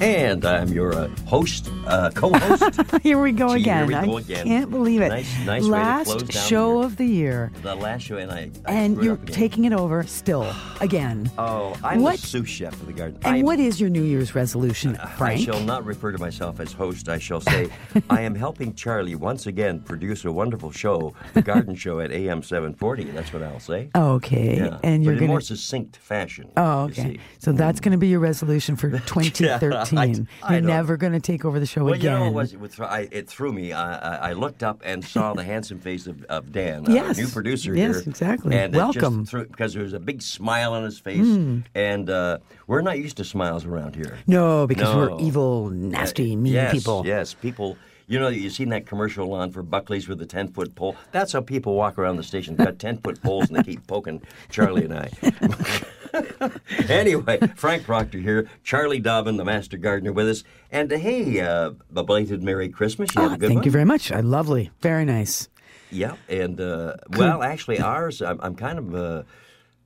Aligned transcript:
And 0.00 0.44
I'm 0.44 0.68
your 0.68 0.92
uh, 0.92 1.08
host, 1.26 1.70
uh, 1.86 2.10
co-host. 2.14 2.80
Here 3.02 3.20
we 3.20 3.32
go 3.32 3.54
Gee, 3.54 3.62
again. 3.62 3.88
here 3.88 4.00
we 4.00 4.06
go 4.06 4.16
I 4.18 4.20
again. 4.20 4.46
can't 4.46 4.70
believe 4.70 5.00
it. 5.00 5.08
Nice- 5.08 5.46
nice 5.46 5.62
way 5.62 5.68
to 5.68 5.72
Last 5.72 6.06
close 6.06 6.22
down 6.24 6.42
show 6.46 6.82
of 6.82 6.96
the 6.96 7.06
year, 7.06 7.52
the 7.62 7.74
last 7.74 8.02
show, 8.02 8.16
and 8.18 8.30
I, 8.30 8.50
I 8.66 8.72
and 8.74 9.02
you're 9.02 9.16
taking 9.16 9.64
it 9.64 9.72
over 9.72 10.02
still 10.02 10.52
again. 10.80 11.30
Oh, 11.38 11.74
I'm 11.82 12.02
What- 12.02 12.18
the 12.20 12.26
sous 12.26 12.48
chef 12.48 12.72
of 12.74 12.86
the 12.86 12.92
garden. 12.92 13.18
and 13.24 13.36
I'm- 13.36 13.44
what 13.44 13.58
is 13.60 13.80
your 13.80 13.88
New 13.88 14.02
Year's 14.02 14.34
resolution, 14.34 14.96
I 14.96 15.06
Frank? 15.10 15.40
shall 15.40 15.60
not 15.60 15.84
refer 15.86 16.12
to 16.12 16.18
myself 16.18 16.60
as 16.60 16.72
host. 16.72 17.08
I 17.08 17.18
shall 17.18 17.40
say 17.40 17.70
I 18.10 18.20
am 18.22 18.34
helping 18.34 18.74
Charlie 18.74 19.14
once 19.14 19.46
again 19.46 19.80
produce 19.80 20.24
a 20.24 20.32
wonderful 20.32 20.70
show, 20.72 21.14
the 21.34 21.42
Garden 21.42 21.74
Show 21.76 22.00
at 22.00 22.10
AM 22.10 22.42
740. 22.42 23.04
That's 23.04 23.32
what 23.32 23.42
I'll 23.42 23.60
say. 23.60 23.88
okay, 23.94 24.56
Yeah, 24.56 24.78
and 24.82 25.04
you're 25.04 25.12
but 25.14 25.18
in 25.18 25.18
going 25.20 25.28
more 25.30 25.40
succinct 25.40 25.96
fashion. 25.96 26.50
Oh, 26.56 26.82
okay. 26.84 27.18
So 27.38 27.52
that's 27.52 27.80
going 27.80 27.92
to 27.92 27.98
be 27.98 28.08
your 28.08 28.20
resolution 28.20 28.76
for 28.76 28.90
2013. 28.98 29.83
I 29.92 30.06
you're 30.52 30.60
know. 30.60 30.68
never 30.68 30.96
going 30.96 31.12
to 31.12 31.20
take 31.20 31.44
over 31.44 31.58
the 31.60 31.66
show 31.66 31.84
Well, 31.84 31.94
again. 31.94 32.12
you 32.12 32.18
know, 32.18 32.24
what 32.26 32.34
was, 32.34 32.52
it, 32.54 32.60
was- 32.60 32.80
I, 32.80 33.08
it 33.10 33.28
threw 33.28 33.52
me. 33.52 33.72
I, 33.72 33.96
I, 33.96 34.30
I 34.30 34.32
looked 34.32 34.62
up 34.62 34.80
and 34.84 35.04
saw 35.04 35.34
the 35.40 35.44
handsome 35.44 35.78
face 35.78 36.06
of, 36.06 36.22
of 36.24 36.52
Dan, 36.52 36.84
Yes. 36.88 37.18
new 37.18 37.28
producer 37.28 37.74
Yes, 37.74 38.00
here. 38.00 38.08
exactly. 38.08 38.56
And 38.56 38.74
Welcome. 38.74 39.26
Threw- 39.26 39.46
because 39.46 39.74
there 39.74 39.82
was 39.82 39.92
a 39.92 40.00
big 40.00 40.22
smile 40.22 40.72
on 40.72 40.84
his 40.84 40.98
face, 40.98 41.26
and 41.74 42.10
uh, 42.10 42.38
we're 42.66 42.82
not 42.82 42.98
used 42.98 43.16
to 43.18 43.24
smiles 43.24 43.64
around 43.64 43.96
here. 43.96 44.18
no, 44.26 44.66
because 44.66 44.92
No. 44.94 44.96
we're 45.16 45.20
evil, 45.20 45.70
nasty, 45.70 46.32
Uh, 46.34 46.36
mean 46.36 46.52
yes, 46.52 46.72
people. 46.72 47.02
Yes, 47.06 47.34
people. 47.34 47.76
You 48.06 48.18
know, 48.20 48.28
you've 48.28 48.52
seen 48.52 48.68
that 48.68 48.84
commercial 48.84 49.32
on 49.32 49.50
for 49.50 49.62
Buckley's 49.62 50.08
with 50.08 50.18
the 50.18 50.26
10 50.26 50.48
foot 50.48 50.74
pole. 50.74 50.94
That's 51.10 51.32
how 51.32 51.40
people 51.40 51.74
walk 51.74 51.98
around 51.98 52.16
the 52.16 52.22
station. 52.22 52.54
They've 52.54 52.66
got 52.66 52.78
10 52.78 52.98
foot 52.98 53.22
poles 53.22 53.48
and 53.48 53.56
they 53.56 53.62
keep 53.62 53.86
poking 53.86 54.20
Charlie 54.50 54.84
and 54.84 54.92
I. 54.92 55.10
anyway, 56.88 57.38
Frank 57.56 57.84
Proctor 57.84 58.18
here, 58.18 58.48
Charlie 58.62 59.00
Dobbin, 59.00 59.36
the 59.36 59.44
master 59.44 59.76
gardener, 59.76 60.12
with 60.12 60.28
us. 60.28 60.44
And 60.70 60.92
uh, 60.92 60.98
hey, 60.98 61.40
uh, 61.40 61.72
a 61.94 62.02
belated 62.02 62.42
Merry 62.42 62.68
Christmas. 62.68 63.14
You 63.14 63.28
good 63.30 63.40
thank 63.40 63.54
one? 63.54 63.64
you 63.64 63.70
very 63.70 63.84
much. 63.84 64.12
Uh, 64.12 64.22
lovely. 64.22 64.70
Very 64.80 65.04
nice. 65.04 65.48
Yeah, 65.90 66.16
and 66.28 66.60
uh, 66.60 66.96
well, 67.10 67.42
actually, 67.42 67.80
ours. 67.80 68.20
I'm, 68.20 68.40
I'm 68.40 68.56
kind 68.56 68.78
of. 68.78 68.94
Uh, 68.94 69.22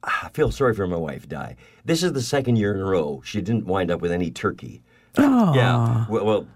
I 0.03 0.31
feel 0.33 0.51
sorry 0.51 0.75
for 0.75 0.87
my 0.87 0.97
wife, 0.97 1.29
Di. 1.29 1.57
This 1.85 2.03
is 2.03 2.13
the 2.13 2.23
second 2.23 2.57
year 2.57 2.75
in 2.75 2.81
a 2.81 2.85
row 2.85 3.21
she 3.25 3.41
didn't 3.41 3.67
wind 3.67 3.91
up 3.91 4.01
with 4.01 4.13
any 4.13 4.31
turkey. 4.31 4.83
Uh, 5.17 5.53
yeah. 5.55 6.07
Well, 6.09 6.25
well 6.25 6.47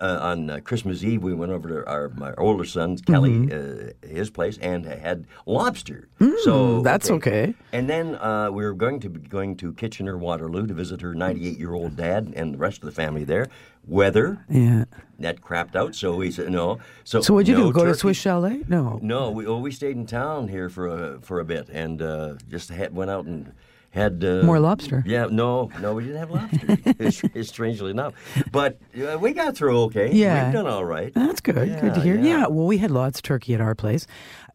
uh, 0.00 0.18
on 0.20 0.50
uh, 0.50 0.60
Christmas 0.64 1.04
Eve, 1.04 1.22
we 1.22 1.34
went 1.34 1.52
over 1.52 1.68
to 1.68 1.86
our 1.88 2.08
my 2.10 2.32
older 2.38 2.64
son's 2.64 3.00
Kelly, 3.02 3.52
uh, 3.52 3.92
his 4.06 4.30
place, 4.30 4.58
and 4.58 4.84
had 4.86 5.26
lobster. 5.46 6.08
so 6.44 6.80
that's 6.82 7.10
okay. 7.10 7.54
And 7.72 7.88
then 7.88 8.14
uh, 8.16 8.50
we 8.50 8.64
were 8.64 8.74
going 8.74 9.00
to 9.00 9.10
be 9.10 9.20
going 9.20 9.56
to 9.56 9.72
Kitchener 9.74 10.16
Waterloo 10.16 10.66
to 10.66 10.74
visit 10.74 11.00
her 11.02 11.14
98 11.14 11.58
year 11.58 11.74
old 11.74 11.96
dad 11.96 12.32
and 12.36 12.54
the 12.54 12.58
rest 12.58 12.78
of 12.78 12.86
the 12.86 12.92
family 12.92 13.24
there. 13.24 13.46
Weather 13.86 14.44
Yeah. 14.50 14.84
that 15.18 15.40
crapped 15.40 15.74
out, 15.74 15.94
so 15.94 16.14
we 16.16 16.30
said 16.30 16.50
no. 16.50 16.78
So 17.04 17.20
So 17.22 17.34
what'd 17.34 17.48
you 17.48 17.54
no 17.56 17.66
do? 17.66 17.72
Go 17.72 17.84
to. 17.86 17.94
Swiss 17.94 18.18
Chalet? 18.18 18.62
No. 18.68 18.98
No, 19.02 19.30
we 19.30 19.46
well, 19.46 19.60
we 19.60 19.70
stayed 19.72 19.96
in 19.96 20.06
town 20.06 20.48
here 20.48 20.68
for 20.68 20.86
a 20.86 21.20
for 21.20 21.40
a 21.40 21.44
bit 21.44 21.68
and 21.70 22.00
uh, 22.02 22.34
just 22.48 22.68
had, 22.70 22.94
went 22.94 23.10
out 23.10 23.24
and 23.24 23.52
had 23.90 24.24
uh, 24.24 24.42
More 24.44 24.60
lobster. 24.60 25.02
Yeah, 25.06 25.26
no, 25.30 25.70
no, 25.80 25.94
we 25.94 26.04
didn't 26.04 26.18
have 26.18 26.30
lobster. 26.30 27.42
strangely 27.42 27.90
enough, 27.90 28.14
but 28.52 28.78
uh, 28.96 29.18
we 29.18 29.32
got 29.32 29.56
through 29.56 29.80
okay. 29.82 30.12
Yeah. 30.12 30.44
we've 30.46 30.54
done 30.54 30.66
all 30.66 30.84
right. 30.84 31.12
That's 31.14 31.40
good. 31.40 31.54
good 31.56 31.66
to 31.94 32.00
Yeah, 32.00 32.02
hear. 32.02 32.14
yeah. 32.16 32.22
Yeah. 32.22 32.46
Well, 32.46 32.66
we 32.66 32.78
had 32.78 32.90
lots 32.90 33.18
of 33.18 33.22
turkey 33.22 33.54
at 33.54 33.60
our 33.60 33.74
place. 33.74 34.06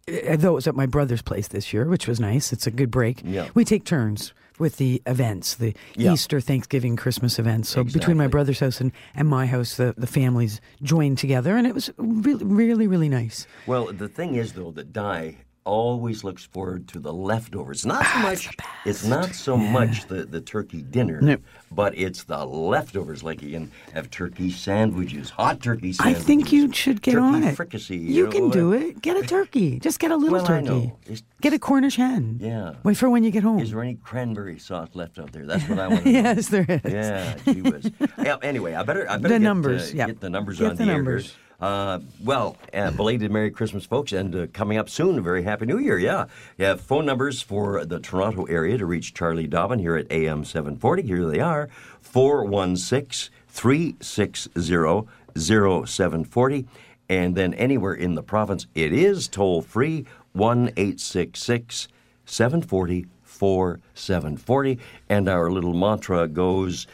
Uh, 0.08 0.36
Though 0.38 0.52
it 0.52 0.56
was 0.56 0.68
at 0.68 0.76
my 0.76 0.86
brother's 0.86 1.22
place 1.22 1.48
this 1.48 1.74
year, 1.74 1.86
which 1.86 2.08
was 2.08 2.20
nice. 2.20 2.54
It's 2.54 2.68
a 2.68 2.72
good 2.72 2.92
break. 2.92 3.22
Yeah. 3.26 3.50
We 3.56 3.66
take 3.66 3.84
turns 3.86 4.34
with 4.60 4.78
the 4.78 5.02
events, 5.06 5.56
the 5.56 5.74
Yeah. 5.96 6.14
Easter, 6.14 6.40
Thanksgiving, 6.40 6.96
Christmas 6.96 7.38
events. 7.40 7.68
So 7.70 7.84
between 7.84 8.16
my 8.16 8.28
brother's 8.28 8.60
house 8.62 8.80
and, 8.80 8.92
and 9.16 9.28
my 9.28 9.48
house, 9.48 9.76
the, 9.76 9.94
the 9.98 10.08
families 10.08 10.62
joined 10.82 11.18
together, 11.18 11.58
and 11.58 11.68
it 11.68 11.74
was 11.74 11.90
really, 11.98 12.46
really, 12.46 12.88
really 12.88 13.10
nice. 13.10 13.48
Well, 13.68 13.92
the 13.92 14.08
thing 14.08 14.36
is 14.36 14.54
though 14.54 14.72
that 14.72 14.94
Di 14.94 15.38
always 15.76 16.24
looks 16.24 16.46
forward 16.46 16.88
to 16.90 17.00
the 17.00 17.12
leftovers. 17.12 17.86
Not 17.86 18.06
so 18.06 18.20
much. 18.20 18.50
It's 18.86 19.04
not 19.04 19.34
so 19.34 19.58
much 19.58 20.06
the, 20.08 20.24
the 20.26 20.40
turkey 20.40 20.82
dinner, 20.84 21.20
No. 21.22 21.38
but 21.72 21.98
it's 21.98 22.24
the 22.24 22.46
leftovers. 22.46 23.24
Like 23.24 23.42
you 23.42 23.52
can 23.52 23.72
have 23.94 24.10
turkey 24.12 24.52
sandwiches, 24.52 25.32
hot 25.32 25.62
turkey 25.62 25.92
sandwiches. 25.92 26.22
I 26.24 26.26
think 26.26 26.52
you 26.54 26.72
should 26.72 27.02
get 27.02 27.18
on 27.18 27.44
it. 27.44 27.56
Fricassee. 27.56 27.98
You 27.98 28.26
know, 28.26 28.32
can 28.32 28.50
do 28.52 28.70
whatever. 28.70 28.90
it. 28.92 29.02
Get 29.02 29.18
a 29.18 29.26
turkey. 29.28 29.80
Just 29.80 30.00
get 30.00 30.12
a 30.12 30.16
little 30.16 30.38
Well, 30.38 30.46
turkey. 30.46 30.66
know. 30.66 31.00
It's- 31.04 31.24
Get 31.42 31.54
a 31.54 31.60
Cornish 31.60 31.98
hen. 31.98 32.40
Yeah. 32.42 32.74
Wait 32.84 32.98
for 32.98 33.08
when 33.10 33.24
you 33.24 33.30
get 33.30 33.44
home. 33.44 33.60
Is 33.60 33.70
there 33.72 33.82
any 33.82 33.96
cranberry 33.96 34.58
sauce 34.58 34.90
left 34.96 35.20
out 35.20 35.32
there? 35.32 35.46
That's 35.46 35.68
what 35.70 35.78
I 35.80 35.88
want 35.90 36.04
to 36.04 36.12
know. 36.12 36.20
yes, 36.22 36.48
there 36.48 36.66
is. 36.68 36.82
Yeah, 36.92 37.36
gee 37.46 37.62
whiz. 37.62 37.92
yeah, 38.18 38.38
anyway, 38.42 38.74
I 38.74 38.82
better, 38.84 39.04
I 39.10 39.18
better 39.18 39.28
The 39.28 39.34
get, 39.36 39.42
numbers, 39.42 39.90
uh, 39.92 39.96
yeah. 39.96 40.08
get 40.08 40.22
the 40.22 40.30
numbers 40.30 40.58
Get 40.60 40.70
on 40.72 40.76
the 40.78 40.86
the, 40.86 40.92
numbers. 40.92 41.28
air. 41.28 41.32
Uh, 41.60 42.00
well, 42.24 42.58
uh, 42.74 42.92
belated 42.92 43.32
Merry 43.32 43.50
Christmas, 43.50 43.86
folks, 43.86 44.12
and 44.12 44.36
uh, 44.36 44.48
coming 44.52 44.78
up 44.78 44.90
soon, 44.90 45.18
a 45.18 45.22
very 45.22 45.44
Happy 45.44 45.66
New 45.66 45.80
Year. 45.80 45.98
Yeah, 45.98 46.26
you 46.58 46.66
have 46.66 46.82
phone 46.82 47.06
numbers 47.06 47.42
for 47.42 47.86
the 47.86 48.00
Toronto 48.00 48.44
area 48.46 48.78
to 48.78 48.86
reach 48.86 49.14
Charlie 49.14 49.48
Dobbin 49.48 49.80
here 49.80 49.96
at 49.96 50.12
AM 50.12 50.44
740. 50.44 51.04
Here 51.04 51.26
they 51.26 51.40
are 51.40 51.70
416 52.02 53.34
360 53.48 55.08
0740. 55.38 56.66
And 57.08 57.36
then 57.36 57.54
anywhere 57.54 57.94
in 57.94 58.16
the 58.16 58.24
province, 58.24 58.68
it 58.76 58.92
is 58.92 59.28
toll 59.28 59.62
free 59.62 60.06
1 60.34 60.70
866 60.76 61.88
740 62.26 63.06
4740. 63.22 64.80
And 65.08 65.30
our 65.30 65.52
little 65.52 65.74
mantra 65.74 66.28
goes 66.28 66.88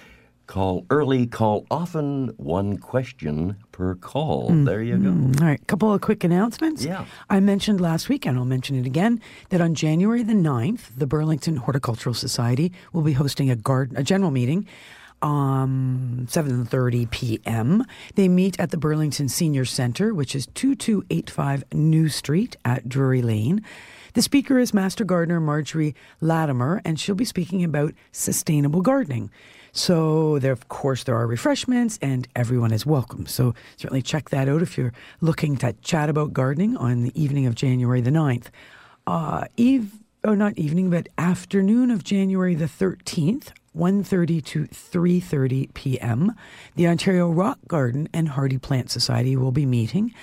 call 0.47 0.85
early, 0.89 1.25
call 1.25 1.65
often, 1.71 2.27
one 2.35 2.77
question 2.77 3.55
per 3.81 3.95
call. 3.95 4.49
There 4.51 4.83
you 4.83 4.95
go. 4.97 5.09
All 5.09 5.47
right, 5.47 5.65
couple 5.65 5.91
of 5.91 6.01
quick 6.01 6.23
announcements. 6.23 6.85
Yeah. 6.85 7.05
I 7.31 7.39
mentioned 7.39 7.81
last 7.81 8.09
week, 8.09 8.27
and 8.27 8.37
I'll 8.37 8.45
mention 8.45 8.75
it 8.75 8.85
again, 8.85 9.19
that 9.49 9.59
on 9.59 9.73
January 9.73 10.21
the 10.21 10.33
9th, 10.33 10.89
the 10.95 11.07
Burlington 11.07 11.55
Horticultural 11.55 12.13
Society 12.13 12.71
will 12.93 13.01
be 13.01 13.13
hosting 13.13 13.49
a 13.49 13.55
garden, 13.55 13.97
a 13.97 14.03
general 14.03 14.29
meeting, 14.29 14.67
um, 15.23 16.27
7.30 16.29 17.09
p.m. 17.09 17.83
They 18.13 18.27
meet 18.27 18.59
at 18.59 18.69
the 18.69 18.77
Burlington 18.77 19.27
Senior 19.27 19.65
Center, 19.65 20.13
which 20.13 20.35
is 20.35 20.45
2285 20.53 21.63
New 21.73 22.07
Street 22.07 22.57
at 22.63 22.87
Drury 22.87 23.23
Lane. 23.23 23.63
The 24.13 24.21
speaker 24.21 24.59
is 24.59 24.75
Master 24.75 25.05
Gardener 25.05 25.39
Marjorie 25.39 25.95
Latimer, 26.19 26.83
and 26.85 26.99
she'll 26.99 27.15
be 27.15 27.25
speaking 27.25 27.63
about 27.63 27.95
sustainable 28.11 28.81
gardening. 28.81 29.31
So, 29.73 30.37
there, 30.39 30.51
of 30.51 30.67
course, 30.67 31.03
there 31.03 31.15
are 31.15 31.25
refreshments, 31.25 31.97
and 32.01 32.27
everyone 32.35 32.73
is 32.73 32.85
welcome. 32.85 33.25
So, 33.25 33.53
certainly 33.77 34.01
check 34.01 34.29
that 34.29 34.49
out 34.49 34.61
if 34.61 34.77
you're 34.77 34.91
looking 35.21 35.55
to 35.57 35.73
chat 35.81 36.09
about 36.09 36.33
gardening 36.33 36.75
on 36.75 37.03
the 37.03 37.21
evening 37.21 37.45
of 37.45 37.55
January 37.55 38.01
the 38.01 38.11
9th. 38.11 38.47
Uh, 39.07 39.45
eve, 39.55 39.93
oh, 40.25 40.35
not 40.35 40.57
evening, 40.57 40.89
but 40.89 41.07
afternoon 41.17 41.89
of 41.89 42.03
January 42.03 42.53
the 42.53 42.65
13th, 42.65 43.51
1.30 43.75 44.43
to 44.43 44.67
3.30 44.67 45.73
p.m., 45.73 46.35
the 46.75 46.87
Ontario 46.87 47.29
Rock 47.29 47.59
Garden 47.67 48.09
and 48.13 48.27
Hardy 48.27 48.57
Plant 48.57 48.91
Society 48.91 49.37
will 49.37 49.53
be 49.53 49.65
meeting. 49.65 50.13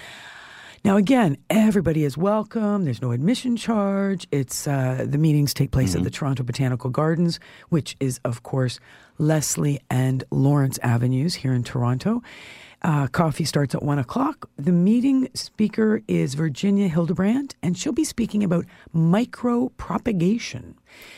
Now, 0.85 0.97
again, 0.97 1.39
everybody 1.51 2.05
is 2.05 2.17
welcome. 2.17 2.85
There's 2.85 3.03
no 3.03 3.11
admission 3.11 3.57
charge. 3.57 4.29
It's 4.31 4.67
uh, 4.67 5.07
the 5.09 5.19
meetings 5.19 5.53
take 5.53 5.71
place 5.71 5.97
at 5.97 6.05
the 6.05 6.11
Toronto 6.11 6.45
Botanical 6.45 6.91
Gardens, 6.91 7.41
which 7.69 7.97
is, 7.99 8.21
of 8.25 8.43
course, 8.45 8.79
Leslie 9.19 9.81
and 9.91 10.25
Lawrence 10.31 10.79
Avenues 10.83 11.35
here 11.35 11.53
in 11.53 11.65
Toronto. 11.65 12.23
Uh, 12.83 13.09
coffee 13.09 13.45
starts 13.45 13.75
at 13.75 13.83
one 13.83 13.99
o'clock. 13.99 14.49
The 14.57 14.71
meeting 14.71 15.29
speaker 15.35 16.01
is 16.07 16.35
Virginia 16.35 16.87
Hildebrandt, 16.87 17.57
and 17.61 17.77
she'll 17.77 17.93
be 17.93 18.05
speaking 18.05 18.45
about 18.45 18.67
micropropagation. 18.95 20.75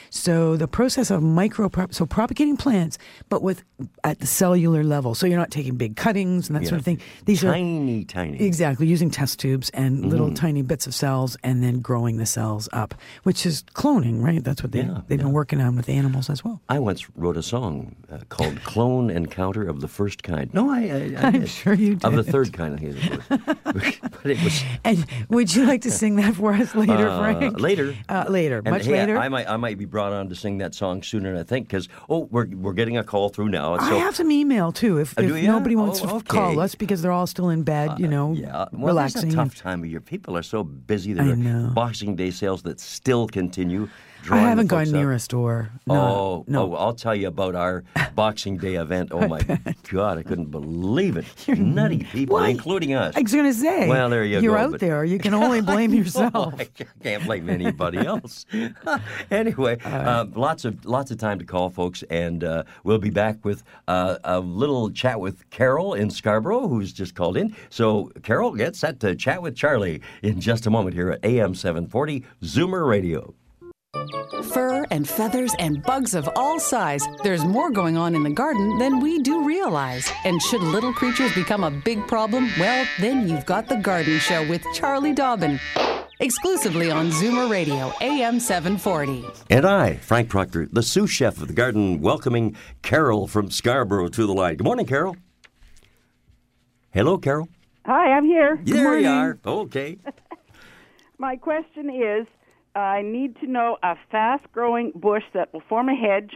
So 0.08 0.56
the 0.56 0.66
process 0.66 1.10
of 1.10 1.22
micro 1.22 1.70
so 1.90 2.06
propagating 2.06 2.56
plants, 2.56 2.98
but 3.28 3.42
with 3.42 3.62
at 4.02 4.20
the 4.20 4.26
cellular 4.26 4.82
level. 4.82 5.14
So 5.14 5.26
you're 5.26 5.38
not 5.38 5.50
taking 5.50 5.76
big 5.76 5.96
cuttings 5.96 6.48
and 6.48 6.56
that 6.56 6.66
sort 6.66 6.78
of 6.78 6.84
thing. 6.84 7.00
These 7.26 7.42
tiny, 7.42 7.52
are 7.52 7.54
tiny. 7.54 8.04
tiny. 8.04 8.42
Exactly, 8.42 8.86
using 8.86 9.10
test 9.10 9.38
tubes 9.38 9.70
and 9.70 9.98
mm-hmm. 9.98 10.08
little 10.08 10.32
tiny 10.32 10.62
bits 10.62 10.86
of 10.86 10.94
cells, 10.94 11.36
and 11.44 11.62
then 11.62 11.80
growing 11.80 12.16
the 12.16 12.26
cells 12.26 12.68
up, 12.72 12.94
which 13.24 13.44
is 13.44 13.62
cloning, 13.74 14.22
right? 14.22 14.42
That's 14.42 14.62
what 14.62 14.72
they 14.72 14.80
yeah, 14.80 15.02
they've 15.08 15.18
yeah. 15.18 15.26
been 15.26 15.32
working 15.32 15.60
on 15.60 15.76
with 15.76 15.90
animals 15.90 16.30
as 16.30 16.42
well. 16.42 16.62
I 16.68 16.78
once 16.78 17.08
wrote 17.14 17.36
a 17.36 17.42
song 17.42 17.89
uh, 18.10 18.18
called 18.28 18.62
"Clone 18.64 19.10
Encounter 19.10 19.68
of 19.68 19.80
the 19.80 19.88
First 19.88 20.22
Kind." 20.22 20.52
No, 20.52 20.70
I, 20.70 20.78
I, 20.78 21.14
I 21.18 21.28
am 21.28 21.46
sure 21.46 21.74
you 21.74 21.94
did. 21.94 22.04
Of 22.04 22.14
the 22.14 22.24
third 22.24 22.52
kind, 22.52 22.74
I 22.74 22.78
think 22.78 22.96
it 22.96 23.10
was. 23.28 23.96
but 24.22 24.30
it 24.30 24.42
was. 24.42 24.62
And 24.84 25.06
would 25.28 25.54
you 25.54 25.66
like 25.66 25.82
to 25.82 25.90
sing 25.90 26.16
that 26.16 26.34
for 26.34 26.52
us 26.52 26.74
later, 26.74 27.08
uh, 27.08 27.18
Frank? 27.18 27.60
Later. 27.60 27.96
Uh, 28.08 28.24
later, 28.28 28.58
and 28.58 28.70
much 28.70 28.86
hey, 28.86 28.92
later. 28.92 29.18
I 29.18 29.28
might 29.28 29.48
I 29.48 29.56
might 29.56 29.78
be 29.78 29.84
brought 29.84 30.12
on 30.12 30.28
to 30.28 30.34
sing 30.34 30.58
that 30.58 30.74
song 30.74 31.02
sooner 31.02 31.32
than 31.32 31.40
I 31.40 31.44
think 31.44 31.68
because 31.68 31.88
oh 32.08 32.28
we're 32.30 32.46
we're 32.48 32.72
getting 32.72 32.96
a 32.96 33.04
call 33.04 33.28
through 33.28 33.48
now. 33.48 33.76
So, 33.78 33.84
I 33.84 33.98
have 33.98 34.16
some 34.16 34.30
email 34.30 34.72
too. 34.72 34.98
If, 34.98 35.14
oh, 35.18 35.22
if 35.22 35.44
nobody 35.44 35.76
wants 35.76 36.00
oh, 36.02 36.06
to 36.06 36.14
okay. 36.16 36.26
call 36.26 36.60
us 36.60 36.74
because 36.74 37.02
they're 37.02 37.12
all 37.12 37.26
still 37.26 37.50
in 37.50 37.62
bed, 37.62 37.98
you 37.98 38.08
know, 38.08 38.32
uh, 38.32 38.34
yeah. 38.34 38.64
well, 38.72 38.94
relaxing. 38.94 39.26
It's 39.26 39.34
a 39.34 39.36
tough 39.36 39.54
time 39.56 39.82
of 39.82 39.90
year. 39.90 40.00
People 40.00 40.36
are 40.36 40.42
so 40.42 40.62
busy. 40.62 41.12
There 41.12 41.24
I 41.24 41.30
are. 41.30 41.70
Boxing 41.70 42.16
Day 42.16 42.30
sales 42.30 42.62
that 42.62 42.80
still 42.80 43.26
continue. 43.26 43.88
I 44.30 44.38
haven't 44.38 44.66
gone 44.66 44.88
up. 44.88 44.94
near 44.94 45.12
a 45.12 45.18
store. 45.18 45.70
No, 45.86 45.94
oh, 45.94 46.44
no. 46.46 46.72
oh, 46.74 46.76
I'll 46.76 46.94
tell 46.94 47.14
you 47.14 47.28
about 47.28 47.54
our 47.54 47.84
Boxing 48.14 48.56
Day 48.58 48.74
event. 48.74 49.10
Oh 49.12 49.26
my 49.28 49.40
God, 49.88 50.18
I 50.18 50.22
couldn't 50.22 50.50
believe 50.50 51.16
it. 51.16 51.24
You're 51.46 51.56
Nutty 51.56 52.04
people, 52.04 52.42
including 52.42 52.94
us. 52.94 53.16
I 53.16 53.20
was 53.22 53.32
going 53.32 53.46
to 53.46 53.54
say. 53.54 53.88
Well, 53.88 54.08
there 54.10 54.24
you 54.24 54.40
You're 54.40 54.56
go, 54.56 54.62
out 54.64 54.70
but- 54.72 54.80
there. 54.80 55.04
You 55.04 55.18
can 55.18 55.34
only 55.34 55.60
blame 55.72 55.94
yourself. 55.94 56.32
Oh, 56.40 56.52
I 56.58 56.68
can't 57.02 57.24
blame 57.24 57.48
anybody 57.48 57.98
else. 57.98 58.46
anyway, 59.30 59.78
uh, 59.84 60.26
lots 60.34 60.64
of 60.64 60.84
lots 60.84 61.10
of 61.10 61.18
time 61.18 61.38
to 61.38 61.44
call, 61.44 61.70
folks, 61.70 62.02
and 62.10 62.44
uh, 62.44 62.62
we'll 62.84 62.98
be 62.98 63.10
back 63.10 63.44
with 63.44 63.62
uh, 63.88 64.18
a 64.24 64.38
little 64.40 64.90
chat 64.90 65.18
with 65.20 65.48
Carol 65.50 65.94
in 65.94 66.10
Scarborough, 66.10 66.68
who's 66.68 66.92
just 66.92 67.14
called 67.14 67.36
in. 67.36 67.54
So, 67.68 68.10
Carol, 68.22 68.52
get 68.54 68.76
set 68.76 69.00
to 69.00 69.14
chat 69.14 69.42
with 69.42 69.56
Charlie 69.56 70.02
in 70.22 70.40
just 70.40 70.66
a 70.66 70.70
moment 70.70 70.94
here 70.94 71.10
at 71.10 71.24
AM 71.24 71.54
740 71.54 72.24
Zoomer 72.42 72.86
Radio. 72.88 73.34
Fur 74.52 74.86
and 74.90 75.08
feathers 75.08 75.52
and 75.58 75.82
bugs 75.82 76.14
of 76.14 76.28
all 76.36 76.60
size. 76.60 77.06
There's 77.22 77.44
more 77.44 77.70
going 77.70 77.96
on 77.96 78.14
in 78.14 78.22
the 78.22 78.30
garden 78.30 78.78
than 78.78 79.00
we 79.00 79.20
do 79.20 79.44
realize. 79.44 80.10
And 80.24 80.40
should 80.42 80.62
little 80.62 80.92
creatures 80.92 81.34
become 81.34 81.64
a 81.64 81.70
big 81.70 82.06
problem, 82.06 82.48
well, 82.58 82.86
then 83.00 83.28
you've 83.28 83.46
got 83.46 83.68
The 83.68 83.76
Garden 83.76 84.18
Show 84.18 84.46
with 84.48 84.64
Charlie 84.74 85.12
Dobbin. 85.12 85.58
Exclusively 86.20 86.90
on 86.90 87.10
Zoomer 87.10 87.50
Radio, 87.50 87.92
AM 88.00 88.38
740. 88.40 89.24
And 89.48 89.66
I, 89.66 89.94
Frank 89.96 90.28
Proctor, 90.28 90.68
the 90.70 90.82
sous 90.82 91.10
chef 91.10 91.40
of 91.40 91.48
the 91.48 91.54
garden, 91.54 92.00
welcoming 92.00 92.56
Carol 92.82 93.26
from 93.26 93.50
Scarborough 93.50 94.08
to 94.08 94.26
the 94.26 94.34
line. 94.34 94.56
Good 94.56 94.64
morning, 94.64 94.86
Carol. 94.86 95.16
Hello, 96.90 97.16
Carol. 97.18 97.48
Hi, 97.86 98.12
I'm 98.12 98.24
here. 98.24 98.60
there 98.64 98.84
morning. 98.84 99.04
you 99.04 99.10
are. 99.10 99.38
Okay. 99.46 99.96
My 101.18 101.36
question 101.36 101.88
is 101.90 102.26
I 102.74 103.02
need 103.02 103.36
to 103.40 103.46
know 103.46 103.78
a 103.82 103.96
fast 104.10 104.44
growing 104.52 104.92
bush 104.94 105.24
that 105.34 105.52
will 105.52 105.62
form 105.68 105.88
a 105.88 105.94
hedge, 105.94 106.32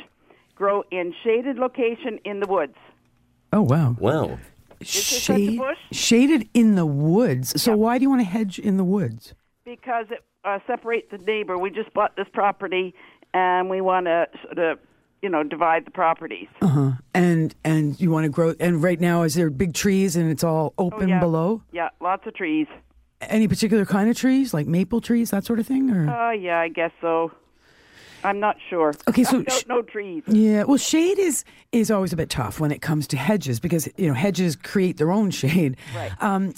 grow 0.55 0.83
in 0.91 1.15
shaded 1.23 1.57
location 1.59 2.19
in 2.25 2.41
the 2.41 2.47
woods. 2.47 2.77
Oh, 3.53 3.63
wow. 3.63 3.97
Well, 3.99 4.39
this 4.81 4.91
such 4.91 5.31
a 5.37 5.57
Shade- 5.57 5.61
shaded 5.93 6.49
in 6.55 6.75
the 6.75 6.87
woods. 6.87 7.61
So, 7.63 7.71
Yeah. 7.73 7.77
why 7.77 7.99
do 7.99 8.03
you 8.03 8.11
want 8.11 8.21
to 8.23 8.27
hedge 8.27 8.59
in 8.59 8.77
the 8.77 8.85
woods? 8.85 9.35
Because 9.65 10.07
it 10.11 10.25
uh, 10.45 10.59
separates 10.67 11.11
the 11.11 11.19
neighbor. 11.19 11.57
We 11.57 11.71
just 11.71 11.93
bought 11.95 12.17
this 12.17 12.27
property 12.33 12.95
and 13.33 13.71
we 13.71 13.81
want 13.81 14.07
to 14.07 14.27
sort 14.43 14.59
of, 14.59 14.79
you 15.23 15.29
know, 15.31 15.43
divide 15.43 15.87
the 15.87 15.91
properties. 15.91 16.49
Uh-huh. 16.61 16.93
And 17.15 17.55
and 17.65 17.99
you 18.01 18.11
want 18.11 18.25
to 18.25 18.29
grow. 18.29 18.55
And 18.61 18.83
right 18.83 19.01
now, 19.01 19.23
is 19.23 19.35
there 19.37 19.49
big 19.51 19.73
trees 19.73 20.17
and 20.17 20.31
it's 20.31 20.45
all 20.45 20.75
open 20.77 21.05
Oh, 21.05 21.15
yeah. 21.15 21.21
below? 21.21 21.63
Yeah, 21.73 21.89
lots 22.01 22.27
of 22.27 22.35
trees. 22.35 22.67
Any 23.29 23.49
particular 23.49 23.85
kind 23.85 24.09
of 24.11 24.17
trees, 24.17 24.55
like 24.55 24.67
maple 24.67 25.01
trees, 25.01 25.31
that 25.31 25.45
sort 25.45 25.59
of 25.59 25.67
thing, 25.67 25.91
or? 25.91 26.09
Oh, 26.11 26.31
yeah, 26.31 26.61
I 26.61 26.69
guess 26.69 26.93
so. 27.01 27.33
I'm 28.25 28.41
not 28.41 28.57
sure. 28.71 28.95
Okay, 29.07 29.23
so 29.23 29.45
I 29.47 29.53
sh- 29.53 29.65
don't 29.65 29.87
trees. 29.87 30.23
Yeah, 30.27 30.65
well, 30.65 30.79
shade 30.79 31.19
is 31.19 31.45
is 31.73 31.91
always 31.91 32.13
a 32.13 32.17
bit 32.17 32.31
tough 32.31 32.59
when 32.59 32.71
it 32.73 32.81
comes 32.81 33.07
to 33.09 33.19
hedges 33.19 33.61
because 33.61 33.87
you 33.99 34.09
know 34.09 34.15
hedges 34.15 34.57
create 34.57 34.97
their 34.97 35.13
own 35.13 35.31
shade. 35.43 35.77
Right. 35.95 36.11
Um, 36.23 36.55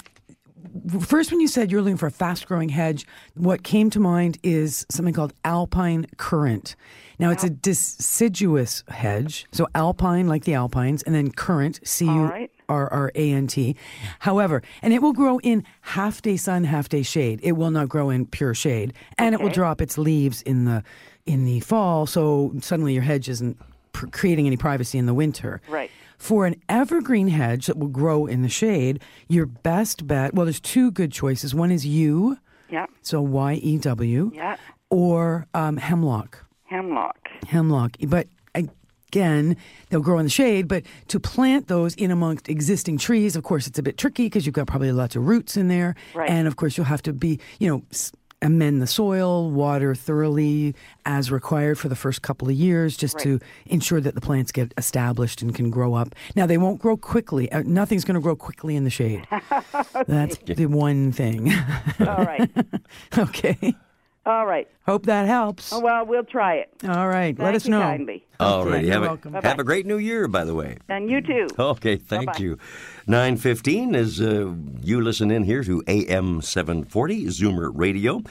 first, 1.00 1.32
when 1.32 1.40
you 1.40 1.48
said 1.48 1.72
you're 1.72 1.82
looking 1.82 1.96
for 1.96 2.06
a 2.06 2.10
fast 2.12 2.46
growing 2.46 2.68
hedge, 2.68 3.04
what 3.34 3.64
came 3.64 3.90
to 3.90 3.98
mind 3.98 4.38
is 4.44 4.86
something 4.88 5.12
called 5.12 5.32
alpine 5.44 6.06
currant. 6.18 6.76
Now, 7.18 7.30
it's 7.30 7.44
a 7.44 7.50
deciduous 7.50 8.84
hedge, 8.88 9.46
so 9.50 9.66
alpine 9.74 10.28
like 10.28 10.44
the 10.44 10.54
alpines, 10.54 11.02
and 11.02 11.14
then 11.14 11.30
currant, 11.32 11.80
C 11.82 12.06
All 12.08 12.14
U 12.14 12.22
right. 12.26 12.50
R 12.68 12.88
R 12.92 13.12
A 13.14 13.32
N 13.32 13.46
T. 13.46 13.76
However, 14.20 14.62
and 14.82 14.92
it 14.92 15.02
will 15.02 15.12
grow 15.12 15.38
in 15.40 15.64
half 15.82 16.22
day 16.22 16.36
sun, 16.36 16.64
half 16.64 16.88
day 16.88 17.02
shade. 17.02 17.40
It 17.42 17.52
will 17.52 17.70
not 17.70 17.88
grow 17.88 18.10
in 18.10 18.26
pure 18.26 18.54
shade, 18.54 18.92
and 19.18 19.34
it 19.34 19.40
will 19.40 19.50
drop 19.50 19.80
its 19.80 19.96
leaves 19.98 20.42
in 20.42 20.64
the 20.64 20.82
in 21.26 21.44
the 21.44 21.60
fall. 21.60 22.06
So 22.06 22.52
suddenly 22.60 22.94
your 22.94 23.02
hedge 23.02 23.28
isn't 23.28 23.58
pr- 23.92 24.06
creating 24.08 24.46
any 24.46 24.56
privacy 24.56 24.98
in 24.98 25.06
the 25.06 25.14
winter. 25.14 25.60
Right. 25.68 25.90
For 26.18 26.46
an 26.46 26.54
evergreen 26.68 27.28
hedge 27.28 27.66
that 27.66 27.76
will 27.76 27.88
grow 27.88 28.24
in 28.26 28.40
the 28.42 28.48
shade, 28.48 29.00
your 29.28 29.44
best 29.44 30.06
bet. 30.06 30.32
Well, 30.34 30.46
there's 30.46 30.60
two 30.60 30.90
good 30.90 31.12
choices. 31.12 31.54
One 31.54 31.70
is 31.70 31.84
yew, 31.84 32.38
Yeah, 32.70 32.86
so 33.02 33.20
Y 33.20 33.54
E 33.54 33.76
W, 33.78 34.30
yeah. 34.34 34.56
or 34.88 35.46
um, 35.52 35.76
hemlock 35.76 36.42
Hemlock. 36.64 37.18
hemlock. 37.48 37.96
But 38.08 38.28
again, 39.08 39.56
they'll 39.88 40.00
grow 40.00 40.18
in 40.18 40.24
the 40.24 40.30
shade. 40.30 40.68
But 40.68 40.84
to 41.08 41.20
plant 41.20 41.68
those 41.68 41.94
in 41.94 42.10
amongst 42.10 42.48
existing 42.48 42.98
trees, 42.98 43.36
of 43.36 43.42
course, 43.44 43.66
it's 43.66 43.78
a 43.78 43.82
bit 43.82 43.96
tricky 43.98 44.24
because 44.24 44.46
you've 44.46 44.54
got 44.54 44.66
probably 44.66 44.92
lots 44.92 45.16
of 45.16 45.26
roots 45.26 45.56
in 45.56 45.68
there. 45.68 45.94
Right. 46.14 46.28
And 46.28 46.46
of 46.46 46.56
course, 46.56 46.76
you'll 46.76 46.86
have 46.86 47.02
to 47.02 47.12
be, 47.12 47.40
you 47.58 47.68
know, 47.68 47.82
amend 48.42 48.82
the 48.82 48.86
soil, 48.86 49.50
water 49.50 49.94
thoroughly 49.94 50.74
as 51.06 51.30
required 51.30 51.78
for 51.78 51.88
the 51.88 51.96
first 51.96 52.22
couple 52.22 52.48
of 52.48 52.54
years 52.54 52.96
just 52.96 53.18
to 53.18 53.40
ensure 53.66 54.00
that 54.00 54.14
the 54.14 54.20
plants 54.20 54.52
get 54.52 54.74
established 54.76 55.40
and 55.40 55.54
can 55.54 55.70
grow 55.70 55.94
up. 55.94 56.14
Now, 56.34 56.46
they 56.46 56.58
won't 56.58 56.80
grow 56.80 56.96
quickly. 56.96 57.50
Uh, 57.50 57.62
nothing's 57.64 58.04
going 58.04 58.14
to 58.16 58.20
grow 58.20 58.36
quickly 58.36 58.76
in 58.76 58.84
the 58.84 58.90
shade. 58.90 59.26
That's 60.06 60.36
the 60.38 60.66
one 60.66 61.12
thing. 61.12 61.52
All 62.00 62.24
right. 62.24 62.50
okay. 63.18 63.74
All 64.26 64.44
right. 64.44 64.68
Hope 64.86 65.06
that 65.06 65.26
helps. 65.28 65.72
Oh, 65.72 65.78
well, 65.80 66.04
we'll 66.04 66.24
try 66.24 66.56
it. 66.56 66.68
All 66.88 67.08
right. 67.08 67.38
Let 67.38 67.54
us 67.54 67.64
you 67.64 67.70
know. 67.70 67.80
kindly. 67.80 68.26
all 68.40 68.66
right. 68.66 68.84
you're 68.84 68.92
Have, 68.92 69.02
welcome. 69.02 69.34
a, 69.36 69.40
have 69.42 69.60
a 69.60 69.64
great 69.64 69.86
new 69.86 69.98
year, 69.98 70.26
by 70.26 70.44
the 70.44 70.54
way. 70.54 70.78
And 70.88 71.08
you 71.08 71.20
too. 71.20 71.46
Okay, 71.58 71.96
thank 71.96 72.26
Bye-bye. 72.26 72.38
you. 72.40 72.58
915 73.06 73.94
is 73.94 74.20
uh, 74.20 74.52
you 74.82 75.00
listen 75.00 75.30
in 75.30 75.44
here 75.44 75.62
to 75.62 75.82
AM 75.86 76.42
740 76.42 77.26
Zoomer 77.26 77.70
Radio. 77.72 78.22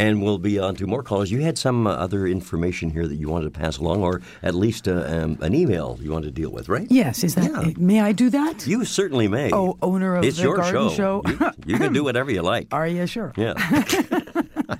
And 0.00 0.22
we'll 0.22 0.38
be 0.38 0.60
on 0.60 0.76
to 0.76 0.86
more 0.86 1.02
calls. 1.02 1.28
You 1.30 1.40
had 1.40 1.58
some 1.58 1.86
uh, 1.88 1.90
other 1.90 2.24
information 2.28 2.90
here 2.90 3.08
that 3.08 3.16
you 3.16 3.28
wanted 3.28 3.52
to 3.52 3.58
pass 3.58 3.78
along, 3.78 4.04
or 4.04 4.22
at 4.44 4.54
least 4.54 4.86
uh, 4.86 5.02
um, 5.08 5.38
an 5.40 5.56
email 5.56 5.98
you 6.00 6.12
wanted 6.12 6.26
to 6.26 6.40
deal 6.40 6.50
with, 6.52 6.68
right? 6.68 6.86
Yes, 6.88 7.24
is 7.24 7.34
that? 7.34 7.50
Yeah. 7.50 7.72
May 7.76 8.00
I 8.00 8.12
do 8.12 8.30
that? 8.30 8.64
You 8.64 8.84
certainly 8.84 9.26
may. 9.26 9.50
Oh, 9.52 9.76
owner 9.82 10.14
of 10.14 10.24
it's 10.24 10.36
the 10.36 10.44
your 10.44 10.56
garden 10.58 10.90
show. 10.90 11.22
show. 11.26 11.30
You, 11.66 11.72
you 11.72 11.78
can 11.78 11.92
do 11.92 12.04
whatever 12.08 12.30
you 12.30 12.42
like. 12.42 12.68
Are 12.70 12.86
you 12.86 13.06
sure? 13.08 13.32
Yeah. 13.36 13.54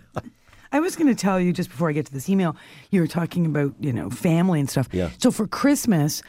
I 0.78 0.80
was 0.80 0.94
going 0.94 1.08
to 1.08 1.20
tell 1.20 1.40
you 1.40 1.52
just 1.52 1.70
before 1.70 1.88
I 1.90 1.92
get 1.92 2.06
to 2.06 2.12
this 2.12 2.28
email, 2.28 2.54
you 2.92 3.00
were 3.00 3.08
talking 3.08 3.46
about, 3.46 3.74
you 3.80 3.92
know, 3.92 4.10
family 4.10 4.60
and 4.60 4.70
stuff. 4.70 4.88
Yeah. 4.92 5.10
So 5.18 5.32
for 5.32 5.48
Christmas, 5.48 6.22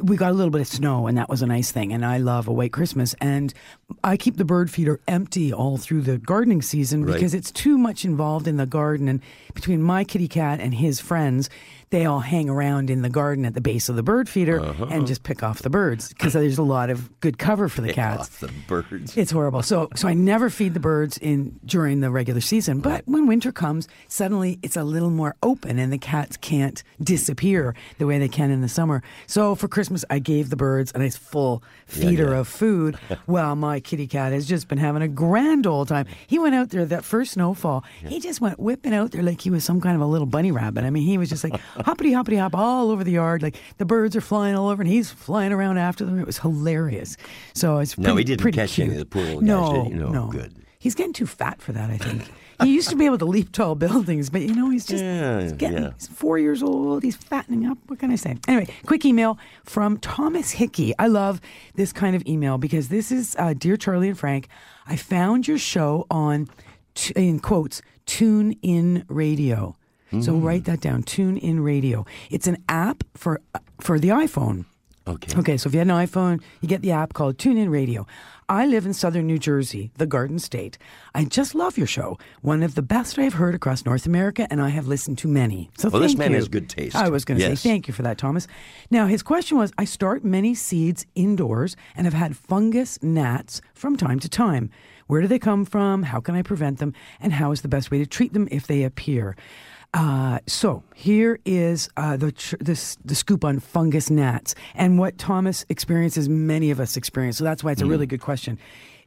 we 0.00 0.16
got 0.16 0.32
a 0.32 0.34
little 0.34 0.50
bit 0.50 0.60
of 0.60 0.66
snow, 0.66 1.06
and 1.06 1.16
that 1.18 1.28
was 1.28 1.40
a 1.40 1.46
nice 1.46 1.70
thing. 1.70 1.92
And 1.92 2.04
I 2.04 2.18
love 2.18 2.48
a 2.48 2.52
white 2.52 2.72
Christmas. 2.72 3.14
And 3.20 3.54
I 4.02 4.16
keep 4.16 4.38
the 4.38 4.44
bird 4.44 4.72
feeder 4.72 4.98
empty 5.06 5.52
all 5.52 5.76
through 5.78 6.02
the 6.02 6.18
gardening 6.18 6.62
season 6.62 7.04
Right. 7.04 7.14
because 7.14 7.32
it's 7.32 7.52
too 7.52 7.78
much 7.78 8.04
involved 8.04 8.48
in 8.48 8.56
the 8.56 8.66
garden. 8.66 9.06
And 9.06 9.20
between 9.54 9.80
my 9.82 10.02
kitty 10.02 10.26
cat 10.26 10.58
and 10.60 10.74
his 10.74 10.98
friends, 10.98 11.48
they 11.90 12.04
all 12.04 12.18
hang 12.20 12.48
around 12.50 12.90
in 12.90 13.02
the 13.02 13.08
garden 13.08 13.44
at 13.44 13.54
the 13.54 13.60
base 13.60 13.88
of 13.88 13.94
the 13.96 14.02
bird 14.02 14.28
feeder 14.28 14.60
Uh-huh. 14.60 14.86
and 14.90 15.06
just 15.06 15.22
pick 15.22 15.42
off 15.42 15.62
the 15.62 15.70
birds 15.70 16.08
because 16.08 16.32
there's 16.32 16.58
a 16.58 16.62
lot 16.62 16.90
of 16.90 17.20
good 17.20 17.38
cover 17.38 17.68
for 17.68 17.80
the 17.80 17.92
cats. 17.92 18.22
Off 18.22 18.40
the 18.40 18.50
birds. 18.66 19.16
It's 19.16 19.30
horrible. 19.30 19.62
So 19.62 19.88
so 19.94 20.08
I 20.08 20.14
never 20.14 20.50
feed 20.50 20.74
the 20.74 20.80
birds 20.80 21.16
in 21.18 21.60
during 21.64 22.00
the 22.00 22.10
regular 22.10 22.40
season. 22.40 22.80
But 22.80 23.02
when 23.06 23.26
winter 23.26 23.52
comes, 23.52 23.86
suddenly 24.08 24.58
it's 24.62 24.76
a 24.76 24.82
little 24.84 25.10
more 25.10 25.36
open 25.42 25.78
and 25.78 25.92
the 25.92 25.98
cats 25.98 26.36
can't 26.36 26.82
disappear 27.00 27.74
the 27.98 28.06
way 28.06 28.18
they 28.18 28.28
can 28.28 28.50
in 28.50 28.60
the 28.62 28.68
summer. 28.68 29.02
So 29.26 29.54
for 29.54 29.68
Christmas 29.68 30.04
I 30.10 30.18
gave 30.18 30.50
the 30.50 30.56
birds 30.56 30.90
a 30.94 30.98
nice 30.98 31.16
full 31.16 31.62
feeder 31.86 32.30
yeah. 32.30 32.38
of 32.38 32.48
food. 32.48 32.98
well, 33.26 33.56
my 33.56 33.80
kitty 33.80 34.06
cat 34.06 34.32
has 34.32 34.46
just 34.46 34.68
been 34.68 34.78
having 34.78 35.02
a 35.02 35.08
grand 35.08 35.66
old 35.66 35.88
time. 35.88 36.06
He 36.26 36.38
went 36.38 36.54
out 36.54 36.70
there 36.70 36.84
that 36.84 37.04
first 37.04 37.32
snowfall. 37.32 37.84
He 38.04 38.20
just 38.20 38.40
went 38.40 38.58
whipping 38.58 38.92
out 38.92 39.12
there 39.12 39.22
like 39.22 39.40
he 39.40 39.50
was 39.50 39.64
some 39.64 39.80
kind 39.80 39.94
of 39.96 40.02
a 40.02 40.06
little 40.06 40.26
bunny 40.26 40.50
rabbit. 40.50 40.84
I 40.84 40.90
mean, 40.90 41.04
he 41.04 41.18
was 41.18 41.28
just 41.28 41.44
like, 41.44 41.58
hoppity 41.60 42.12
hoppity 42.12 42.36
hop 42.36 42.54
all 42.54 42.90
over 42.90 43.04
the 43.04 43.12
yard. 43.12 43.42
Like 43.42 43.56
the 43.78 43.84
birds 43.84 44.16
are 44.16 44.20
flying 44.20 44.54
all 44.54 44.68
over, 44.68 44.82
and 44.82 44.90
he's 44.90 45.10
flying 45.10 45.52
around 45.52 45.78
after 45.78 46.04
them. 46.04 46.18
It 46.18 46.26
was 46.26 46.38
hilarious. 46.38 47.16
So 47.54 47.78
it's 47.78 47.96
No, 47.96 48.16
he 48.16 48.24
didn't 48.24 48.52
catch 48.52 48.74
cute. 48.74 48.88
any 48.88 48.96
of 48.96 49.00
the 49.00 49.06
poor 49.06 49.22
little 49.22 49.40
guys, 49.40 49.46
no? 49.46 49.88
No, 49.88 50.08
no, 50.10 50.28
good. 50.28 50.54
He's 50.86 50.94
getting 50.94 51.12
too 51.12 51.26
fat 51.26 51.60
for 51.60 51.72
that. 51.72 51.90
I 51.90 51.98
think 51.98 52.22
he 52.62 52.72
used 52.72 52.88
to 52.90 52.96
be 52.96 53.04
able 53.06 53.18
to 53.18 53.24
leap 53.24 53.50
tall 53.52 53.74
buildings, 53.74 54.30
but 54.30 54.40
you 54.42 54.54
know 54.54 54.70
he's 54.70 54.86
just 54.86 55.02
Yeah, 55.02 55.40
he's 55.42 55.52
getting. 55.52 55.82
yeah. 55.82 55.90
He's 55.98 56.06
four 56.06 56.38
years 56.38 56.62
old. 56.62 57.02
He's 57.02 57.16
fattening 57.16 57.66
up. 57.66 57.78
What 57.88 57.98
can 57.98 58.10
I 58.12 58.16
say? 58.16 58.36
Anyway, 58.46 58.68
quick 58.86 59.04
email 59.04 59.36
from 59.64 59.98
Thomas 59.98 60.52
Hickey. 60.52 60.94
I 60.98 61.08
love 61.08 61.40
this 61.74 61.92
kind 61.92 62.14
of 62.14 62.24
email 62.26 62.56
because 62.56 62.88
this 62.88 63.10
is 63.10 63.34
uh, 63.38 63.52
dear 63.52 63.76
Charlie 63.76 64.08
and 64.08 64.18
Frank. 64.18 64.48
I 64.86 64.96
found 64.96 65.48
your 65.48 65.58
show 65.58 66.06
on 66.10 66.48
t- 66.94 67.12
in 67.16 67.40
quotes 67.40 67.82
Tune 68.06 68.52
In 68.62 69.04
Radio. 69.08 69.74
So 70.20 70.32
Mm. 70.32 70.44
write 70.44 70.64
that 70.66 70.80
down. 70.80 71.02
TuneIn 71.02 71.62
Radio. 71.64 72.06
It's 72.30 72.46
an 72.46 72.58
app 72.68 73.02
for 73.14 73.40
for 73.80 73.98
the 73.98 74.08
iPhone. 74.10 74.64
Okay. 75.08 75.38
Okay, 75.38 75.56
so 75.56 75.68
if 75.68 75.74
you 75.74 75.78
had 75.80 75.88
an 75.88 75.94
iPhone, 76.06 76.40
you 76.60 76.68
get 76.68 76.80
the 76.82 76.90
app 76.92 77.12
called 77.12 77.36
TuneIn 77.38 77.70
Radio. 77.70 78.06
I 78.48 78.64
live 78.66 78.86
in 78.86 78.92
southern 78.94 79.26
New 79.26 79.40
Jersey, 79.40 79.90
the 79.96 80.06
Garden 80.06 80.38
State. 80.38 80.78
I 81.16 81.24
just 81.24 81.52
love 81.56 81.76
your 81.76 81.88
show. 81.88 82.16
One 82.42 82.62
of 82.62 82.76
the 82.76 82.82
best 82.82 83.18
I've 83.18 83.34
heard 83.34 83.56
across 83.56 83.84
North 83.84 84.06
America, 84.06 84.46
and 84.50 84.62
I 84.62 84.68
have 84.68 84.86
listened 84.86 85.18
to 85.18 85.28
many. 85.28 85.68
So 85.76 85.88
Well, 85.88 86.00
this 86.00 86.16
man 86.16 86.30
you. 86.30 86.36
has 86.36 86.46
good 86.46 86.68
taste. 86.68 86.94
I 86.94 87.08
was 87.08 87.24
going 87.24 87.40
to 87.40 87.44
Yes. 87.48 87.60
say 87.62 87.70
thank 87.70 87.88
you 87.88 87.94
for 87.94 88.02
that, 88.02 88.18
Thomas. 88.18 88.46
Now, 88.88 89.08
his 89.08 89.24
question 89.24 89.58
was 89.58 89.72
I 89.78 89.84
start 89.84 90.24
many 90.24 90.54
seeds 90.54 91.06
indoors 91.16 91.74
and 91.96 92.06
have 92.06 92.14
had 92.14 92.36
fungus 92.36 93.00
gnats 93.02 93.60
from 93.74 93.96
time 93.96 94.20
to 94.20 94.28
time. 94.28 94.70
Where 95.08 95.20
do 95.22 95.26
they 95.26 95.40
come 95.40 95.64
from? 95.64 96.04
How 96.04 96.20
can 96.20 96.36
I 96.36 96.42
prevent 96.42 96.78
them? 96.78 96.92
And 97.20 97.32
how 97.32 97.50
is 97.50 97.62
the 97.62 97.68
best 97.68 97.90
way 97.90 97.98
to 97.98 98.06
treat 98.06 98.32
them 98.32 98.46
if 98.52 98.68
they 98.68 98.84
appear? 98.84 99.34
Uh, 99.96 100.40
so 100.46 100.82
here 100.94 101.40
is 101.46 101.88
uh, 101.96 102.18
the, 102.18 102.30
tr- 102.30 102.56
this, 102.60 102.98
the 103.02 103.14
scoop 103.14 103.46
on 103.46 103.58
fungus 103.58 104.10
gnats 104.10 104.54
and 104.74 104.98
what 104.98 105.16
Thomas 105.16 105.64
experiences, 105.70 106.28
many 106.28 106.70
of 106.70 106.78
us 106.78 106.98
experience. 106.98 107.38
So 107.38 107.44
that's 107.44 107.64
why 107.64 107.72
it's 107.72 107.80
a 107.80 107.86
really 107.86 108.04
good 108.04 108.20
question. 108.20 108.58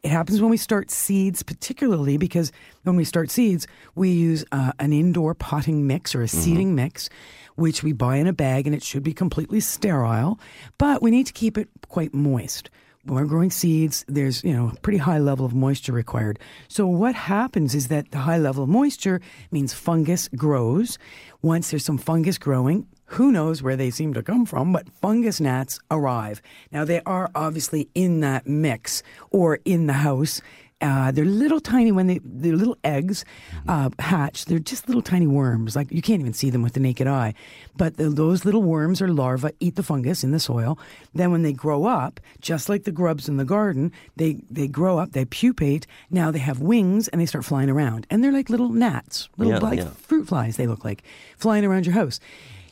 It 0.01 0.09
happens 0.09 0.41
when 0.41 0.49
we 0.49 0.57
start 0.57 0.89
seeds, 0.89 1.43
particularly 1.43 2.17
because 2.17 2.51
when 2.83 2.95
we 2.95 3.03
start 3.03 3.29
seeds, 3.29 3.67
we 3.93 4.09
use 4.09 4.43
uh, 4.51 4.71
an 4.79 4.91
indoor 4.91 5.35
potting 5.35 5.85
mix 5.85 6.15
or 6.15 6.23
a 6.23 6.27
seeding 6.27 6.73
mix, 6.73 7.07
which 7.53 7.83
we 7.83 7.93
buy 7.93 8.15
in 8.15 8.25
a 8.25 8.33
bag 8.33 8.65
and 8.65 8.75
it 8.75 8.81
should 8.81 9.03
be 9.03 9.13
completely 9.13 9.59
sterile, 9.59 10.39
but 10.79 11.03
we 11.03 11.11
need 11.11 11.27
to 11.27 11.33
keep 11.33 11.55
it 11.55 11.69
quite 11.87 12.15
moist 12.15 12.71
when 13.03 13.15
we're 13.15 13.25
growing 13.25 13.51
seeds, 13.51 14.03
there's 14.07 14.43
you 14.43 14.53
know 14.53 14.71
pretty 14.81 14.97
high 14.97 15.19
level 15.19 15.45
of 15.45 15.53
moisture 15.53 15.93
required. 15.93 16.39
So 16.67 16.85
what 16.85 17.15
happens 17.15 17.73
is 17.75 17.87
that 17.87 18.11
the 18.11 18.19
high 18.19 18.37
level 18.37 18.63
of 18.63 18.69
moisture 18.69 19.21
means 19.51 19.73
fungus 19.73 20.27
grows. 20.35 20.97
Once 21.41 21.69
there's 21.71 21.85
some 21.85 21.97
fungus 21.97 22.37
growing, 22.37 22.87
who 23.05 23.31
knows 23.31 23.63
where 23.63 23.75
they 23.75 23.89
seem 23.89 24.13
to 24.13 24.23
come 24.23 24.45
from, 24.45 24.73
but 24.73 24.89
fungus 24.89 25.39
gnats 25.39 25.79
arrive. 25.89 26.41
Now 26.71 26.85
they 26.85 27.01
are 27.05 27.31
obviously 27.33 27.89
in 27.95 28.19
that 28.19 28.45
mix 28.45 29.01
or 29.31 29.59
in 29.65 29.87
the 29.87 29.93
house. 29.93 30.41
Uh, 30.81 31.11
they're 31.11 31.25
little 31.25 31.59
tiny 31.59 31.91
when 31.91 32.07
they 32.07 32.19
they're 32.23 32.55
little 32.55 32.77
eggs 32.85 33.25
uh, 33.67 33.89
hatch. 33.99 34.45
They're 34.45 34.59
just 34.59 34.87
little 34.87 35.01
tiny 35.01 35.27
worms. 35.27 35.75
Like 35.75 35.91
you 35.91 36.01
can't 36.01 36.21
even 36.21 36.33
see 36.33 36.49
them 36.49 36.61
with 36.61 36.71
the 36.73 36.79
naked 36.79 37.05
eye, 37.05 37.33
but 37.75 37.97
the, 37.97 38.09
those 38.09 38.45
little 38.45 38.63
worms 38.63 39.01
or 39.01 39.09
larvae 39.09 39.49
eat 39.59 39.75
the 39.75 39.83
fungus 39.83 40.23
in 40.23 40.31
the 40.31 40.39
soil. 40.39 40.79
Then 41.13 41.31
when 41.31 41.41
they 41.41 41.51
grow 41.51 41.85
up, 41.85 42.21
just 42.39 42.69
like 42.69 42.85
the 42.85 42.93
grubs 42.93 43.27
in 43.27 43.35
the 43.35 43.43
garden, 43.45 43.91
they 44.15 44.37
they 44.49 44.67
grow 44.69 44.97
up. 44.99 45.11
They 45.11 45.25
pupate. 45.25 45.85
Now 46.09 46.31
they 46.31 46.39
have 46.39 46.61
wings 46.61 47.09
and 47.09 47.19
they 47.19 47.25
start 47.25 47.43
flying 47.43 47.69
around, 47.69 48.07
and 48.09 48.23
they're 48.23 48.31
like 48.31 48.49
little 48.49 48.69
gnats, 48.69 49.27
little 49.37 49.53
Yeah, 49.55 49.59
like 49.59 49.79
yeah. 49.79 49.89
fruit 49.89 50.27
flies. 50.29 50.55
They 50.55 50.67
look 50.67 50.85
like 50.85 51.03
flying 51.37 51.65
around 51.65 51.85
your 51.87 51.95
house. 51.95 52.21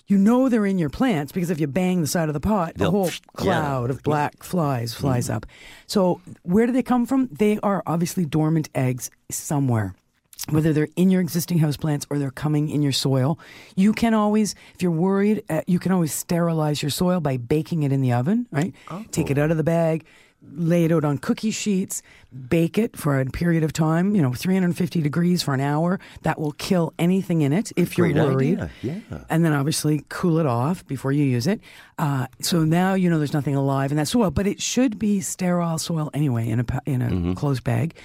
You 0.07 0.17
know 0.17 0.47
they're 0.47 0.65
in 0.65 0.77
your 0.79 0.89
plants 0.89 1.31
because 1.33 1.49
if 1.49 1.59
you 1.59 1.67
bang 1.67 1.99
the 2.01 2.07
side 2.07 2.29
of 2.29 2.33
the 2.33 2.39
pot, 2.39 2.73
They'll- 2.75 2.91
whole 2.91 3.05
yeah. 3.07 3.11
cloud 3.35 3.89
of 3.89 4.01
black 4.03 4.41
flies 4.41 4.93
flies 4.93 5.29
up. 5.29 5.45
So 5.85 6.21
where 6.43 6.65
do 6.65 6.71
they 6.71 6.83
come 6.83 7.05
from? 7.05 7.27
They 7.31 7.59
are 7.61 7.83
obviously 7.85 8.25
dormant 8.25 8.69
eggs 8.73 9.09
somewhere. 9.29 9.95
Whether 10.49 10.71
they're 10.71 10.87
in 10.95 11.09
your 11.09 11.19
existing 11.19 11.59
houseplants 11.59 12.05
or 12.09 12.19
they're 12.19 12.31
coming 12.31 12.69
in 12.69 12.81
your 12.81 12.93
soil, 12.93 13.37
you 13.75 13.91
can 13.91 14.13
always, 14.13 14.55
if 14.75 14.81
you're 14.81 14.91
worried, 14.91 15.43
uh, 15.49 15.61
you 15.67 15.77
can 15.77 15.91
always 15.91 16.13
sterilize 16.13 16.81
your 16.81 16.91
soil 16.91 17.19
by 17.19 17.35
baking 17.35 17.83
it 17.83 17.91
in 17.91 17.99
the 17.99 18.13
oven. 18.13 18.47
Right? 18.49 18.73
Take 19.11 19.29
it 19.29 19.37
out 19.37 19.51
of 19.51 19.57
the 19.57 19.63
bag, 19.63 20.05
lay 20.55 20.85
it 20.85 20.91
out 20.91 21.03
on 21.03 21.17
cookie 21.17 21.51
sheets, 21.51 22.01
bake 22.49 22.77
it 22.77 22.95
for 22.95 23.19
a 23.19 23.25
period 23.25 23.63
of 23.63 23.73
time. 23.73 24.15
You 24.15 24.21
know, 24.21 24.33
350 24.33 25.01
degrees 25.01 25.41
for 25.43 25.53
an 25.53 25.59
hour. 25.59 25.99
That 26.21 26.39
will 26.39 26.53
kill 26.53 26.93
anything 26.99 27.41
in 27.41 27.51
it 27.53 27.71
if 27.75 27.97
you're 27.97 28.11
Great 28.11 28.23
worried 28.23 28.59
idea, 28.61 29.01
yeah. 29.11 29.23
and 29.29 29.43
then 29.43 29.53
obviously 29.53 30.05
cool 30.09 30.37
it 30.39 30.45
off 30.45 30.85
before 30.87 31.11
you 31.11 31.23
use 31.23 31.47
it. 31.47 31.59
Uh, 31.97 32.27
so 32.41 32.63
now 32.63 32.93
you 32.93 33.09
know 33.09 33.17
there's 33.17 33.33
nothing 33.33 33.55
alive 33.55 33.91
in 33.91 33.97
that 33.97 34.07
soil, 34.07 34.29
but 34.31 34.45
it 34.47 34.61
should 34.61 34.97
be 34.99 35.19
sterile 35.21 35.77
soil 35.79 36.09
anyway 36.13 36.47
in 36.47 36.59
a 36.59 36.65
in 36.85 37.01
a 37.01 37.07
Mm-hmm. 37.07 37.33
closed 37.33 37.63
bag. 37.63 37.95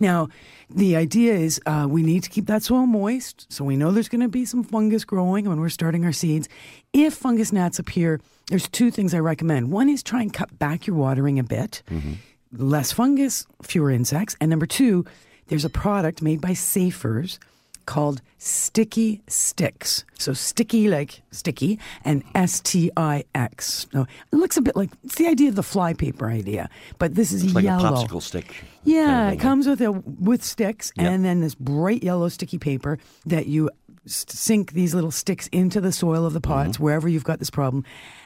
Now, 0.00 0.28
the 0.70 0.96
idea 0.96 1.34
is 1.34 1.60
uh, 1.66 1.86
we 1.88 2.02
need 2.02 2.22
to 2.24 2.30
keep 2.30 2.46
that 2.46 2.62
soil 2.62 2.86
moist, 2.86 3.46
so 3.52 3.64
we 3.64 3.76
know 3.76 3.90
there's 3.90 4.08
going 4.08 4.22
to 4.22 4.28
be 4.28 4.44
some 4.46 4.64
fungus 4.64 5.04
growing 5.04 5.48
when 5.48 5.60
we're 5.60 5.68
starting 5.68 6.04
our 6.04 6.12
seeds. 6.12 6.48
If 6.92 7.14
fungus 7.14 7.52
gnats 7.52 7.78
appear, 7.78 8.20
there's 8.52 8.68
two 8.68 8.90
things 8.90 9.14
I 9.14 9.18
recommend. 9.18 9.72
One 9.72 9.88
is 9.88 10.02
try 10.02 10.20
and 10.20 10.32
cut 10.32 10.58
back 10.58 10.86
your 10.86 10.94
watering 10.96 11.38
a 11.38 11.42
bit. 11.42 11.82
Mm-hmm. 11.90 12.12
Less 12.52 12.92
fungus, 12.92 13.46
fewer 13.62 13.90
insects. 13.90 14.36
And 14.40 14.50
number 14.50 14.66
two, 14.66 15.06
there's 15.48 15.64
a 15.64 15.70
product 15.70 16.20
made 16.20 16.40
by 16.42 16.52
Safers 16.52 17.38
called 17.86 18.20
Sticky 18.38 19.22
Stix. 19.26 20.04
So 20.18 20.32
sticky 20.34 20.88
like 20.88 21.22
sticky 21.32 21.80
and 22.04 22.22
S 22.34 22.60
T 22.60 22.90
I 22.96 23.24
X. 23.34 23.86
No, 23.92 24.02
it 24.02 24.36
looks 24.36 24.56
a 24.56 24.62
bit 24.62 24.76
like 24.76 24.90
it's 25.02 25.16
the 25.16 25.26
idea 25.26 25.48
of 25.48 25.56
the 25.56 25.62
flypaper 25.62 26.30
idea, 26.30 26.68
but 26.98 27.14
this 27.16 27.32
is 27.32 27.42
It's 27.42 27.54
like 27.54 27.64
yellow. 27.64 27.88
a 27.88 27.92
popsicle 28.06 28.22
stick. 28.22 28.54
Yeah, 28.84 29.06
kind 29.06 29.28
of 29.28 29.32
it 29.34 29.40
comes 29.40 29.66
with 29.66 29.80
a 29.80 29.90
with 29.92 30.44
sticks 30.44 30.92
Yep. 30.96 31.10
and 31.10 31.24
then 31.24 31.40
this 31.40 31.54
bright 31.56 32.04
yellow 32.04 32.28
sticky 32.28 32.58
paper 32.58 32.98
that 33.26 33.46
you 33.46 33.68
sink 34.06 34.72
these 34.72 34.94
little 34.94 35.10
sticks 35.10 35.46
into 35.48 35.80
the 35.80 35.92
soil 35.92 36.26
of 36.26 36.32
the 36.32 36.40
pots 36.40 36.72
Mm-hmm. 36.74 36.82
wherever 36.82 37.08
you've 37.08 37.24
got 37.24 37.38
this 37.38 37.50
problem. 37.50 37.84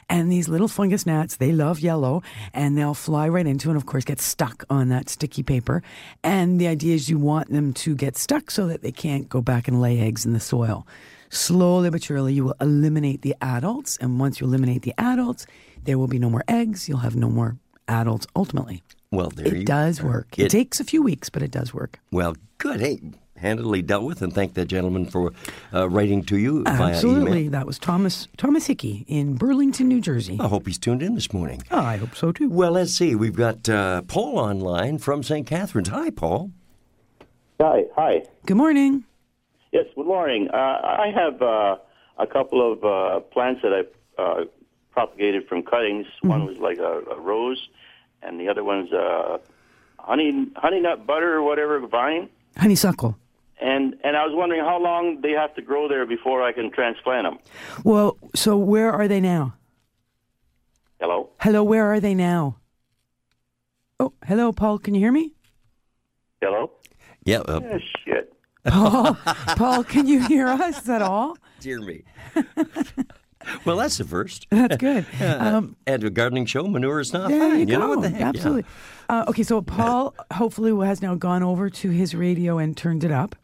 And 0.09 0.31
these 0.31 0.47
little 0.47 0.67
fungus 0.67 1.05
gnats, 1.05 1.35
they 1.37 1.51
love 1.51 1.79
yellow 1.81 2.23
and 2.53 2.77
they'll 2.77 2.93
fly 2.93 3.27
right 3.27 3.45
into 3.45 3.67
it 3.67 3.71
and 3.71 3.77
of 3.77 3.85
course 3.85 4.05
get 4.05 4.21
stuck 4.21 4.63
on 4.69 4.89
that 4.89 5.09
sticky 5.09 5.43
paper. 5.43 5.83
And 6.23 6.59
the 6.61 6.67
idea 6.67 6.95
is 6.95 7.09
you 7.09 7.17
want 7.19 7.49
them 7.51 7.73
to 7.73 7.93
get 7.95 8.15
stuck 8.17 8.49
so 8.49 8.67
that 8.67 8.81
they 8.81 8.91
can't 8.91 9.27
go 9.29 9.41
back 9.41 9.67
and 9.67 9.81
lay 9.81 9.99
eggs 9.99 10.25
in 10.25 10.33
the 10.33 10.39
soil. 10.39 10.87
Slowly 11.29 11.89
but 11.89 12.03
surely 12.03 12.33
you 12.33 12.45
will 12.45 12.55
eliminate 12.61 13.21
the 13.21 13.35
adults 13.41 13.97
and 13.97 14.19
once 14.19 14.39
you 14.39 14.47
eliminate 14.47 14.83
the 14.83 14.93
adults, 14.97 15.45
there 15.83 15.97
will 15.97 16.07
be 16.07 16.19
no 16.19 16.29
more 16.29 16.43
eggs, 16.47 16.87
you'll 16.87 16.99
have 16.99 17.15
no 17.17 17.29
more 17.29 17.57
adults 17.89 18.25
ultimately. 18.35 18.81
Well, 19.11 19.29
there 19.29 19.53
you 19.53 19.61
It 19.61 19.67
does 19.67 20.01
work. 20.01 20.27
It, 20.39 20.45
It- 20.45 20.49
takes 20.51 20.79
a 20.79 20.83
few 20.85 21.01
weeks, 21.01 21.29
but 21.29 21.41
it 21.43 21.51
does 21.51 21.73
work. 21.73 21.99
Well, 22.11 22.35
good. 22.59 22.79
Hey, 22.79 22.99
handily 23.37 23.81
dealt 23.81 24.03
with, 24.03 24.21
and 24.21 24.33
thank 24.33 24.53
that 24.55 24.65
gentleman 24.65 25.05
for 25.05 25.31
uh, 25.73 25.89
writing 25.89 26.23
to 26.25 26.37
you 26.37 26.63
via 26.63 26.93
Absolutely. 26.93 27.41
email. 27.41 27.51
That 27.51 27.65
was 27.65 27.79
Thomas 27.79 28.27
Thomas 28.37 28.67
Hickey 28.67 29.05
in 29.07 29.35
Burlington, 29.35 29.87
New 29.87 30.01
Jersey. 30.01 30.37
I 30.39 30.47
hope 30.47 30.67
he's 30.67 30.77
tuned 30.77 31.01
in 31.01 31.15
this 31.15 31.31
morning. 31.33 31.63
Oh, 31.71 31.79
I 31.79 31.97
hope 31.97 32.15
so 32.15 32.31
too. 32.31 32.49
Well, 32.49 32.71
let's 32.71 32.93
see. 32.93 33.15
We've 33.15 33.35
got 33.35 33.67
uh, 33.69 34.01
Paul 34.03 34.37
online 34.39 34.97
from 34.97 35.23
St. 35.23 35.45
Catharines. 35.47 35.89
Hi, 35.89 36.09
Paul. 36.09 36.51
Hi, 37.59 37.83
hi. 37.95 38.23
Good 38.45 38.57
morning. 38.57 39.03
Yes, 39.71 39.85
good 39.95 40.05
morning. 40.05 40.49
Uh, 40.53 40.57
I 40.57 41.11
have 41.13 41.41
uh, 41.41 41.77
a 42.17 42.27
couple 42.27 42.71
of 42.71 42.83
uh, 42.83 43.19
plants 43.21 43.61
that 43.63 43.73
I 43.73 44.21
uh, 44.21 44.45
propagated 44.91 45.47
from 45.47 45.63
cuttings. 45.63 46.07
One 46.21 46.45
was 46.45 46.57
like 46.57 46.77
a, 46.77 47.01
a 47.11 47.19
rose, 47.19 47.67
and 48.21 48.39
the 48.39 48.47
other 48.49 48.63
one's 48.63 48.91
a 48.91 49.39
honey 49.99 50.47
honey 50.55 50.79
nut 50.79 51.05
butter 51.05 51.33
or 51.35 51.43
whatever 51.43 51.79
vine. 51.85 52.29
Honeysuckle. 52.57 53.17
And 53.59 53.95
and 54.03 54.15
I 54.15 54.23
was 54.25 54.33
wondering 54.35 54.61
how 54.61 54.79
long 54.81 55.21
they 55.21 55.31
have 55.31 55.55
to 55.55 55.61
grow 55.61 55.87
there 55.87 56.05
before 56.05 56.43
I 56.43 56.51
can 56.51 56.71
transplant 56.71 57.25
them. 57.25 57.39
Well, 57.83 58.17
so 58.35 58.55
where 58.57 58.91
are 58.91 59.07
they 59.07 59.19
now? 59.19 59.55
Hello. 60.99 61.29
Hello, 61.39 61.63
where 61.63 61.85
are 61.91 61.99
they 61.99 62.13
now? 62.15 62.57
Oh, 63.99 64.13
hello, 64.25 64.51
Paul. 64.51 64.77
Can 64.79 64.93
you 64.93 64.99
hear 65.01 65.11
me? 65.11 65.33
Hello. 66.41 66.71
Yeah, 67.23 67.39
uh, 67.39 67.59
Oh, 67.63 67.79
shit. 68.05 68.33
Paul, 68.65 69.13
Paul, 69.55 69.83
can 69.83 70.05
you 70.07 70.19
hear 70.27 70.47
us 70.47 70.87
at 70.87 71.01
all? 71.01 71.35
dear 71.59 71.81
me. 71.81 72.03
well, 73.65 73.77
that's 73.77 73.97
the 73.97 74.03
first. 74.03 74.45
That's 74.51 74.77
good. 74.77 75.05
Um, 75.21 75.75
And 75.87 76.03
a 76.03 76.09
gardening 76.11 76.45
show, 76.45 76.67
manure 76.67 76.99
is 76.99 77.11
not 77.13 77.29
there 77.29 77.39
fine. 77.39 77.59
you, 77.59 77.65
know 77.65 77.79
go. 77.79 77.89
what 77.89 78.01
the 78.03 78.09
heck? 78.09 78.19
yeah. 78.19 78.27
Absolutely. 78.29 78.65
Uh, 79.09 79.25
okay, 79.29 79.43
so 79.43 79.61
Paul 79.61 80.13
hopefully 80.33 80.71
has 80.85 81.01
now 81.01 81.15
gone 81.15 81.41
over 81.43 81.69
to 81.69 81.89
his 81.89 82.13
radio 82.13 82.57
and 82.59 82.75
turned 82.77 83.03
it 83.03 83.11
up. 83.11 83.35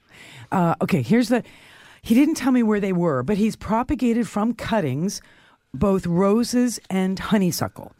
Uh, 0.53 0.75
okay, 0.81 1.01
here's 1.01 1.29
the. 1.29 1.43
He 2.01 2.15
didn't 2.15 2.35
tell 2.35 2.51
me 2.51 2.63
where 2.63 2.79
they 2.79 2.93
were, 2.93 3.23
but 3.23 3.37
he's 3.37 3.55
propagated 3.55 4.27
from 4.27 4.53
cuttings 4.53 5.21
both 5.73 6.05
roses 6.05 6.79
and 6.89 7.17
honeysuckle. 7.17 7.93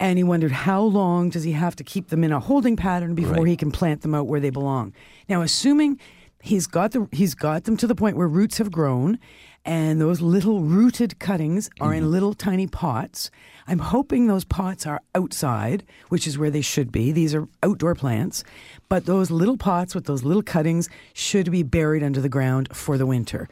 And 0.00 0.18
he 0.18 0.24
wondered 0.24 0.50
how 0.50 0.80
long 0.82 1.30
does 1.30 1.44
he 1.44 1.52
have 1.52 1.76
to 1.76 1.84
keep 1.84 2.08
them 2.08 2.24
in 2.24 2.32
a 2.32 2.40
holding 2.40 2.74
pattern 2.76 3.14
before 3.14 3.34
Right. 3.44 3.48
he 3.48 3.56
can 3.56 3.70
plant 3.70 4.00
them 4.02 4.14
out 4.14 4.26
where 4.26 4.40
they 4.40 4.50
belong. 4.50 4.92
Now, 5.28 5.42
assuming 5.42 6.00
he's 6.42 6.66
got 6.66 6.90
the 6.92 7.06
he's 7.12 7.34
got 7.34 7.64
them 7.64 7.76
to 7.76 7.86
the 7.86 7.94
point 7.94 8.16
where 8.16 8.26
roots 8.28 8.58
have 8.58 8.72
grown 8.72 9.18
and 9.64 10.00
those 10.00 10.20
little 10.20 10.60
rooted 10.60 11.18
cuttings 11.18 11.70
are 11.80 11.94
in 11.94 12.10
little 12.10 12.34
tiny 12.34 12.66
pots. 12.66 13.30
I'm 13.66 13.78
hoping 13.78 14.26
those 14.26 14.44
pots 14.44 14.86
are 14.86 15.00
outside, 15.14 15.84
which 16.10 16.26
is 16.26 16.38
where 16.38 16.50
they 16.50 16.60
should 16.60 16.92
be. 16.92 17.12
These 17.12 17.34
are 17.34 17.48
outdoor 17.62 17.94
plants, 17.94 18.44
but 18.88 19.06
those 19.06 19.30
little 19.30 19.56
pots 19.56 19.94
with 19.94 20.04
those 20.04 20.22
little 20.22 20.42
cuttings 20.42 20.90
should 21.14 21.50
be 21.50 21.62
buried 21.62 22.02
under 22.02 22.20
the 22.20 22.28
ground 22.28 22.68
for 22.72 22.98
the 22.98 23.06
winter. 23.06 23.48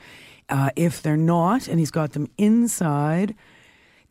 Uh, 0.48 0.70
if 0.76 1.00
they're 1.00 1.16
not, 1.16 1.66
and 1.66 1.78
he's 1.78 1.90
got 1.90 2.12
them 2.12 2.28
inside, 2.36 3.34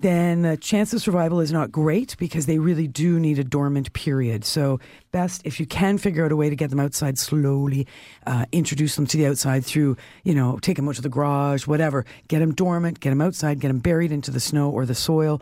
then 0.02 0.42
the 0.42 0.58
chance 0.58 0.94
of 0.94 1.02
survival 1.02 1.40
is 1.40 1.52
not 1.52 1.72
great 1.72 2.16
because 2.18 2.46
they 2.46 2.60
really 2.60 2.88
do 2.88 3.20
need 3.20 3.40
a 3.40 3.44
dormant 3.44 3.94
period. 3.94 4.44
So, 4.46 4.80
best 5.12 5.42
if 5.46 5.60
you 5.60 5.66
can 5.66 5.98
figure 5.98 6.26
out 6.26 6.32
a 6.32 6.36
way 6.36 6.50
to 6.50 6.56
get 6.56 6.70
them 6.70 6.80
outside 6.80 7.18
slowly, 7.18 7.88
uh, 8.26 8.46
introduce 8.52 8.96
them 8.96 9.06
to 9.08 9.18
the 9.18 9.28
outside 9.28 9.66
through, 9.66 9.98
you 10.24 10.34
know, 10.34 10.60
take 10.60 10.78
them 10.78 10.88
out 10.88 10.96
to 10.96 11.02
the 11.02 11.10
garage, 11.10 11.68
whatever. 11.68 12.06
Get 12.28 12.40
them 12.40 12.54
dormant, 12.54 13.00
get 13.00 13.10
them 13.10 13.22
outside, 13.22 13.60
get 13.60 13.70
them 13.70 13.80
buried 13.80 14.12
into 14.12 14.32
the 14.32 14.40
snow 14.40 14.70
or 14.70 14.86
the 14.86 14.96
soil. 14.96 15.42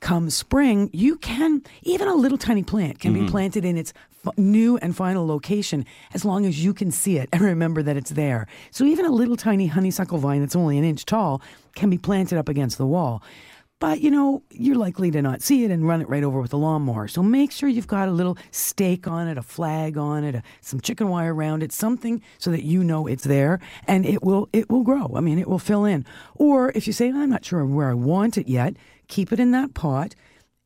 Come 0.00 0.28
spring, 0.28 0.90
you 0.92 1.16
can, 1.16 1.62
even 1.82 2.06
a 2.06 2.14
little 2.14 2.36
tiny 2.36 2.62
plant 2.62 2.98
can 2.98 3.14
be 3.14 3.26
planted 3.30 3.64
in 3.64 3.78
its 3.78 3.94
f- 4.26 4.36
new 4.36 4.76
and 4.76 4.94
final 4.94 5.26
location 5.26 5.86
as 6.12 6.22
long 6.22 6.44
as 6.44 6.62
you 6.62 6.74
can 6.74 6.90
see 6.90 7.16
it 7.16 7.30
and 7.32 7.40
remember 7.40 7.82
that 7.82 7.96
it's 7.96 8.10
there. 8.10 8.46
So, 8.70 8.84
even 8.84 9.06
a 9.06 9.10
little 9.10 9.36
tiny 9.36 9.68
honeysuckle 9.68 10.18
vine 10.18 10.40
that's 10.40 10.54
only 10.54 10.76
an 10.76 10.84
inch 10.84 11.06
tall 11.06 11.40
can 11.74 11.88
be 11.88 11.96
planted 11.96 12.38
up 12.38 12.48
against 12.48 12.76
the 12.76 12.86
wall 12.86 13.22
but 13.78 14.00
you 14.00 14.10
know 14.10 14.42
you're 14.50 14.76
likely 14.76 15.10
to 15.10 15.20
not 15.20 15.42
see 15.42 15.64
it 15.64 15.70
and 15.70 15.86
run 15.86 16.00
it 16.00 16.08
right 16.08 16.24
over 16.24 16.40
with 16.40 16.52
a 16.52 16.56
lawnmower. 16.56 17.08
So 17.08 17.22
make 17.22 17.52
sure 17.52 17.68
you've 17.68 17.86
got 17.86 18.08
a 18.08 18.12
little 18.12 18.38
stake 18.50 19.06
on 19.06 19.28
it, 19.28 19.36
a 19.36 19.42
flag 19.42 19.98
on 19.98 20.24
it, 20.24 20.34
a, 20.34 20.42
some 20.60 20.80
chicken 20.80 21.08
wire 21.08 21.34
around 21.34 21.62
it, 21.62 21.72
something 21.72 22.22
so 22.38 22.50
that 22.50 22.64
you 22.64 22.82
know 22.82 23.06
it's 23.06 23.24
there, 23.24 23.60
and 23.86 24.06
it 24.06 24.22
will 24.22 24.48
it 24.52 24.70
will 24.70 24.82
grow. 24.82 25.12
I 25.14 25.20
mean, 25.20 25.38
it 25.38 25.48
will 25.48 25.58
fill 25.58 25.84
in. 25.84 26.04
Or 26.34 26.70
if 26.74 26.86
you 26.86 26.92
say 26.92 27.10
I'm 27.10 27.30
not 27.30 27.44
sure 27.44 27.64
where 27.64 27.90
I 27.90 27.94
want 27.94 28.38
it 28.38 28.48
yet, 28.48 28.76
keep 29.08 29.32
it 29.32 29.40
in 29.40 29.50
that 29.52 29.74
pot. 29.74 30.14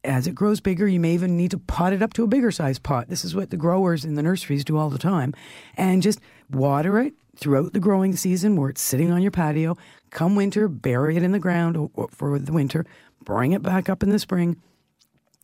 As 0.03 0.27
it 0.27 0.35
grows 0.35 0.61
bigger, 0.61 0.89
you 0.89 0.99
may 0.99 1.13
even 1.13 1.37
need 1.37 1.51
to 1.51 1.59
pot 1.59 1.93
it 1.93 2.01
up 2.01 2.15
to 2.15 2.25
a 2.25 2.27
bigger 2.27 2.51
size 2.51 2.79
pot. 2.79 3.09
This 3.09 3.23
is 3.23 3.35
what 3.35 3.51
the 3.51 3.59
growers 3.59 4.03
in 4.03 4.15
the 4.15 4.23
nurseries 4.23 4.65
do 4.65 4.79
all 4.79 4.89
the 4.89 4.99
time, 4.99 5.35
and 5.77 6.03
just 6.03 6.21
water 6.51 6.99
it 7.01 7.13
throughout 7.37 7.73
the 7.73 7.81
growing 7.81 8.17
season 8.17 8.57
where 8.57 8.71
it's 8.71 8.83
sitting 8.83 9.11
on 9.11 9.23
your 9.23 9.31
patio. 9.31 9.77
Come 10.11 10.37
winter, 10.37 10.69
bury 10.69 11.17
it 11.17 11.23
in 11.23 11.33
the 11.33 11.39
ground 11.39 11.91
for 12.11 12.39
the 12.39 12.53
winter, 12.53 12.85
bring 13.25 13.53
it 13.53 13.63
back 13.63 13.89
up 13.89 14.03
in 14.03 14.11
the 14.11 14.19
spring. 14.19 14.61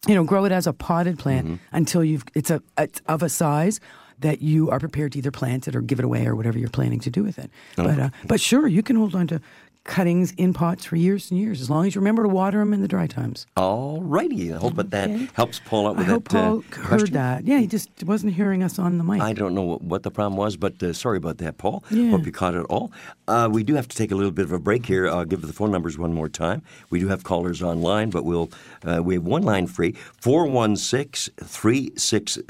You 0.07 0.15
know, 0.15 0.25
grow 0.25 0.45
it 0.45 0.53
as 0.53 0.67
a 0.67 0.73
potted 0.73 1.19
plant 1.19 1.61
until 1.73 2.05
you've 2.05 2.25
it's 2.35 2.51
a 2.51 2.63
it's 2.79 3.01
of 3.07 3.23
a 3.23 3.29
size 3.29 3.81
that 4.21 4.41
you 4.41 4.71
are 4.71 4.79
prepared 4.79 5.13
to 5.13 5.19
either 5.19 5.31
plant 5.31 5.69
it 5.69 5.75
or 5.77 5.81
give 5.81 5.99
it 5.99 6.05
away 6.05 6.27
or 6.27 6.35
whatever 6.37 6.59
you're 6.59 6.69
planning 6.71 7.01
to 7.01 7.11
do 7.11 7.23
with 7.23 7.39
it. 7.39 7.51
But 7.77 7.99
uh, 7.99 8.11
but 8.27 8.41
sure, 8.41 8.67
you 8.67 8.83
can 8.83 8.97
hold 8.97 9.15
on 9.15 9.27
to 9.29 9.41
cuttings 9.87 10.33
in 10.37 10.53
pots 10.53 10.85
for 10.85 10.97
years 10.97 11.31
and 11.31 11.41
years 11.41 11.61
as 11.61 11.71
long 11.71 11.87
as 11.87 11.95
you 11.95 12.01
remember 12.01 12.23
to 12.25 12.29
water 12.29 12.59
them 12.59 12.75
in 12.75 12.83
the 12.83 12.89
dry 12.89 13.07
times. 13.07 13.47
All 13.57 14.03
righty. 14.03 14.53
I 14.53 14.57
hope 14.59 14.75
that, 14.77 14.91
that 14.91 15.09
Okay. 15.11 15.29
helps 15.35 15.61
Paul 15.65 15.87
out 15.89 15.95
I 15.97 15.99
with 16.01 16.07
hope 16.09 16.29
that. 16.29 16.39
uh, 16.39 16.43
Paul 16.51 16.61
heard 16.83 16.89
question. 16.89 17.13
that. 17.15 17.47
Yeah, 17.47 17.59
he 17.59 17.67
just 17.67 17.91
wasn't 18.05 18.35
hearing 18.35 18.63
us 18.63 18.79
on 18.79 18.99
the 18.99 19.05
mic. 19.05 19.21
I 19.23 19.33
don't 19.33 19.55
know 19.55 19.63
what, 19.63 19.83
what 19.83 20.03
the 20.03 20.11
problem 20.11 20.37
was, 20.37 20.57
but 20.57 20.83
uh, 20.83 20.93
sorry 20.93 21.17
about 21.17 21.39
that, 21.39 21.57
Paul. 21.59 21.85
Yeah. 21.91 22.11
Hope 22.11 22.27
you 22.27 22.33
caught 22.33 22.55
it 22.55 22.67
all. 22.69 22.91
Uh, 23.29 23.49
we 23.51 23.63
do 23.63 23.75
have 23.75 23.89
to 23.89 23.97
take 23.97 24.11
a 24.11 24.15
little 24.17 24.31
bit 24.33 24.45
of 24.45 24.53
a 24.53 24.59
break 24.59 24.87
here. 24.87 25.09
I'll 25.09 25.25
give 25.25 25.43
the 25.43 25.53
phone 25.53 25.71
numbers 25.71 25.97
one 25.99 26.13
more 26.13 26.29
time. 26.29 26.63
We 26.91 27.01
do 27.01 27.09
have 27.09 27.25
callers 27.25 27.63
online, 27.63 28.11
but 28.11 28.25
we'll 28.25 28.51
uh, 28.85 29.03
we 29.03 29.15
have 29.15 29.25
one 29.25 29.43
line 29.43 29.67
free 29.67 29.93
416 30.21 31.35
360 31.45 32.43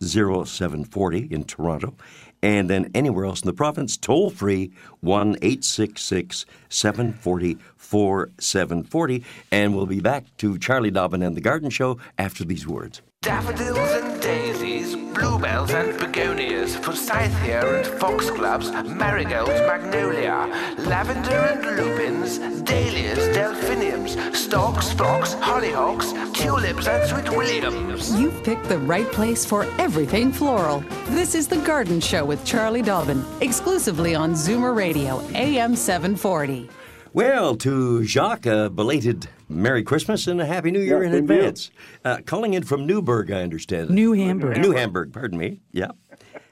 0740 0.00 1.18
in 1.30 1.44
Toronto. 1.44 1.94
And 2.42 2.70
then 2.70 2.90
anywhere 2.94 3.24
else 3.24 3.42
in 3.42 3.46
the 3.46 3.52
province, 3.52 3.96
toll 3.96 4.30
free 4.30 4.72
1 5.00 5.36
866 5.42 6.46
740 6.68 7.58
4740. 7.76 9.24
And 9.50 9.74
we'll 9.74 9.86
be 9.86 10.00
back 10.00 10.24
to 10.38 10.58
Charlie 10.58 10.90
Dobbin 10.90 11.22
and 11.22 11.36
the 11.36 11.40
Garden 11.40 11.70
Show 11.70 11.98
after 12.18 12.44
these 12.44 12.66
words. 12.66 13.02
Daffodils 13.22 13.78
and 13.78 14.17
bluebells 15.18 15.70
and 15.70 15.98
begonias, 15.98 16.76
forsythia 16.76 17.60
and 17.76 17.86
foxgloves, 18.00 18.70
marigolds, 18.86 19.60
magnolia, 19.66 20.46
lavender 20.78 21.30
and 21.30 21.76
lupins, 21.76 22.38
dahlias, 22.62 23.34
delphiniums, 23.34 24.16
stocks, 24.36 24.92
phlox, 24.92 25.34
hollyhocks, 25.34 26.12
tulips 26.34 26.86
and 26.86 27.08
sweet 27.08 27.36
williams. 27.36 28.18
You've 28.18 28.42
picked 28.44 28.68
the 28.68 28.78
right 28.78 29.10
place 29.12 29.44
for 29.44 29.64
everything 29.78 30.32
floral. 30.32 30.80
This 31.08 31.34
is 31.34 31.48
The 31.48 31.58
Garden 31.58 32.00
Show 32.00 32.24
with 32.24 32.44
Charlie 32.44 32.82
Dobbin, 32.82 33.24
exclusively 33.40 34.14
on 34.14 34.32
Zoomer 34.34 34.74
Radio, 34.74 35.20
AM 35.34 35.74
740. 35.74 36.70
Well, 37.12 37.56
to 37.56 38.04
Jacques, 38.04 38.46
a 38.46 38.70
belated 38.70 39.28
Merry 39.48 39.82
Christmas 39.82 40.26
and 40.26 40.40
a 40.40 40.46
Happy 40.46 40.70
New 40.70 40.80
Year 40.80 41.02
Yeah, 41.02 41.08
in 41.08 41.12
same 41.14 41.26
to 41.26 41.34
advance. 41.34 41.70
Uh, 42.04 42.18
calling 42.26 42.54
in 42.54 42.62
from 42.64 42.86
Newburgh, 42.86 43.30
I 43.30 43.42
understand. 43.42 43.90
New 43.90 44.12
Hamburg. 44.12 44.58
New 44.58 44.72
Hamburg, 44.72 45.12
pardon 45.12 45.38
me. 45.38 45.60
Yeah. 45.72 45.88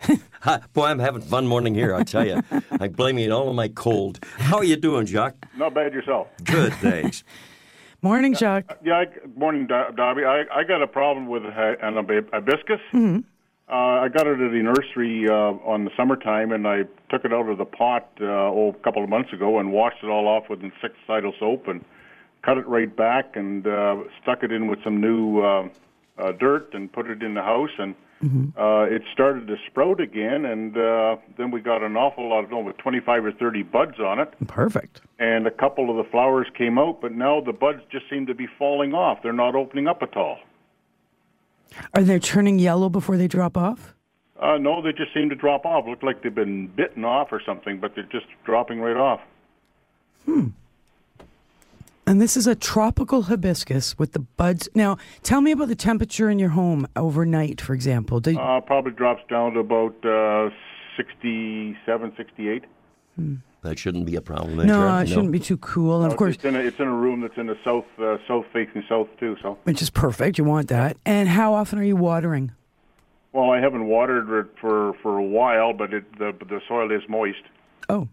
Ha, 0.42 0.60
Boy, 0.74 0.84
I'm 0.86 1.00
having 1.00 1.22
fun 1.22 1.48
morning 1.48 1.74
here, 1.74 1.92
I 1.92 2.04
tell 2.04 2.24
you. 2.26 2.40
I'm 2.78 2.92
blaming 2.92 3.24
it 3.24 3.32
all 3.32 3.48
on 3.48 3.56
my 3.56 3.66
cold. 3.66 4.20
How 4.38 4.58
are 4.58 4.64
you 4.64 4.76
doing, 4.76 5.04
Jacques? 5.06 5.34
Not 5.56 5.74
bad 5.74 5.92
yourself. 5.92 6.28
Good, 6.44 6.72
thanks. 6.74 7.24
Morning, 8.02 8.32
Jacques. 8.34 8.78
Yeah, 8.84 8.98
I, 8.98 9.06
morning, 9.36 9.66
Do- 9.66 9.90
Dobby. 9.96 10.22
I, 10.24 10.44
I 10.54 10.62
got 10.62 10.82
a 10.82 10.86
problem 10.86 11.26
with 11.26 11.42
a- 11.44 11.76
an 11.82 11.94
hib- 12.06 12.30
hibiscus. 12.30 12.78
Uh, 12.94 13.22
I 13.72 14.08
got 14.08 14.28
it 14.28 14.38
at 14.38 14.52
the 14.52 14.62
nursery 14.62 15.26
uh, 15.28 15.34
on 15.66 15.84
the 15.84 15.90
summertime, 15.96 16.52
and 16.52 16.68
I 16.68 16.82
took 17.10 17.24
it 17.24 17.32
out 17.32 17.48
of 17.48 17.58
the 17.58 17.64
pot 17.64 18.08
uh, 18.20 18.24
oh, 18.26 18.68
a 18.78 18.84
couple 18.84 19.02
of 19.02 19.08
months 19.10 19.32
ago 19.32 19.58
and 19.58 19.72
washed 19.72 20.04
it 20.04 20.06
all 20.08 20.28
off 20.28 20.44
with 20.48 20.60
insecticidal 20.60 21.32
soap 21.40 21.66
and 21.66 21.84
cut 22.46 22.56
it 22.58 22.66
right 22.68 22.94
back 22.96 23.34
and 23.34 23.66
uh, 23.66 23.96
stuck 24.22 24.42
it 24.44 24.52
in 24.52 24.68
with 24.68 24.78
some 24.84 25.00
new 25.00 25.40
uh, 25.40 25.68
uh, 26.18 26.32
dirt 26.32 26.72
and 26.74 26.90
put 26.92 27.10
it 27.10 27.22
in 27.22 27.34
the 27.34 27.42
house 27.42 27.70
and. 27.78 27.94
Uh, 28.56 28.86
it 28.88 29.02
started 29.12 29.46
to 29.46 29.56
sprout 29.66 30.00
again, 30.00 30.46
and 30.46 30.74
uh, 30.74 31.16
then 31.36 31.50
we 31.50 31.60
got 31.60 31.82
an 31.82 31.98
awful 31.98 32.30
lot 32.30 32.50
of, 32.50 32.64
with 32.64 32.76
25 32.78 33.26
or 33.26 33.32
30 33.32 33.62
buds 33.64 34.00
on 34.00 34.18
it. 34.18 34.32
Perfect. 34.48 35.02
and 35.18 35.46
a 35.46 35.50
couple 35.50 35.90
of 35.90 36.02
the 36.02 36.10
flowers 36.10 36.46
came 36.56 36.78
out, 36.78 37.02
but 37.02 37.12
now 37.12 37.42
the 37.42 37.52
buds 37.52 37.82
just 37.92 38.08
seem 38.08 38.24
to 38.26 38.34
be 38.34 38.46
falling 38.58 38.94
off. 38.94 39.18
They're 39.22 39.34
not 39.34 39.54
opening 39.54 39.86
up 39.86 40.02
at 40.02 40.16
all. 40.16 40.38
Are 41.94 42.02
they 42.02 42.18
turning 42.18 42.58
yellow 42.58 42.88
before 42.88 43.18
they 43.18 43.28
drop 43.28 43.54
off? 43.54 43.94
Uh, 44.40 44.56
no, 44.56 44.80
they 44.80 44.92
just 44.92 45.12
seem 45.12 45.28
to 45.28 45.36
drop 45.36 45.66
off. 45.66 45.84
Look 45.86 46.02
like 46.02 46.22
they've 46.22 46.34
been 46.34 46.68
bitten 46.68 47.04
off 47.04 47.28
or 47.32 47.42
something, 47.44 47.78
but 47.80 47.94
they're 47.94 48.04
just 48.04 48.26
dropping 48.46 48.80
right 48.80 48.96
off. 48.96 49.20
And 52.08 52.20
this 52.20 52.36
is 52.36 52.46
a 52.46 52.54
tropical 52.54 53.22
hibiscus 53.22 53.98
with 53.98 54.12
the 54.12 54.20
buds. 54.20 54.68
Now, 54.76 54.96
tell 55.24 55.40
me 55.40 55.50
about 55.50 55.66
the 55.68 55.74
temperature 55.74 56.30
in 56.30 56.38
your 56.38 56.50
home 56.50 56.86
overnight, 56.94 57.60
for 57.60 57.74
example. 57.74 58.20
Do, 58.20 58.38
Uh, 58.38 58.60
probably 58.60 58.92
drops 58.92 59.22
down 59.28 59.54
to 59.54 59.60
about 59.60 59.96
uh, 60.04 60.50
67, 60.96 62.12
68. 62.16 62.64
That 63.62 63.78
shouldn't 63.78 64.06
be 64.06 64.14
a 64.14 64.20
problem. 64.20 64.56
then, 64.56 64.68
no, 64.68 64.74
Charlie, 64.74 65.02
it 65.02 65.08
shouldn't 65.08 65.32
be 65.32 65.40
too 65.40 65.56
cool. 65.56 66.02
And 66.04 66.12
of 66.12 66.16
course, 66.16 66.36
it's 66.36 66.44
in 66.44 66.54
a, 66.54 66.60
it's 66.60 66.78
in 66.78 66.86
a 66.86 66.94
room 66.94 67.22
that's 67.22 67.36
in 67.36 67.46
the 67.48 67.58
south, 67.64 67.86
uh, 67.98 68.18
south 68.28 68.44
facing 68.52 68.84
south 68.88 69.08
too. 69.18 69.36
So, 69.42 69.58
which 69.64 69.82
is 69.82 69.90
perfect. 69.90 70.38
You 70.38 70.44
want 70.44 70.68
that. 70.68 70.96
And 71.04 71.28
how 71.28 71.54
often 71.54 71.78
are 71.80 71.84
you 71.84 71.96
watering? 71.96 72.52
well, 73.32 73.50
I 73.50 73.60
haven't 73.60 73.86
watered 73.86 74.30
it 74.30 74.46
for 74.60 74.94
for 75.02 75.18
a 75.18 75.24
while, 75.24 75.72
but 75.72 75.92
it, 75.92 76.04
the 76.18 76.32
the 76.48 76.60
soil 76.68 76.92
is 76.92 77.02
moist. 77.08 77.42
Oh, 77.88 78.08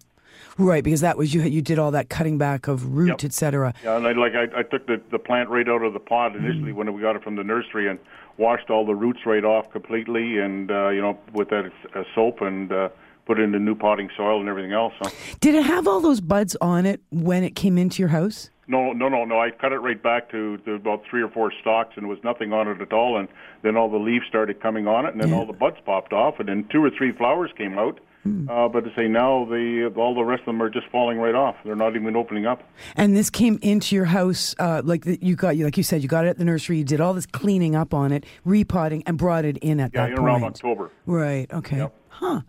right, 0.57 0.83
because 0.83 1.01
that 1.01 1.17
was 1.17 1.33
you. 1.33 1.41
You 1.41 1.61
did 1.61 1.79
all 1.79 1.91
that 1.91 2.09
cutting 2.09 2.37
back 2.37 2.67
of 2.67 2.95
root, 2.95 3.09
Yep. 3.09 3.23
etc. 3.25 3.73
Yeah, 3.83 3.97
and 3.97 4.07
I 4.07 4.11
like 4.13 4.33
I, 4.35 4.59
I 4.59 4.63
took 4.63 4.87
the 4.87 5.01
the 5.11 5.19
plant 5.19 5.49
right 5.49 5.67
out 5.67 5.83
of 5.83 5.93
the 5.93 5.99
pot 5.99 6.35
initially 6.35 6.71
Mm. 6.71 6.75
when 6.75 6.93
we 6.93 7.01
got 7.01 7.15
it 7.15 7.23
from 7.23 7.35
the 7.35 7.43
nursery 7.43 7.87
and 7.89 7.99
washed 8.37 8.69
all 8.69 8.85
the 8.85 8.95
roots 8.95 9.25
right 9.25 9.43
off 9.43 9.71
completely, 9.71 10.37
and 10.39 10.71
uh, 10.71 10.89
you 10.89 11.01
know 11.01 11.17
with 11.33 11.49
that 11.49 11.71
uh, 11.95 12.03
soap 12.15 12.41
and 12.41 12.71
uh, 12.71 12.89
put 13.25 13.39
it 13.39 13.43
into 13.43 13.59
new 13.59 13.75
potting 13.75 14.09
soil 14.17 14.39
and 14.39 14.49
everything 14.49 14.73
else. 14.73 14.93
So 15.03 15.09
Did 15.39 15.55
it 15.55 15.63
have 15.65 15.87
all 15.87 16.01
those 16.01 16.19
buds 16.21 16.55
on 16.61 16.85
it 16.85 17.01
when 17.11 17.43
it 17.43 17.55
came 17.55 17.77
into 17.77 18.01
your 18.01 18.09
house? 18.09 18.49
no, 18.65 18.93
no, 18.93 19.09
no, 19.09 19.25
no. 19.25 19.39
I 19.41 19.51
cut 19.51 19.73
it 19.73 19.79
right 19.79 20.01
back 20.01 20.29
to, 20.31 20.55
to 20.59 20.73
about 20.75 21.03
three 21.09 21.21
or 21.21 21.27
four 21.29 21.51
stalks, 21.59 21.93
and 21.97 22.03
there 22.05 22.09
was 22.09 22.23
nothing 22.23 22.53
on 22.53 22.67
it 22.69 22.79
at 22.79 22.93
all. 22.93 23.17
And 23.17 23.27
then 23.61 23.75
all 23.75 23.89
the 23.89 23.97
leaves 23.97 24.25
started 24.27 24.61
coming 24.61 24.87
on 24.87 25.05
it, 25.05 25.11
and 25.13 25.21
then 25.21 25.29
Yeah. 25.29 25.35
all 25.35 25.45
the 25.45 25.51
buds 25.53 25.75
popped 25.85 26.13
off, 26.13 26.39
and 26.39 26.47
then 26.47 26.63
two 26.71 26.81
or 26.83 26.89
three 26.89 27.11
flowers 27.11 27.51
came 27.57 27.77
out. 27.77 27.99
Hmm. 28.23 28.49
Uh, 28.49 28.69
but 28.69 28.85
to 28.85 28.91
say 28.95 29.07
now, 29.09 29.43
the 29.45 29.91
all 29.97 30.15
the 30.15 30.23
rest 30.23 30.41
of 30.41 30.45
them 30.47 30.61
are 30.61 30.69
just 30.69 30.87
falling 30.87 31.17
right 31.17 31.35
off. 31.35 31.55
They're 31.65 31.75
not 31.75 31.95
even 31.95 32.15
opening 32.15 32.45
up. 32.45 32.63
And 32.95 33.17
this 33.17 33.29
came 33.29 33.59
into 33.61 33.95
your 33.95 34.05
house, 34.05 34.55
uh, 34.59 34.81
like 34.85 35.03
the, 35.03 35.19
you 35.21 35.35
got, 35.35 35.57
like 35.57 35.75
you 35.75 35.83
said, 35.83 36.01
you 36.01 36.07
got 36.07 36.25
it 36.25 36.29
at 36.29 36.37
the 36.37 36.45
nursery. 36.45 36.77
You 36.77 36.85
did 36.85 37.01
all 37.01 37.13
this 37.13 37.25
cleaning 37.25 37.75
up 37.75 37.93
on 37.93 38.13
it, 38.13 38.25
repotting, 38.45 39.03
and 39.05 39.17
brought 39.17 39.43
it 39.43 39.57
in 39.57 39.79
at 39.81 39.91
Yeah, 39.93 40.03
that 40.03 40.09
in 40.11 40.15
point. 40.17 40.25
around 40.27 40.43
October. 40.45 40.89
Right. 41.05 41.51
Okay. 41.51 41.77
Yep. 41.77 41.93
Huh. 42.09 42.41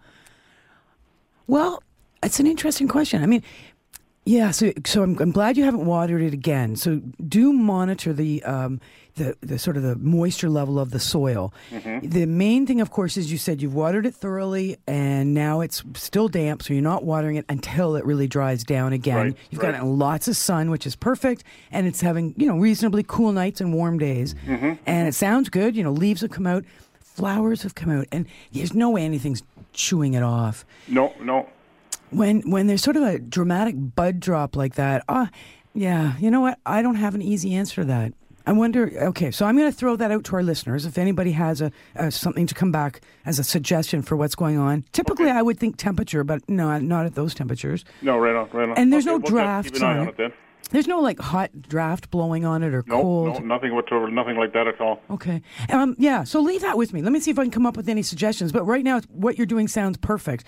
Well, 1.46 1.82
it's 2.22 2.40
an 2.40 2.46
interesting 2.46 2.88
question. 2.88 3.22
I 3.22 3.26
mean, 3.26 3.42
yeah. 4.24 4.50
So, 4.50 4.72
so 4.87 5.02
I'm, 5.02 5.18
I'm 5.20 5.30
glad 5.32 5.56
you 5.56 5.64
haven't 5.64 5.84
watered 5.87 6.22
it 6.22 6.32
again. 6.32 6.76
So, 6.76 6.96
do 7.26 7.52
monitor 7.52 8.12
the 8.12 8.42
um, 8.44 8.80
the, 9.16 9.37
the 9.42 9.58
sort 9.60 9.76
of 9.76 9.82
the 9.84 9.94
moisture 9.96 10.48
level 10.50 10.78
of 10.80 10.90
the 10.90 10.98
soil. 10.98 11.52
Mm-hmm. 11.70 12.08
The 12.08 12.26
main 12.26 12.66
thing, 12.66 12.80
of 12.80 12.90
course, 12.90 13.16
is 13.16 13.30
you 13.30 13.38
said 13.38 13.62
you've 13.62 13.74
watered 13.74 14.06
it 14.06 14.14
thoroughly, 14.14 14.76
and 14.88 15.34
now 15.34 15.60
it's 15.60 15.84
still 15.94 16.26
damp, 16.28 16.62
so 16.64 16.72
you're 16.74 16.82
not 16.82 17.04
watering 17.04 17.37
it 17.37 17.44
until 17.48 17.94
it 17.94 18.04
really 18.04 18.26
dries 18.26 18.64
down 18.64 18.92
again. 18.92 19.16
Right, 19.16 19.37
You've 19.50 19.62
right. 19.62 19.74
got 19.76 19.87
lots 19.87 20.26
of 20.26 20.37
sun, 20.37 20.70
which 20.70 20.84
is 20.84 20.96
perfect, 20.96 21.44
and 21.70 21.87
it's 21.87 22.00
having 22.00 22.34
you 22.37 22.46
know 22.46 22.58
reasonably 22.58 23.04
cool 23.06 23.30
nights 23.32 23.60
and 23.60 23.72
warm 23.72 23.98
days, 23.98 24.34
Mm-hmm. 24.46 24.72
and 24.87 25.06
it 25.08 25.14
sounds 25.14 25.48
good. 25.48 25.76
You 25.76 25.84
know, 25.84 25.92
leaves 25.92 26.22
have 26.22 26.30
come 26.30 26.46
out, 26.46 26.64
flowers 27.00 27.62
have 27.62 27.74
come 27.76 27.90
out, 27.90 28.06
and 28.10 28.26
there's 28.52 28.74
no 28.74 28.90
way 28.90 29.04
anything's 29.04 29.42
chewing 29.72 30.14
it 30.14 30.22
off 30.22 30.64
No, 30.87 31.12
no. 31.20 31.48
When 32.16 32.50
when 32.50 32.66
there's 32.66 32.83
sort 32.83 32.96
of 32.96 33.03
a 33.03 33.18
dramatic 33.18 33.74
bud 33.77 34.20
drop 34.20 34.57
like 34.57 34.74
that, 34.74 35.05
ah, 35.09 35.31
yeah, 35.74 36.16
you 36.18 36.31
know 36.31 36.40
what? 36.40 36.59
I 36.64 36.83
don't 36.83 36.94
have 36.96 37.14
an 37.14 37.22
easy 37.22 37.55
answer 37.55 37.83
to 37.83 37.85
that. 37.87 38.12
I 38.46 38.53
wonder. 38.53 38.90
Okay, 39.09 39.31
so 39.31 39.46
I'm 39.46 39.57
going 39.57 39.70
to 39.70 39.77
throw 39.77 39.96
that 39.96 40.11
out 40.11 40.24
to 40.24 40.37
our 40.37 40.42
listeners. 40.42 40.85
If 40.85 40.98
anybody 40.98 41.33
has 41.33 41.62
a, 41.62 41.72
a 41.94 42.11
something 42.11 42.46
to 42.46 42.55
come 42.55 42.70
back 42.70 43.00
as 43.24 43.38
a 43.38 43.44
suggestion 43.44 44.03
for 44.03 44.16
what's 44.16 44.35
going 44.35 44.59
on, 44.59 44.85
typically 44.92 45.31
I 45.31 45.40
would 45.40 45.59
think 45.59 45.79
temperature, 45.79 46.24
but 46.24 46.46
no, 46.48 46.77
not 46.79 47.07
at 47.07 47.14
those 47.14 47.35
temperatures. 47.35 47.87
No, 48.03 48.18
right 48.18 48.37
on, 48.37 48.50
right 48.53 48.68
on. 48.68 48.77
And 48.77 48.92
there's 48.92 49.07
Okay, 49.07 49.12
no 49.14 49.18
we'll 49.18 49.31
drafts 49.31 49.70
Keep 49.72 49.83
an 49.83 49.88
eye 49.88 49.98
on 49.98 50.09
on 50.09 50.14
it. 50.18 50.35
There's 50.74 50.88
no 50.88 50.98
like 51.00 51.20
hot 51.20 51.50
draft 51.62 52.10
blowing 52.10 52.44
on 52.44 52.62
it 52.64 52.74
or 52.74 52.82
No, 52.87 53.00
cold. 53.00 53.34
no, 53.40 53.54
nothing 53.54 53.74
whatsoever, 53.74 54.10
nothing 54.10 54.37
like 54.37 54.52
that 54.54 54.66
at 54.66 54.80
all. 54.80 55.00
Okay. 55.08 55.40
Um, 55.70 55.94
yeah, 55.98 56.24
so 56.24 56.40
leave 56.40 56.62
that 56.62 56.76
with 56.76 56.92
me. 56.92 57.00
Let 57.00 57.12
me 57.12 57.20
see 57.20 57.30
if 57.30 57.38
I 57.38 57.42
can 57.44 57.52
come 57.52 57.64
up 57.64 57.76
with 57.76 57.88
any 57.88 58.02
suggestions. 58.02 58.50
But 58.50 58.64
right 58.64 58.82
now, 58.84 59.00
what 59.08 59.38
you're 59.38 59.46
doing 59.46 59.68
sounds 59.68 59.96
perfect. 59.98 60.44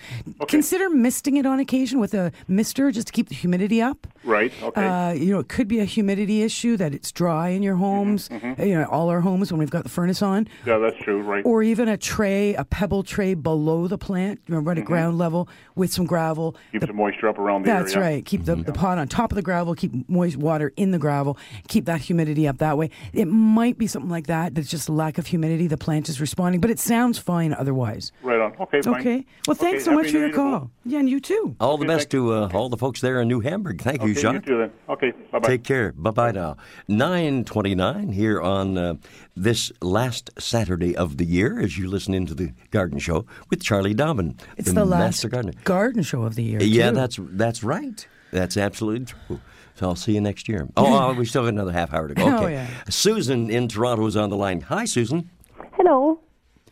Consider 0.49 0.89
misting 0.89 1.37
it 1.37 1.45
on 1.45 1.59
occasion 1.59 1.99
with 1.99 2.13
a 2.13 2.31
mister 2.47 2.91
just 2.91 3.07
to 3.07 3.13
keep 3.13 3.29
the 3.29 3.35
humidity 3.35 3.81
up. 3.81 4.05
Right, 4.23 4.51
okay. 4.61 4.85
Uh, 4.85 5.11
you 5.13 5.31
know, 5.31 5.39
it 5.39 5.47
could 5.47 5.69
be 5.69 5.79
a 5.79 5.85
humidity 5.85 6.43
issue 6.43 6.75
that 6.75 6.93
it's 6.93 7.11
dry 7.13 7.49
in 7.49 7.63
your 7.63 7.75
homes, 7.75 8.27
Mm-hmm, 8.27 8.61
you 8.61 8.73
know, 8.77 8.83
all 8.85 9.07
our 9.09 9.21
homes 9.21 9.51
when 9.51 9.59
we've 9.59 9.69
got 9.69 9.83
the 9.83 9.89
furnace 9.89 10.21
on. 10.21 10.47
yeah, 10.65 10.77
that's 10.77 10.97
true, 11.03 11.21
right. 11.21 11.45
Or 11.45 11.63
even 11.63 11.87
a 11.87 11.95
tray, 11.97 12.53
a 12.55 12.65
pebble 12.65 13.03
tray 13.03 13.33
below 13.35 13.87
the 13.87 13.97
plant, 13.97 14.41
you 14.47 14.53
know, 14.55 14.59
right 14.59 14.77
at 14.77 14.83
ground 14.83 15.17
level 15.17 15.47
with 15.75 15.93
some 15.93 16.05
gravel. 16.05 16.55
Keep 16.73 16.81
The- 16.81 16.87
the 16.87 16.93
moisture 16.93 17.29
up 17.29 17.39
around 17.39 17.61
the 17.61 17.67
that's 17.67 17.93
area. 17.95 18.03
That's 18.05 18.15
right. 18.15 18.25
Keep 18.25 18.43
the, 18.45 18.55
the 18.57 18.73
pot 18.73 18.97
on 18.97 19.07
top 19.07 19.31
of 19.31 19.37
the 19.37 19.41
gravel, 19.41 19.75
keep 19.75 19.91
moist 20.17 20.35
water 20.37 20.73
in 20.75 20.91
the 20.91 20.97
gravel, 20.99 21.37
keep 21.67 21.85
that 21.85 22.01
humidity 22.01 22.47
up 22.47 22.57
that 22.57 22.77
way. 22.77 22.89
It 23.13 23.25
might 23.27 23.77
be 23.77 23.87
something 23.87 24.09
like 24.11 24.27
that. 24.27 24.55
That's 24.55 24.67
just 24.69 24.89
a 24.89 24.91
lack 24.91 25.17
of 25.17 25.27
humidity. 25.27 25.67
The 25.67 25.77
plant 25.77 26.09
is 26.09 26.19
responding, 26.19 26.59
but 26.59 26.69
it 26.71 26.79
sounds 26.79 27.17
fine 27.19 27.53
otherwise. 27.53 28.11
Right 28.23 28.39
on. 28.39 28.53
Okay, 28.59 28.81
fine. 28.81 28.99
Okay. 28.99 29.25
Well, 29.47 29.55
thanks 29.55 29.83
Okay, 29.83 29.85
so 29.85 29.91
much 29.91 30.07
for 30.07 30.11
your 30.17 30.21
Year 30.27 30.31
to 30.31 30.37
both. 30.37 30.59
call. 30.61 30.71
Yeah, 30.85 30.99
and 30.99 31.09
you 31.09 31.19
too. 31.19 31.55
All 31.59 31.77
the 31.77 31.85
Okay, 31.85 31.93
best 31.95 32.09
to 32.11 32.33
uh, 32.33 32.49
all 32.53 32.69
the 32.69 32.77
folks 32.77 32.99
there 33.01 33.21
in 33.21 33.27
New 33.27 33.39
Hamburg. 33.41 33.81
Thank 33.81 34.01
you, 34.03 34.11
Okay, 34.11 34.21
Sean. 34.21 34.33
you 34.35 34.39
too 34.41 34.57
then. 34.57 34.71
Okay, 34.89 35.11
bye-bye. 35.31 35.47
Take 35.47 35.63
care. 35.63 35.91
Bye 35.93 36.11
bye 36.11 36.31
now. 36.31 36.57
929 36.87 38.09
here 38.13 38.41
on 38.41 38.77
uh, 38.77 38.95
this 39.35 39.71
last 39.81 40.29
Saturday 40.39 40.95
of 40.95 41.17
the 41.17 41.25
year 41.25 41.59
as 41.59 41.77
you 41.77 41.87
listen 41.89 42.13
into 42.13 42.33
the 42.33 42.51
garden 42.71 42.97
show 42.99 43.25
with 43.49 43.61
Charlie 43.61 43.93
Dobbin. 43.93 44.35
It's 44.57 44.71
the, 44.71 44.85
last 44.85 44.99
master 44.99 45.29
gardener. 45.29 45.53
garden 45.63 46.03
show 46.03 46.23
of 46.23 46.35
the 46.35 46.43
year. 46.43 46.61
Yeah, 46.61 46.89
too. 46.89 46.95
that's 46.95 47.19
that's 47.21 47.63
right. 47.63 48.07
That's 48.31 48.57
absolutely 48.57 49.05
true. 49.05 49.39
So 49.77 49.87
I'll 49.89 49.95
see 49.95 50.13
you 50.13 50.21
next 50.21 50.49
year. 50.49 50.67
Oh, 50.75 50.91
uh, 51.09 51.13
we 51.13 51.25
still 51.25 51.43
got 51.43 51.49
another 51.49 51.71
half 51.71 51.93
hour 51.93 52.07
to 52.07 52.15
go. 52.15 52.25
Oh, 52.27 52.43
Okay. 52.43 52.53
yeah. 52.53 52.67
Susan 52.89 53.49
in 53.51 53.67
Toronto 53.67 54.05
is 54.07 54.17
on 54.17 54.29
the 54.31 54.35
line. 54.37 54.61
Hi, 54.61 54.85
Susan. 54.85 55.29
Hello. 55.73 56.19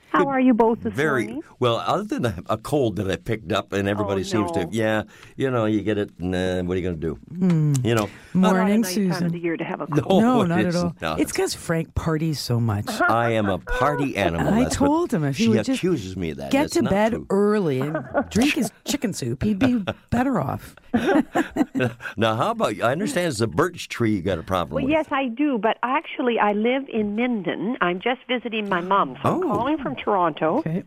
How 0.09 0.27
are 0.29 0.39
you 0.39 0.53
both 0.53 0.81
this 0.81 0.93
Very 0.93 1.25
morning? 1.25 1.43
well. 1.59 1.75
Other 1.85 2.03
than 2.03 2.25
a, 2.25 2.35
a 2.49 2.57
cold 2.57 2.95
that 2.95 3.11
I 3.11 3.17
picked 3.17 3.51
up, 3.51 3.73
and 3.73 3.85
everybody 3.87 4.21
Oh, 4.21 4.23
seems 4.23 4.49
to, 4.53 4.63
no. 4.63 4.69
yeah, 4.71 5.03
you 5.35 5.51
know, 5.51 5.65
you 5.65 5.81
get 5.81 5.97
it. 5.97 6.09
And, 6.19 6.33
uh, 6.33 6.61
what 6.63 6.77
are 6.77 6.79
you 6.79 6.83
going 6.89 7.01
to 7.01 7.15
do? 7.15 7.81
You 7.87 7.95
know, 7.95 8.09
Not 8.33 8.55
a 8.55 8.59
Morning, 8.59 8.81
nice 8.81 8.95
time 8.95 9.07
of 9.11 9.13
Susan. 9.17 9.31
the 9.33 9.39
year 9.39 9.57
to 9.57 9.63
have 9.65 9.81
a 9.81 9.87
cold. 10.01 10.23
No, 10.23 10.39
Oh, 10.39 10.43
not 10.45 10.59
at 10.59 10.73
all. 10.73 10.95
not. 11.01 11.19
It's 11.19 11.33
because 11.33 11.53
Frank 11.53 11.93
parties 11.95 12.39
so 12.39 12.61
much. 12.61 12.85
I 13.09 13.31
am 13.31 13.49
a 13.49 13.57
party 13.59 14.15
animal. 14.15 14.53
I 14.53 14.63
That's 14.63 14.77
told 14.77 15.13
him 15.13 15.25
if 15.25 15.35
he 15.35 15.43
she 15.43 15.49
would 15.49 15.65
just 15.65 15.79
accuses 15.79 16.15
me 16.15 16.29
of 16.29 16.37
that. 16.37 16.49
Get 16.49 16.71
to 16.73 16.83
bed 16.83 17.11
true. 17.11 17.27
early 17.29 17.81
and 17.81 17.97
drink 18.29 18.53
his 18.53 18.71
chicken 18.85 19.11
soup. 19.11 19.43
He'd 19.43 19.59
be 19.59 19.83
better 20.11 20.39
off. 20.39 20.77
Now, 22.17 22.35
how 22.35 22.51
about 22.51 22.75
you? 22.77 22.83
I 22.83 22.91
understand 22.93 23.27
it's 23.27 23.41
a 23.41 23.47
birch 23.47 23.89
tree 23.89 24.15
you 24.15 24.21
got 24.21 24.37
a 24.39 24.43
problem 24.43 24.75
Well, 24.75 24.83
with. 24.85 24.91
yes, 24.91 25.07
I 25.11 25.27
do, 25.27 25.57
but 25.57 25.77
actually, 25.83 26.39
I 26.39 26.53
live 26.53 26.83
in 26.91 27.15
Minden. 27.15 27.75
I'm 27.81 27.99
just 27.99 28.21
visiting 28.27 28.69
my 28.69 28.79
mom, 28.81 29.15
so 29.21 29.29
I'm 29.29 29.43
Oh. 29.43 29.47
calling 29.49 29.77
from 29.77 29.95
Toronto, 29.95 30.59
Okay. 30.59 30.83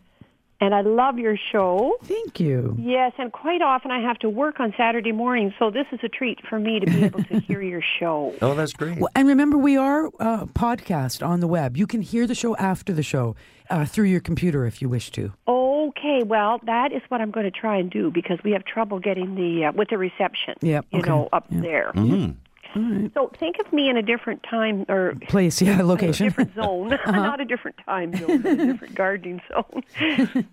And 0.61 0.75
I 0.75 0.81
love 0.81 1.19
your 1.19 1.37
show. 1.37 1.97
Thank 2.03 2.41
you. 2.41 2.77
Yes, 2.79 3.13
and 3.19 3.33
quite 3.33 3.63
often 3.63 3.91
I 3.91 4.01
have 4.01 4.19
to 4.21 4.29
work 4.29 4.61
on 4.61 4.75
Saturday 4.77 5.13
morning, 5.13 5.55
so 5.59 5.71
this 5.71 5.87
is 5.93 6.01
a 6.03 6.09
treat 6.09 6.39
for 6.49 6.59
me 6.59 6.81
to 6.81 6.87
be 6.87 7.05
able 7.05 7.23
to 7.25 7.39
hear 7.47 7.63
your 7.63 7.83
show. 7.99 8.35
Oh, 8.43 8.55
that's 8.55 8.73
great. 8.73 8.99
Well, 8.99 9.11
and 9.15 9.29
remember, 9.29 9.57
we 9.57 9.77
are 9.77 10.07
uh, 10.19 10.47
podcast 10.47 11.27
on 11.27 11.41
the 11.41 11.49
web. 11.49 11.77
You 11.77 11.87
can 11.87 12.03
hear 12.03 12.27
the 12.27 12.35
show 12.35 12.57
after 12.57 12.93
the 12.93 13.03
show 13.03 13.37
uh, 13.71 13.85
through 13.85 14.07
your 14.07 14.21
computer 14.21 14.67
if 14.67 14.83
you 14.83 14.89
wish 14.89 15.11
to. 15.13 15.33
Okay, 15.47 16.23
well, 16.25 16.61
that 16.65 16.93
is 16.93 17.03
what 17.09 17.21
I'm 17.21 17.31
going 17.31 17.45
to 17.45 17.51
try 17.51 17.77
and 17.77 17.91
do 17.91 18.11
because 18.11 18.39
we 18.45 18.53
have 18.53 18.65
trouble 18.65 18.99
getting 18.99 19.35
the 19.35 19.67
uh, 19.67 19.73
with 19.73 19.89
the 19.91 19.99
reception. 19.99 20.55
Yep, 20.61 20.87
you 20.91 21.01
okay, 21.01 21.09
know, 21.09 21.29
up 21.33 21.47
yeah. 21.51 21.61
there. 21.61 21.93
Mm-hmm. 21.95 22.33
So 22.75 23.31
think 23.39 23.57
of 23.65 23.73
me 23.73 23.89
in 23.89 23.97
a 23.97 24.03
different 24.03 24.43
time 24.43 24.85
or 24.89 25.15
Place, 25.29 25.61
yeah, 25.63 25.83
location. 25.95 26.27
different 26.27 26.55
zone, 26.55 26.89
not 27.07 27.41
a 27.41 27.45
different 27.45 27.77
time 27.85 28.15
zone, 28.17 28.43
but 28.43 28.53
a 28.53 28.57
different 28.57 28.95
gardening 28.95 29.41
zone. 29.53 29.83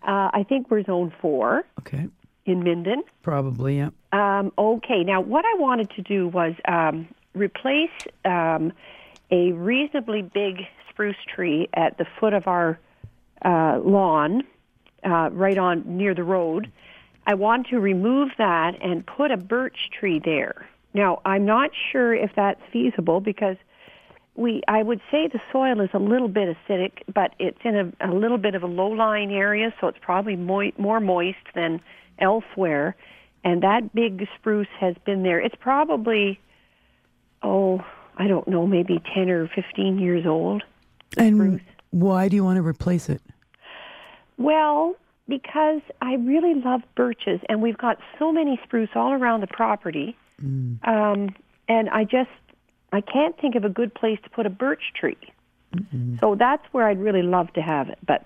uh, 0.04 0.30
I 0.34 0.46
think 0.48 0.72
we're 0.72 0.84
zone 0.84 1.14
four 1.22 1.64
okay, 1.80 2.08
in 2.46 2.64
Minden. 2.64 3.04
probably, 3.22 3.78
yeah. 3.78 3.90
Um, 4.12 4.52
okay, 4.58 5.04
now 5.04 5.22
what 5.22 5.46
I 5.46 5.56
wanted 5.60 5.90
to 5.92 6.02
do 6.02 6.28
was 6.28 6.54
um, 6.68 7.08
replace 7.34 7.92
um, 8.24 8.72
a 9.32 9.52
reasonably 9.52 10.22
big 10.22 10.62
spruce 10.90 11.18
tree 11.28 11.68
at 11.74 11.98
the 11.98 12.06
foot 12.20 12.34
of 12.34 12.48
our 12.48 12.80
uh, 13.44 13.80
lawn, 13.84 14.44
uh, 15.04 15.30
right 15.32 15.58
on 15.58 15.84
near 15.98 16.16
the 16.16 16.24
road. 16.24 16.72
I 17.28 17.34
want 17.34 17.68
to 17.68 17.80
remove 17.80 18.30
that 18.38 18.82
and 18.82 19.06
put 19.06 19.32
a 19.32 19.38
birch 19.38 19.90
tree 19.92 20.20
there. 20.24 20.68
Now, 20.96 21.22
I'm 21.26 21.46
not 21.46 21.72
sure 21.92 22.16
if 22.16 22.32
that's 22.38 22.62
feasible 22.72 23.20
because 23.20 23.58
we 24.36 24.62
I 24.70 24.82
would 24.82 25.02
say 25.12 25.28
the 25.28 25.42
soil 25.52 25.82
is 25.82 25.90
a 25.94 26.00
little 26.00 26.30
bit 26.30 26.56
acidic, 26.56 27.04
but 27.14 27.36
it's 27.38 27.60
in 27.66 27.76
a, 27.76 28.10
a 28.10 28.14
little 28.14 28.38
bit 28.38 28.56
of 28.56 28.64
a 28.64 28.68
low-lying 28.68 29.34
area, 29.34 29.74
so 29.82 29.88
it's 29.88 29.98
probably 30.02 30.38
moi- 30.38 30.72
more 30.78 31.02
moist 31.02 31.46
than 31.54 31.82
elsewhere. 32.20 32.96
And 33.44 33.62
that 33.62 33.94
big 33.94 34.26
spruce 34.40 34.70
has 34.80 34.96
been 35.06 35.24
there. 35.24 35.38
It's 35.38 35.56
probably 35.60 36.40
oh, 37.44 37.84
I 38.18 38.28
don't 38.28 38.48
know, 38.48 38.66
maybe 38.66 39.04
10 39.14 39.30
or 39.30 39.50
15 39.50 40.00
years 40.00 40.26
old. 40.26 40.64
And 41.18 41.36
spruce. 41.36 41.62
why 41.92 42.30
do 42.30 42.38
you 42.38 42.46
want 42.46 42.56
to 42.56 42.64
replace 42.64 43.10
it? 43.10 43.22
Well, 44.38 44.96
because 45.28 45.82
I 46.02 46.14
really 46.16 46.56
love 46.56 46.82
birches, 46.96 47.42
and 47.50 47.62
we've 47.62 47.78
got 47.78 47.98
so 48.18 48.32
many 48.32 48.58
spruce 48.64 48.90
all 48.96 49.12
around 49.12 49.42
the 49.42 49.48
property. 49.48 50.16
Um, 50.84 51.36
and 51.68 51.90
I 51.90 52.04
just, 52.04 52.30
I 52.92 53.02
can't 53.02 53.40
think 53.40 53.56
of 53.56 53.64
a 53.64 53.70
good 53.70 53.94
place 53.94 54.20
to 54.24 54.30
put 54.30 54.46
a 54.46 54.50
birch 54.50 54.94
tree. 55.00 55.18
So 56.20 56.36
that's 56.36 56.64
where 56.72 56.88
I'd 56.88 57.00
really 57.00 57.22
love 57.24 57.52
to 57.54 57.62
have 57.62 57.90
it. 57.90 58.00
But 58.06 58.26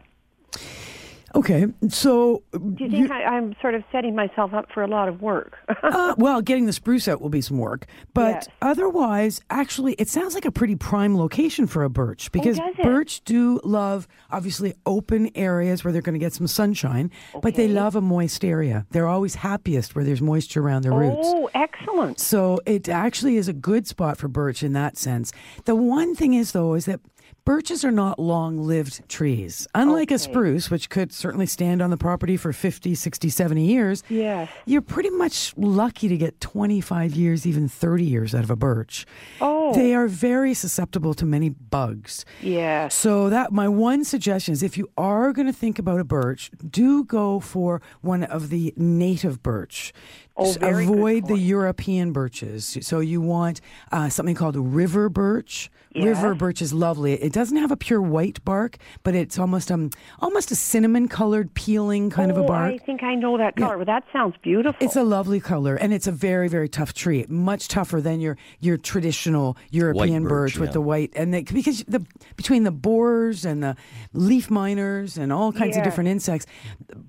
Okay, 1.35 1.67
so 1.89 2.43
do 2.53 2.83
you 2.85 2.89
think 2.89 3.11
I, 3.11 3.23
I'm 3.23 3.55
sort 3.61 3.75
of 3.75 3.83
setting 3.91 4.15
myself 4.15 4.53
up 4.53 4.67
for 4.73 4.81
a 4.83 4.87
lot 4.87 5.07
of 5.07 5.21
work? 5.21 5.53
Uh, 5.89 6.13
well, 6.17 6.39
getting 6.41 6.65
the 6.65 6.73
spruce 6.73 7.07
out 7.07 7.19
will 7.19 7.29
be 7.29 7.41
some 7.41 7.57
work, 7.57 7.85
but 8.13 8.35
Yes. 8.35 8.47
otherwise, 8.61 9.41
actually, 9.49 9.93
it 9.93 10.07
sounds 10.07 10.33
like 10.35 10.45
a 10.45 10.51
pretty 10.51 10.75
prime 10.75 11.17
location 11.17 11.65
for 11.67 11.83
a 11.83 11.89
birch 11.89 12.31
because 12.31 12.57
does 12.57 12.75
it? 12.77 12.83
birch 12.83 13.23
do 13.23 13.59
love 13.63 14.07
obviously 14.29 14.73
open 14.85 15.29
areas 15.35 15.83
where 15.83 15.91
they're 15.91 16.01
going 16.03 16.13
to 16.13 16.19
get 16.19 16.33
some 16.33 16.47
sunshine, 16.47 17.09
but 17.41 17.55
they 17.55 17.67
love 17.67 17.95
a 17.95 18.01
moist 18.01 18.45
area. 18.45 18.85
They're 18.91 19.07
always 19.07 19.35
happiest 19.35 19.95
where 19.95 20.03
there's 20.05 20.21
moisture 20.21 20.61
around 20.61 20.83
their 20.83 20.93
roots. 20.93 21.17
oh, 21.23 21.49
excellent. 21.55 22.19
So 22.19 22.59
it 22.65 22.87
actually 22.87 23.37
is 23.37 23.47
a 23.47 23.53
good 23.53 23.87
spot 23.87 24.17
for 24.17 24.27
birch 24.27 24.61
in 24.63 24.73
that 24.73 24.97
sense. 24.97 25.31
The 25.65 25.75
one 25.75 26.15
thing 26.15 26.33
is, 26.33 26.51
though, 26.51 26.75
is 26.75 26.85
that 26.85 26.99
birches 27.45 27.83
are 27.83 27.91
not 27.91 28.19
long 28.19 28.59
lived 28.61 29.07
trees. 29.09 29.67
Unlike 29.73 30.11
a 30.11 30.19
spruce, 30.19 30.69
which 30.69 30.89
could 30.89 31.11
certainly 31.11 31.45
stand 31.45 31.81
on 31.81 31.89
the 31.89 31.97
property 31.97 32.37
for 32.37 32.53
50, 32.53 32.93
60, 32.95 33.29
70 33.29 33.65
years, 33.65 34.03
Yes. 34.09 34.49
you're 34.65 34.81
pretty 34.81 35.09
much 35.09 35.53
lucky 35.57 36.07
to 36.07 36.17
get 36.17 36.39
25 36.41 37.13
years, 37.15 37.45
even 37.47 37.67
30 37.67 38.03
years 38.03 38.35
out 38.35 38.43
of 38.43 38.51
a 38.51 38.55
birch. 38.55 39.05
Oh. 39.41 39.73
They 39.73 39.93
are 39.93 40.07
very 40.07 40.53
susceptible 40.53 41.13
to 41.15 41.25
many 41.25 41.49
bugs. 41.49 42.25
Yeah. 42.41 42.87
So 42.87 43.29
that 43.29 43.51
my 43.51 43.67
one 43.67 44.03
suggestion 44.03 44.51
is 44.53 44.63
if 44.63 44.77
you 44.77 44.89
are 44.97 45.33
going 45.33 45.47
to 45.47 45.53
think 45.53 45.79
about 45.79 45.99
a 45.99 46.03
birch, 46.03 46.51
do 46.69 47.03
go 47.03 47.39
for 47.39 47.81
one 48.01 48.23
of 48.23 48.49
the 48.49 48.73
native 48.77 49.41
birch. 49.43 49.93
Oh, 50.39 50.45
Just 50.45 50.59
very 50.59 50.85
good 50.85 50.93
avoid 50.93 51.27
the. 51.27 51.37
European 51.37 52.11
birches. 52.11 52.77
So 52.81 52.99
you 52.99 53.21
want 53.21 53.61
uh, 53.91 54.09
something 54.09 54.35
called 54.35 54.55
river 54.55 55.09
birch. 55.09 55.69
River 55.95 56.35
birch 56.35 56.61
is 56.61 56.71
lovely. 56.71 57.13
It 57.13 57.33
doesn't 57.33 57.57
have 57.57 57.71
a 57.71 57.77
pure 57.77 58.01
white 58.01 58.45
bark, 58.45 58.77
but 59.03 59.15
it's 59.15 59.39
almost 59.39 59.71
um 59.71 59.89
almost 60.19 60.51
a 60.51 60.55
cinnamon 60.55 61.07
colored 61.07 61.53
peeling 61.55 62.11
kind 62.11 62.29
of 62.29 62.37
a 62.37 62.43
oh, 62.43 62.47
bark. 62.47 62.73
I 62.73 62.77
think 62.77 63.01
I 63.01 63.15
know 63.15 63.37
that 63.37 63.55
color. 63.55 63.77
Well, 63.77 63.85
that 63.85 64.03
sounds 64.13 64.35
beautiful. 64.43 64.85
It's 64.85 64.95
a 64.95 65.03
lovely 65.03 65.39
color, 65.39 65.75
and 65.75 65.91
it's 65.91 66.05
a 66.05 66.11
very, 66.11 66.47
very 66.47 66.69
tough 66.69 66.93
tree. 66.93 67.25
Much 67.27 67.67
tougher 67.67 68.01
than 68.01 68.19
your 68.19 68.37
your 68.59 68.77
traditional 68.77 69.57
European 69.71 70.23
birch, 70.23 70.53
birch, 70.53 70.59
with 70.59 70.69
yeah. 70.69 70.73
the 70.73 70.81
white, 70.81 71.11
and 71.15 71.33
they, 71.33 71.41
because 71.41 71.83
the 71.87 72.05
between 72.35 72.63
the 72.63 72.71
borers 72.71 73.43
and 73.43 73.63
the 73.63 73.75
leaf 74.13 74.51
miners 74.51 75.17
and 75.17 75.33
all 75.33 75.51
kinds 75.51 75.75
of 75.75 75.83
different 75.83 76.07
insects, 76.07 76.45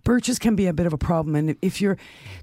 birches 0.05 0.39
can 0.39 0.57
be 0.57 0.67
a 0.67 0.73
bit 0.73 0.87
of 0.87 0.95
a 0.95 0.99
problem. 0.99 1.37
And 1.37 1.57
if 1.61 1.83
you're 1.83 1.99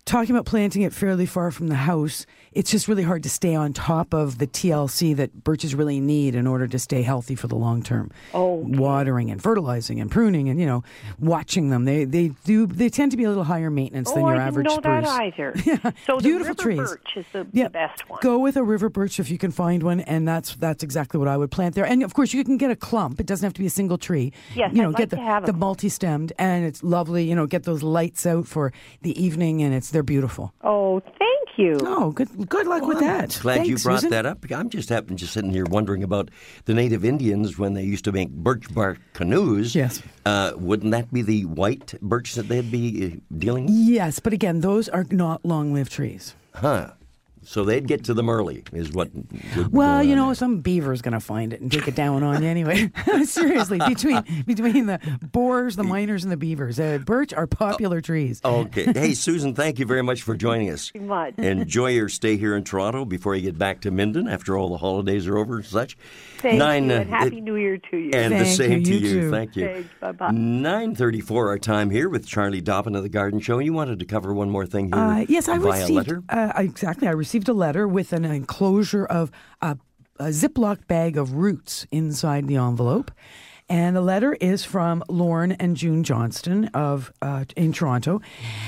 talking 0.06 0.36
about 0.36 0.46
planting 0.46 0.77
it 0.82 0.94
fairly 0.94 1.26
far 1.26 1.52
from 1.52 1.68
the 1.68 1.76
house, 1.76 2.26
it's 2.58 2.72
just 2.72 2.88
really 2.88 3.04
hard 3.04 3.22
to 3.24 3.30
stay 3.30 3.54
on 3.54 3.72
top 3.72 4.14
of 4.14 4.40
the 4.40 4.48
TLC 4.48 5.16
that 5.16 5.44
birches 5.44 5.76
really 5.76 6.00
need 6.00 6.34
in 6.34 6.48
order 6.48 6.68
to 6.68 6.80
stay 6.80 7.04
healthy 7.04 7.36
for 7.36 7.48
the 7.48 7.56
long 7.56 7.84
term. 7.84 8.10
Oh, 8.34 8.56
watering 8.56 9.30
and 9.30 9.42
fertilizing 9.42 10.02
and 10.02 10.10
pruning 10.10 10.50
and 10.50 10.60
you 10.60 10.66
know 10.66 10.84
watching 11.20 11.70
them. 11.70 11.86
They 11.86 12.06
they 12.06 12.30
do 12.46 12.66
they 12.66 12.90
tend 12.90 13.12
to 13.12 13.18
be 13.18 13.26
a 13.26 13.30
little 13.30 13.44
higher 13.44 13.70
maintenance 13.70 14.12
than 14.12 14.24
oh, 14.24 14.30
your 14.30 14.38
I 14.42 14.48
average 14.48 14.68
didn't 14.68 14.84
know 14.86 15.02
spruce. 15.02 15.06
that 15.06 15.22
either. 15.22 15.54
Yeah, 15.84 15.92
So 16.06 16.20
beautiful 16.20 16.56
the 16.56 16.64
river 16.70 16.88
trees. 16.88 16.90
birch 16.92 17.18
is 17.18 17.26
the, 17.34 17.48
Yeah, 17.52 17.66
the 17.66 17.70
best 17.70 18.10
one. 18.10 18.20
Go 18.24 18.40
with 18.40 18.58
a 18.58 18.64
river 18.64 18.90
birch 18.90 19.20
if 19.20 19.30
you 19.30 19.38
can 19.38 19.52
find 19.52 19.84
one, 19.84 20.00
and 20.02 20.28
that's 20.28 20.56
that's 20.56 20.82
exactly 20.84 21.20
what 21.20 21.28
I 21.28 21.38
would 21.38 21.52
plant 21.52 21.76
there. 21.76 21.86
And 21.86 22.02
of 22.04 22.14
course, 22.14 22.34
you 22.34 22.44
can 22.44 22.58
get 22.58 22.72
a 22.72 22.76
clump. 22.76 23.20
It 23.20 23.26
doesn't 23.28 23.46
have 23.46 23.54
to 23.54 23.60
be 23.62 23.68
a 23.68 23.70
single 23.70 23.98
tree. 23.98 24.34
Yes, 24.56 24.72
you 24.74 24.82
know, 24.82 24.90
I'd 24.90 24.96
get 24.98 25.14
like 25.14 25.46
the 25.46 25.52
the 25.52 25.58
multi-stemmed, 25.58 26.34
and 26.40 26.66
it's 26.66 26.84
lovely. 26.84 27.24
You 27.26 27.36
know, 27.36 27.46
get 27.46 27.64
those 27.64 27.84
lights 27.84 28.26
out 28.26 28.48
for 28.48 28.74
the 29.04 29.22
evening, 29.22 29.62
and 29.62 29.76
it's 29.76 29.92
they're 29.92 30.04
beautiful. 30.04 30.54
Oh, 30.64 31.02
thank 31.02 31.58
you. 31.58 31.78
Oh, 31.84 32.12
good 32.12 32.47
good 32.50 32.68
luck 32.68 32.86
with 32.86 33.00
that. 33.00 33.38
Glad 33.42 33.68
you 33.68 33.78
brought 33.78 34.02
Susan. 34.02 34.12
that 34.12 34.26
up. 34.26 34.46
I'm 34.52 34.70
just 34.70 34.90
happened 34.90 35.20
just 35.20 35.34
sitting 35.34 35.52
here 35.52 35.66
wondering 35.66 36.04
about 36.04 36.30
the 36.66 36.74
native 36.74 37.04
Indians 37.06 37.58
when 37.58 37.74
they 37.74 37.84
used 37.84 38.06
to 38.06 38.12
make 38.12 38.30
birch 38.32 38.74
bark 38.74 39.00
canoes. 39.14 39.76
Yes. 39.76 40.02
Uh, 40.26 40.54
wouldn't 40.56 40.92
that 40.92 41.12
be 41.14 41.22
the 41.22 41.46
white 41.46 41.94
birch 42.02 42.36
that 42.36 42.48
they'd 42.48 42.72
be 42.72 43.06
uh, 43.06 43.36
dealing 43.38 43.66
with? 43.66 43.76
Yes, 43.76 44.20
but 44.20 44.34
again, 44.34 44.62
those 44.62 44.90
are 44.90 45.06
not 45.12 45.46
long-lived 45.46 45.92
trees. 45.92 46.36
Huh. 46.54 46.92
So 47.50 47.64
they'd 47.64 47.88
get 47.88 48.04
to 48.04 48.14
them 48.14 48.30
early, 48.30 48.64
is 48.74 48.92
what. 48.92 49.10
would 49.14 49.72
Well, 49.72 50.04
you 50.04 50.18
know, 50.18 50.26
there. 50.26 50.36
some 50.36 50.60
beaver's 50.60 51.02
going 51.02 51.14
to 51.14 51.22
find 51.22 51.54
it 51.54 51.62
and 51.62 51.72
take 51.72 51.88
it 51.88 51.96
down 51.96 52.22
on 52.22 52.44
you 52.44 52.50
anyway. 52.50 52.92
Seriously, 53.24 53.80
between 53.88 54.22
between 54.46 54.86
the 54.88 55.00
borers, 55.32 55.78
the 55.78 55.84
miners, 55.86 56.24
and 56.24 56.32
the 56.32 56.36
beavers, 56.36 56.78
uh, 56.78 56.98
birch 56.98 57.32
are 57.34 57.48
popular 57.48 58.02
trees. 58.02 58.42
Okay. 58.44 58.92
Hey, 58.92 59.14
Susan, 59.14 59.56
thank 59.56 59.80
you 59.80 59.86
very 59.86 60.02
much 60.02 60.24
for 60.24 60.36
joining 60.36 60.70
us. 60.72 60.90
Very 60.90 61.06
much. 61.06 61.36
Enjoy 61.38 61.88
your 61.92 62.10
stay 62.10 62.36
here 62.36 62.54
in 62.54 62.66
Toronto 62.66 63.06
before 63.06 63.34
you 63.34 63.44
get 63.44 63.58
back 63.58 63.80
to 63.82 63.92
Minden 63.92 64.28
after 64.28 64.58
all 64.58 64.68
the 64.68 64.78
holidays 64.78 65.26
are 65.26 65.38
over 65.38 65.56
and 65.56 65.66
such. 65.66 65.98
Thank 66.40 66.60
Nine, 66.60 66.88
you, 66.90 66.96
uh, 66.96 67.00
and 67.00 67.10
Happy 67.10 67.38
it- 67.38 67.44
New 67.44 67.56
Year 67.56 67.78
to 67.78 67.98
you. 67.98 68.12
And 68.14 68.34
the 68.34 68.46
same 68.46 68.80
you, 68.80 68.86
to 68.86 68.94
you 68.94 69.00
you. 69.08 69.22
too. 69.22 69.32
Thank 69.32 69.56
you. 69.56 69.86
Bye-bye. 70.02 70.32
934 70.32 71.48
our 71.48 71.58
time 71.58 71.90
here 71.92 72.10
with 72.10 72.28
Charlie 72.28 72.62
Dobbin 72.62 72.94
of 72.94 73.04
the 73.04 73.10
Garden 73.10 73.40
Show. 73.40 73.60
You 73.60 73.72
wanted 73.72 74.00
to 74.00 74.06
cover 74.06 74.34
one 74.34 74.50
more 74.50 74.66
thing 74.66 74.88
here 74.92 75.02
Uh, 75.02 75.26
yes, 75.30 75.48
I 75.48 75.58
via 75.58 75.72
received 75.82 75.92
letter? 75.96 76.24
Uh, 76.28 76.52
exactly. 76.58 77.08
I 77.08 77.12
received 77.12 77.37
a 77.46 77.54
letter 77.54 77.88
with 77.88 78.14
an 78.14 78.26
enclosure 78.26 79.06
of 79.06 79.32
a, 79.62 79.78
a 80.20 80.26
Ziploc 80.26 80.88
bag 80.88 81.18
of 81.18 81.34
roots 81.34 81.86
inside 81.92 82.48
the 82.48 82.56
envelope. 82.56 83.12
And 83.70 83.96
the 83.96 84.02
letter 84.02 84.34
is 84.34 84.64
from 84.64 85.04
Lauren 85.10 85.52
and 85.52 85.76
June 85.76 86.04
Johnston 86.06 86.66
of 86.74 87.12
uh, 87.22 87.44
in 87.58 87.74
Toronto. 87.74 88.22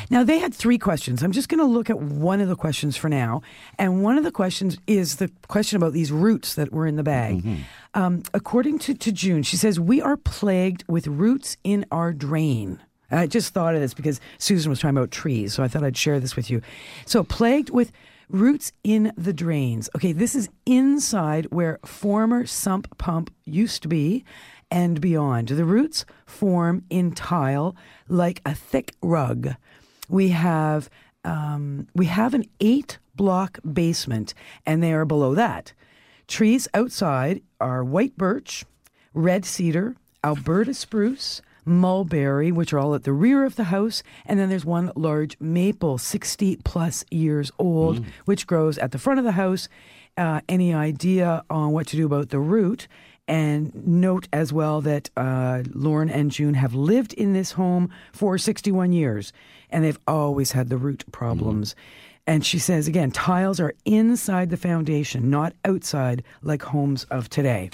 Now 0.10 0.26
they 0.26 0.40
had 0.40 0.54
three 0.54 0.78
questions. 0.78 1.24
I'm 1.24 1.32
just 1.32 1.48
going 1.48 1.60
to 1.60 1.66
look 1.66 1.90
at 1.90 2.02
one 2.02 2.42
of 2.42 2.50
the 2.50 2.56
questions 2.58 2.98
for 2.98 3.08
now, 3.08 3.42
and 3.78 4.04
one 4.04 4.18
of 4.18 4.26
the 4.26 4.32
questions 4.32 4.78
is 4.88 5.16
the 5.16 5.32
question 5.48 5.78
about 5.78 5.94
these 5.94 6.12
roots 6.12 6.56
that 6.56 6.74
were 6.74 6.86
in 6.86 6.98
the 6.98 7.04
bag. 7.04 7.46
Um, 7.94 8.24
according 8.34 8.80
to, 8.80 8.94
to 8.94 9.12
June, 9.14 9.42
she 9.42 9.56
says 9.56 9.80
we 9.80 10.02
are 10.02 10.18
plagued 10.18 10.84
with 10.90 11.08
roots 11.08 11.56
in 11.64 11.86
our 11.92 12.12
drain. 12.12 12.82
I 13.12 13.26
just 13.26 13.54
thought 13.54 13.76
of 13.76 13.82
this 13.82 13.94
because 13.94 14.20
Susan 14.38 14.70
was 14.70 14.80
talking 14.80 14.98
about 14.98 15.12
trees, 15.12 15.54
so 15.54 15.64
I 15.64 15.68
thought 15.68 15.84
I'd 15.84 15.98
share 15.98 16.20
this 16.20 16.36
with 16.36 16.50
you. 16.50 16.62
So, 17.06 17.24
plagued 17.24 17.70
with 17.70 17.92
roots 18.30 18.72
in 18.84 19.12
the 19.18 19.34
drains. 19.34 19.90
Okay, 19.96 20.12
this 20.12 20.36
is 20.36 20.50
inside 20.66 21.48
where 21.48 21.80
former 21.86 22.46
sump 22.46 22.98
pump 22.98 23.34
used 23.46 23.82
to 23.82 23.88
be 23.88 24.24
and 24.72 25.02
beyond. 25.02 25.50
The 25.50 25.66
roots 25.66 26.06
form 26.26 26.84
in 26.90 27.12
tile 27.12 27.76
like 28.08 28.42
a 28.46 28.54
thick 28.54 28.96
rug. 29.02 29.56
We 30.08 30.30
have 30.30 30.90
um, 31.26 31.88
we 31.94 32.06
have 32.06 32.34
an 32.34 32.46
eight 32.62 32.98
block 33.16 33.60
basement, 33.70 34.34
and 34.66 34.82
they 34.82 34.94
are 34.94 35.06
below 35.06 35.36
that. 35.36 35.74
Trees 36.28 36.68
outside 36.74 37.42
are 37.60 37.84
white 37.84 38.16
birch, 38.18 38.64
red 39.14 39.44
cedar, 39.44 39.96
Alberta 40.24 40.74
spruce, 40.74 41.42
mulberry, 41.70 42.52
which 42.52 42.74
are 42.74 42.80
all 42.80 42.96
at 42.96 43.04
the 43.04 43.14
rear 43.14 43.46
of 43.46 43.56
the 43.56 43.66
house, 43.66 44.04
and 44.26 44.40
then 44.40 44.50
there's 44.50 44.66
one 44.66 44.92
large 44.96 45.38
maple, 45.40 45.98
60 45.98 46.58
plus 46.64 47.06
years 47.12 47.52
old, 47.60 47.98
which 48.26 48.48
grows 48.48 48.78
at 48.78 48.92
the 48.92 48.98
front 49.00 49.20
of 49.20 49.26
the 49.26 49.34
house. 49.34 49.70
Uh, 50.18 50.42
any 50.50 50.74
idea 50.74 51.44
on 51.50 51.72
what 51.72 51.88
to 51.88 51.96
do 51.96 52.06
about 52.06 52.30
the 52.30 52.40
root? 52.40 52.88
And 53.28 53.72
note 53.88 54.28
as 54.34 54.52
well 54.52 54.82
that 54.82 55.12
uh, 55.16 55.62
Lauren 55.74 56.10
and 56.10 56.32
June 56.32 56.56
have 56.56 56.74
lived 56.74 57.14
in 57.14 57.34
this 57.34 57.52
home 57.52 57.92
for 58.12 58.38
61 58.40 58.92
years, 58.92 59.32
and 59.70 59.84
they've 59.84 60.00
always 60.08 60.54
had 60.54 60.70
the 60.70 60.78
root 60.78 61.04
problems. 61.12 61.76
And 62.26 62.46
she 62.46 62.60
says 62.60 62.88
again, 62.88 63.12
tiles 63.12 63.60
are 63.60 63.74
inside 63.86 64.50
the 64.50 64.58
foundation, 64.58 65.30
not 65.30 65.54
outside 65.64 66.24
like 66.42 66.64
homes 66.64 67.04
of 67.06 67.30
today. 67.30 67.70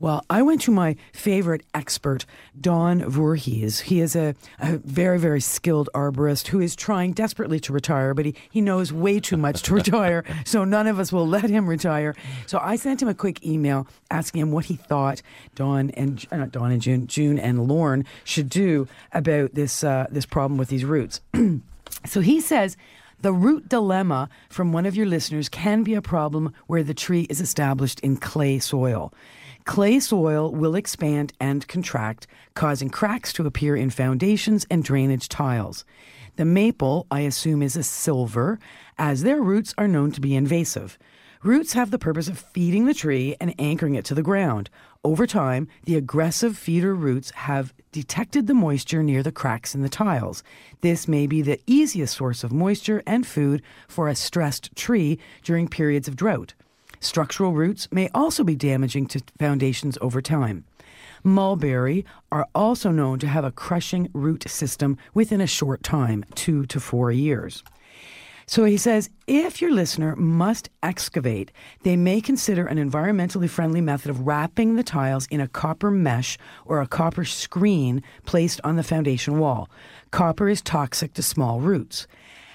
Well, 0.00 0.24
I 0.30 0.40
went 0.40 0.62
to 0.62 0.70
my 0.70 0.96
favorite 1.12 1.62
expert, 1.74 2.24
Don 2.58 3.04
Voorhees. 3.04 3.80
He 3.80 4.00
is 4.00 4.16
a, 4.16 4.34
a 4.58 4.78
very, 4.78 5.18
very 5.18 5.42
skilled 5.42 5.90
arborist 5.94 6.48
who 6.48 6.58
is 6.58 6.74
trying 6.74 7.12
desperately 7.12 7.60
to 7.60 7.72
retire, 7.74 8.14
but 8.14 8.24
he, 8.24 8.34
he 8.50 8.62
knows 8.62 8.94
way 8.94 9.20
too 9.20 9.36
much 9.36 9.60
to 9.64 9.74
retire, 9.80 10.24
so 10.46 10.64
none 10.64 10.86
of 10.86 10.98
us 10.98 11.12
will 11.12 11.28
let 11.28 11.50
him 11.50 11.68
retire. 11.68 12.16
So 12.46 12.58
I 12.62 12.76
sent 12.76 13.02
him 13.02 13.08
a 13.08 13.14
quick 13.14 13.44
email 13.44 13.86
asking 14.10 14.40
him 14.40 14.52
what 14.52 14.64
he 14.64 14.76
thought 14.76 15.20
Don 15.54 15.90
and 15.90 16.26
uh, 16.32 16.38
not 16.38 16.52
Don 16.52 16.72
and 16.72 16.80
June, 16.80 17.06
June 17.06 17.38
and 17.38 17.68
Lauren 17.68 18.06
should 18.24 18.48
do 18.48 18.88
about 19.12 19.54
this 19.54 19.84
uh, 19.84 20.06
this 20.10 20.24
problem 20.24 20.56
with 20.56 20.70
these 20.70 20.84
roots. 20.84 21.20
So 22.06 22.20
he 22.22 22.40
says 22.40 22.78
the 23.20 23.32
root 23.32 23.68
dilemma 23.68 24.30
from 24.48 24.72
one 24.72 24.86
of 24.86 24.96
your 24.96 25.04
listeners 25.04 25.50
can 25.50 25.82
be 25.82 25.92
a 25.92 26.00
problem 26.00 26.54
where 26.66 26.82
the 26.82 26.94
tree 26.94 27.26
is 27.28 27.40
established 27.40 28.00
in 28.00 28.16
clay 28.16 28.58
soil. 28.58 29.12
Clay 29.64 30.00
soil 30.00 30.50
will 30.50 30.74
expand 30.74 31.32
and 31.38 31.66
contract, 31.68 32.26
causing 32.54 32.88
cracks 32.88 33.32
to 33.34 33.46
appear 33.46 33.76
in 33.76 33.90
foundations 33.90 34.66
and 34.70 34.82
drainage 34.82 35.28
tiles. 35.28 35.84
The 36.36 36.44
maple, 36.44 37.06
I 37.10 37.20
assume, 37.20 37.62
is 37.62 37.76
a 37.76 37.82
silver, 37.82 38.58
as 38.98 39.22
their 39.22 39.42
roots 39.42 39.74
are 39.76 39.88
known 39.88 40.12
to 40.12 40.20
be 40.20 40.34
invasive. 40.34 40.98
Roots 41.42 41.72
have 41.72 41.90
the 41.90 41.98
purpose 41.98 42.28
of 42.28 42.38
feeding 42.38 42.84
the 42.84 42.94
tree 42.94 43.36
and 43.40 43.54
anchoring 43.58 43.94
it 43.94 44.04
to 44.06 44.14
the 44.14 44.22
ground. 44.22 44.68
Over 45.02 45.26
time, 45.26 45.68
the 45.84 45.96
aggressive 45.96 46.56
feeder 46.56 46.94
roots 46.94 47.30
have 47.30 47.72
detected 47.92 48.46
the 48.46 48.54
moisture 48.54 49.02
near 49.02 49.22
the 49.22 49.32
cracks 49.32 49.74
in 49.74 49.80
the 49.80 49.88
tiles. 49.88 50.42
This 50.82 51.08
may 51.08 51.26
be 51.26 51.40
the 51.40 51.60
easiest 51.66 52.14
source 52.14 52.44
of 52.44 52.52
moisture 52.52 53.02
and 53.06 53.26
food 53.26 53.62
for 53.88 54.08
a 54.08 54.14
stressed 54.14 54.76
tree 54.76 55.18
during 55.42 55.68
periods 55.68 56.08
of 56.08 56.16
drought. 56.16 56.52
Structural 57.00 57.52
roots 57.52 57.88
may 57.90 58.08
also 58.14 58.44
be 58.44 58.54
damaging 58.54 59.06
to 59.06 59.22
foundations 59.38 59.96
over 60.00 60.20
time. 60.20 60.64
Mulberry 61.24 62.04
are 62.30 62.46
also 62.54 62.90
known 62.90 63.18
to 63.18 63.26
have 63.26 63.44
a 63.44 63.50
crushing 63.50 64.08
root 64.12 64.48
system 64.48 64.98
within 65.14 65.40
a 65.40 65.46
short 65.46 65.82
time, 65.82 66.24
two 66.34 66.66
to 66.66 66.78
four 66.78 67.10
years. 67.10 67.62
So 68.46 68.64
he 68.64 68.76
says 68.76 69.10
if 69.26 69.62
your 69.62 69.70
listener 69.70 70.16
must 70.16 70.70
excavate, 70.82 71.52
they 71.84 71.96
may 71.96 72.20
consider 72.20 72.66
an 72.66 72.78
environmentally 72.78 73.48
friendly 73.48 73.80
method 73.80 74.10
of 74.10 74.26
wrapping 74.26 74.74
the 74.74 74.82
tiles 74.82 75.26
in 75.30 75.40
a 75.40 75.48
copper 75.48 75.90
mesh 75.90 76.36
or 76.64 76.80
a 76.80 76.86
copper 76.86 77.24
screen 77.24 78.02
placed 78.26 78.60
on 78.64 78.76
the 78.76 78.82
foundation 78.82 79.38
wall. 79.38 79.70
Copper 80.10 80.48
is 80.48 80.60
toxic 80.62 81.14
to 81.14 81.22
small 81.22 81.60
roots. 81.60 82.06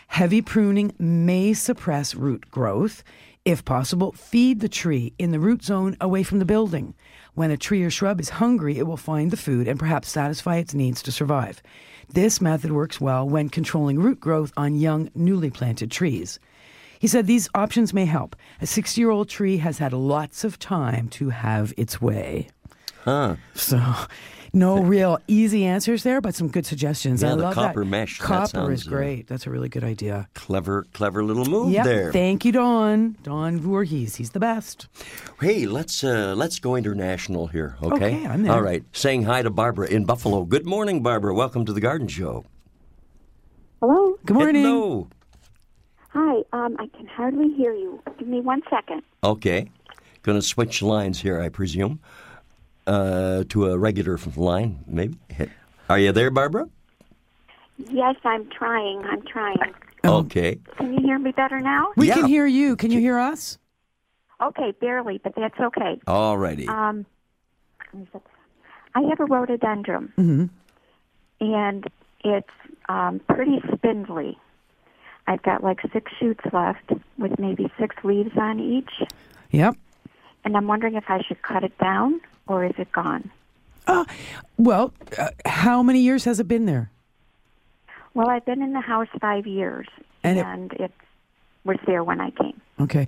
Heavy 0.07 0.41
pruning 0.41 0.93
may 0.99 1.53
suppress 1.53 2.13
root 2.13 2.51
growth. 2.51 3.03
If 3.45 3.63
possible, 3.63 4.11
feed 4.13 4.59
the 4.59 4.67
tree 4.67 5.13
in 5.19 5.29
the 5.29 5.39
root 5.39 5.63
zone 5.63 5.95
away 6.01 6.23
from 6.23 6.39
the 6.39 6.45
building. 6.45 6.95
When 7.35 7.51
a 7.51 7.57
tree 7.57 7.83
or 7.83 7.91
shrub 7.91 8.19
is 8.19 8.29
hungry, 8.29 8.79
it 8.79 8.87
will 8.87 8.97
find 8.97 9.29
the 9.29 9.37
food 9.37 9.67
and 9.67 9.77
perhaps 9.77 10.09
satisfy 10.09 10.55
its 10.55 10.73
needs 10.73 11.03
to 11.03 11.11
survive. 11.11 11.61
This 12.09 12.41
method 12.41 12.71
works 12.71 12.99
well 12.99 13.29
when 13.29 13.49
controlling 13.49 13.99
root 13.99 14.19
growth 14.19 14.51
on 14.57 14.73
young, 14.73 15.11
newly 15.13 15.51
planted 15.51 15.91
trees. 15.91 16.39
He 16.97 17.05
said 17.05 17.27
these 17.27 17.47
options 17.53 17.93
may 17.93 18.05
help. 18.05 18.35
A 18.61 18.65
60 18.65 18.99
year 18.99 19.11
old 19.11 19.29
tree 19.29 19.57
has 19.57 19.77
had 19.77 19.93
lots 19.93 20.43
of 20.43 20.57
time 20.57 21.07
to 21.09 21.29
have 21.29 21.71
its 21.77 22.01
way. 22.01 22.47
Huh. 23.03 23.35
So, 23.53 23.79
no 24.55 24.79
real 24.81 25.19
easy 25.27 25.65
answers 25.65 26.03
there, 26.03 26.21
but 26.21 26.33
some 26.33 26.47
good 26.47 26.65
suggestions. 26.65 27.21
Yeah, 27.21 27.33
I 27.33 27.35
the 27.35 27.41
love 27.43 27.53
copper 27.53 27.81
that. 27.81 27.85
mesh, 27.89 28.19
that 28.19 28.25
Copper 28.25 28.71
is 28.71 28.81
sounds, 28.81 28.87
uh, 28.87 28.89
great. 28.89 29.27
That's 29.27 29.45
a 29.45 29.49
really 29.49 29.69
good 29.69 29.83
idea. 29.83 30.27
Clever, 30.33 30.85
clever 30.93 31.23
little 31.23 31.45
move 31.45 31.71
Yep. 31.71 31.85
there. 31.85 32.11
Thank 32.11 32.45
you, 32.45 32.51
Don. 32.51 33.17
Don 33.21 33.59
Voorhees. 33.59 34.15
He's 34.15 34.31
the 34.31 34.39
best. 34.39 34.87
Hey, 35.39 35.65
let's 35.67 36.03
uh, 36.03 36.33
let's 36.35 36.59
go 36.59 36.75
international 36.75 37.47
here, 37.47 37.75
okay? 37.83 37.95
Okay, 38.17 38.25
I'm 38.27 38.43
there. 38.43 38.53
All 38.53 38.61
right. 38.61 38.83
Saying 38.93 39.23
hi 39.23 39.41
to 39.41 39.49
Barbara 39.49 39.87
in 39.87 40.05
Buffalo. 40.05 40.45
Good 40.45 40.65
morning, 40.65 41.03
Barbara. 41.03 41.35
Welcome 41.35 41.65
to 41.65 41.73
the 41.73 41.81
Garden 41.81 42.07
Show. 42.07 42.45
Hello. 43.81 44.17
Good 44.25 44.33
morning. 44.35 44.63
Hello. 44.63 45.09
Hi. 46.09 46.37
Um, 46.53 46.77
I 46.79 46.87
can 46.97 47.05
hardly 47.07 47.51
hear 47.53 47.73
you. 47.73 48.01
Give 48.17 48.27
me 48.27 48.39
one 48.41 48.61
second. 48.69 49.03
Okay. 49.23 49.69
Going 50.23 50.39
to 50.39 50.41
switch 50.41 50.81
lines 50.81 51.19
here, 51.21 51.39
I 51.39 51.49
presume, 51.49 51.99
uh, 52.87 53.43
to 53.49 53.67
a 53.71 53.77
regular 53.77 54.17
line, 54.35 54.83
maybe. 54.87 55.17
Are 55.89 55.99
you 55.99 56.11
there, 56.11 56.31
Barbara? 56.31 56.67
Yes, 57.77 58.15
I'm 58.23 58.49
trying. 58.49 59.03
I'm 59.05 59.21
trying. 59.23 59.57
Okay. 60.03 60.59
Can 60.77 60.93
you 60.93 60.99
hear 61.01 61.19
me 61.19 61.31
better 61.31 61.59
now? 61.59 61.87
We 61.97 62.07
Yeah. 62.07 62.15
can 62.15 62.25
hear 62.25 62.45
you. 62.45 62.75
Can 62.75 62.91
you 62.91 62.99
hear 62.99 63.17
us? 63.17 63.57
Okay, 64.41 64.71
barely, 64.79 65.19
but 65.23 65.33
that's 65.35 65.59
okay. 65.59 65.99
All 66.07 66.37
righty. 66.37 66.67
Um, 66.67 67.05
I 68.93 69.01
have 69.01 69.19
a 69.19 69.25
rhododendron, 69.25 70.11
Mm-hmm. 70.17 70.45
and 71.41 71.87
it's 72.23 72.49
um, 72.89 73.19
pretty 73.29 73.61
spindly. 73.73 74.37
I've 75.27 75.41
got 75.41 75.63
like 75.63 75.79
six 75.91 76.11
shoots 76.19 76.43
left 76.53 76.91
with 77.17 77.39
maybe 77.39 77.71
six 77.79 77.95
leaves 78.03 78.37
on 78.37 78.59
each, 78.59 78.91
Yep. 79.51 79.75
and 80.43 80.55
I'm 80.55 80.67
wondering 80.67 80.95
if 80.95 81.05
I 81.07 81.21
should 81.27 81.41
cut 81.41 81.63
it 81.63 81.77
down 81.79 82.21
or 82.47 82.65
is 82.65 82.73
it 82.77 82.91
gone? 82.91 83.29
Well, 84.57 84.93
uh, 85.17 85.29
how 85.45 85.83
many 85.83 85.99
years 86.01 86.23
has 86.25 86.39
it 86.39 86.47
been 86.47 86.65
there? 86.65 86.89
Well, 88.13 88.29
I've 88.29 88.45
been 88.45 88.61
in 88.61 88.73
the 88.73 88.81
house 88.81 89.07
five 89.19 89.45
years, 89.45 89.87
And 90.23 90.39
it- 90.39 90.45
and 90.45 90.73
it 90.73 90.91
was 91.63 91.77
there 91.85 92.03
when 92.03 92.19
I 92.21 92.31
came. 92.31 92.59
Okay. 92.79 93.07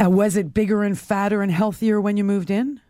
Uh, 0.00 0.08
was 0.08 0.36
it 0.36 0.54
bigger 0.54 0.82
and 0.84 0.98
fatter 0.98 1.42
and 1.42 1.50
healthier 1.50 2.00
when 2.00 2.16
you 2.16 2.24
moved 2.24 2.50
in? 2.50 2.80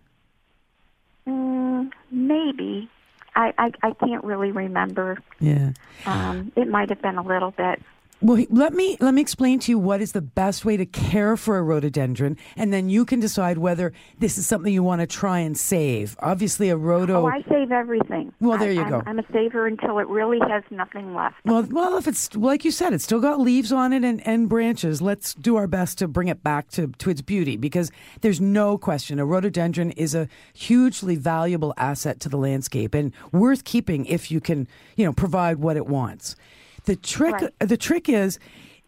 Mm, 1.26 1.90
maybe. 2.10 2.88
I, 3.34 3.52
I 3.58 3.72
I 3.82 3.92
can't 3.92 4.24
really 4.24 4.50
remember. 4.50 5.18
Yeah. 5.38 5.70
Um, 6.04 6.52
it 6.56 6.68
might 6.68 6.90
have 6.90 7.00
been 7.00 7.16
a 7.16 7.22
little 7.22 7.52
bit. 7.52 7.80
Well, 8.22 8.44
let 8.50 8.74
me 8.74 8.98
let 9.00 9.14
me 9.14 9.22
explain 9.22 9.60
to 9.60 9.72
you 9.72 9.78
what 9.78 10.02
is 10.02 10.12
the 10.12 10.20
best 10.20 10.66
way 10.66 10.76
to 10.76 10.84
care 10.84 11.38
for 11.38 11.56
a 11.56 11.62
rhododendron, 11.62 12.36
and 12.54 12.70
then 12.70 12.90
you 12.90 13.06
can 13.06 13.18
decide 13.18 13.56
whether 13.56 13.94
this 14.18 14.36
is 14.36 14.46
something 14.46 14.70
you 14.74 14.82
want 14.82 15.00
to 15.00 15.06
try 15.06 15.38
and 15.38 15.56
save. 15.56 16.16
Obviously, 16.20 16.68
a 16.68 16.76
rhodo. 16.76 17.22
Oh, 17.22 17.26
I 17.26 17.42
save 17.48 17.72
everything. 17.72 18.30
Well, 18.38 18.58
there 18.58 18.68
I- 18.68 18.72
you 18.72 18.82
I'm, 18.82 18.90
go. 18.90 19.02
I'm 19.06 19.18
a 19.18 19.24
saver 19.32 19.66
until 19.66 19.98
it 20.00 20.06
really 20.08 20.38
has 20.50 20.62
nothing 20.70 21.14
left. 21.14 21.36
Well, 21.46 21.62
well, 21.70 21.96
if 21.96 22.06
it's 22.06 22.34
like 22.36 22.62
you 22.62 22.70
said, 22.70 22.92
it's 22.92 23.04
still 23.04 23.20
got 23.20 23.40
leaves 23.40 23.72
on 23.72 23.94
it 23.94 24.04
and, 24.04 24.26
and 24.26 24.50
branches. 24.50 25.00
Let's 25.00 25.32
do 25.32 25.56
our 25.56 25.66
best 25.66 25.96
to 25.98 26.08
bring 26.08 26.28
it 26.28 26.42
back 26.42 26.68
to, 26.72 26.88
to 26.98 27.08
its 27.08 27.22
beauty 27.22 27.56
because 27.56 27.90
there's 28.20 28.40
no 28.40 28.76
question 28.76 29.18
a 29.18 29.24
rhododendron 29.24 29.92
is 29.92 30.14
a 30.14 30.28
hugely 30.52 31.16
valuable 31.16 31.72
asset 31.78 32.20
to 32.20 32.28
the 32.28 32.36
landscape 32.36 32.94
and 32.94 33.14
worth 33.32 33.64
keeping 33.64 34.04
if 34.04 34.30
you 34.30 34.42
can, 34.42 34.68
you 34.96 35.06
know, 35.06 35.12
provide 35.14 35.56
what 35.56 35.78
it 35.78 35.86
wants. 35.86 36.36
The 36.84 36.96
trick, 36.96 37.34
Right. 37.34 37.52
the 37.58 37.76
trick 37.76 38.08
is. 38.08 38.38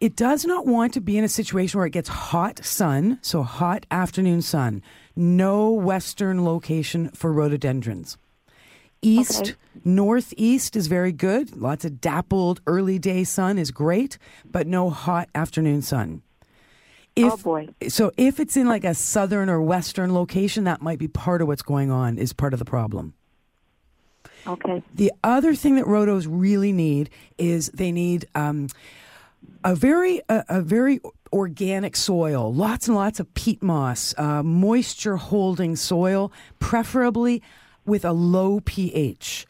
It 0.00 0.16
does 0.16 0.44
not 0.44 0.66
want 0.66 0.92
to 0.94 1.00
be 1.00 1.16
in 1.16 1.22
a 1.22 1.28
situation 1.28 1.78
where 1.78 1.86
it 1.86 1.92
gets 1.92 2.08
hot 2.08 2.64
sun, 2.64 3.18
so 3.22 3.42
hot 3.44 3.86
afternoon 3.90 4.42
sun. 4.42 4.82
No 5.14 5.70
western 5.70 6.44
location 6.44 7.10
for 7.10 7.32
rhododendrons. 7.32 8.16
East, 9.00 9.40
Okay. 9.42 9.54
northeast 9.84 10.74
is 10.76 10.86
very 10.88 11.12
good. 11.12 11.56
Lots 11.56 11.84
of 11.84 12.00
dappled 12.00 12.60
early 12.66 12.98
day 12.98 13.22
sun 13.24 13.58
is 13.58 13.70
great, 13.70 14.18
but 14.50 14.66
no 14.66 14.90
hot 14.90 15.28
afternoon 15.34 15.82
sun. 15.82 16.22
Oh, 17.16 17.26
if, 17.26 17.32
Oh, 17.34 17.36
boy. 17.36 17.68
So 17.88 18.10
if 18.16 18.40
it's 18.40 18.56
in 18.56 18.66
like 18.66 18.84
a 18.84 18.94
southern 18.94 19.48
or 19.50 19.60
western 19.60 20.14
location, 20.14 20.64
that 20.64 20.82
might 20.82 20.98
be 20.98 21.08
part 21.08 21.42
of 21.42 21.48
what's 21.48 21.62
going 21.62 21.90
on. 21.90 22.16
Is 22.18 22.32
part 22.32 22.52
of 22.54 22.58
the 22.58 22.64
problem. 22.64 23.14
Okay. 24.46 24.82
The 24.94 25.12
other 25.22 25.54
thing 25.54 25.76
that 25.76 25.84
rhodos 25.84 26.26
really 26.28 26.72
need 26.72 27.10
is 27.38 27.68
they 27.68 27.92
need 27.92 28.26
um, 28.34 28.68
a 29.64 29.74
very 29.74 30.20
a, 30.28 30.44
a 30.48 30.62
very 30.62 31.00
organic 31.32 31.96
soil, 31.96 32.52
lots 32.52 32.88
and 32.88 32.96
lots 32.96 33.18
of 33.18 33.32
peat 33.34 33.62
moss, 33.62 34.14
uh, 34.18 34.42
moisture 34.42 35.16
holding 35.16 35.76
soil, 35.76 36.32
preferably 36.58 37.42
with 37.86 38.04
a 38.04 38.12
low 38.12 38.60
pH. 38.60 39.46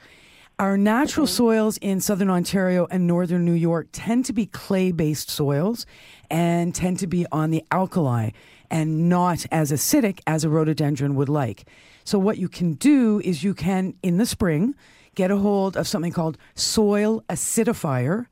Our 0.58 0.78
natural 0.78 1.26
soils 1.26 1.76
in 1.78 2.00
southern 2.00 2.30
Ontario 2.30 2.86
and 2.90 3.06
northern 3.06 3.44
New 3.44 3.52
York 3.52 3.88
tend 3.90 4.26
to 4.26 4.32
be 4.32 4.46
clay 4.46 4.92
based 4.92 5.28
soils 5.28 5.86
and 6.30 6.74
tend 6.74 7.00
to 7.00 7.06
be 7.06 7.26
on 7.32 7.50
the 7.50 7.64
alkali 7.72 8.30
and 8.72 9.08
not 9.08 9.46
as 9.52 9.70
acidic 9.70 10.18
as 10.26 10.42
a 10.42 10.48
rhododendron 10.48 11.14
would 11.14 11.28
like. 11.28 11.68
So, 12.02 12.18
what 12.18 12.38
you 12.38 12.48
can 12.48 12.72
do 12.72 13.20
is 13.20 13.44
you 13.44 13.54
can, 13.54 13.94
in 14.02 14.16
the 14.16 14.26
spring, 14.26 14.74
get 15.14 15.30
a 15.30 15.36
hold 15.36 15.76
of 15.76 15.86
something 15.86 16.10
called 16.12 16.38
soil 16.56 17.22
acidifier 17.28 18.26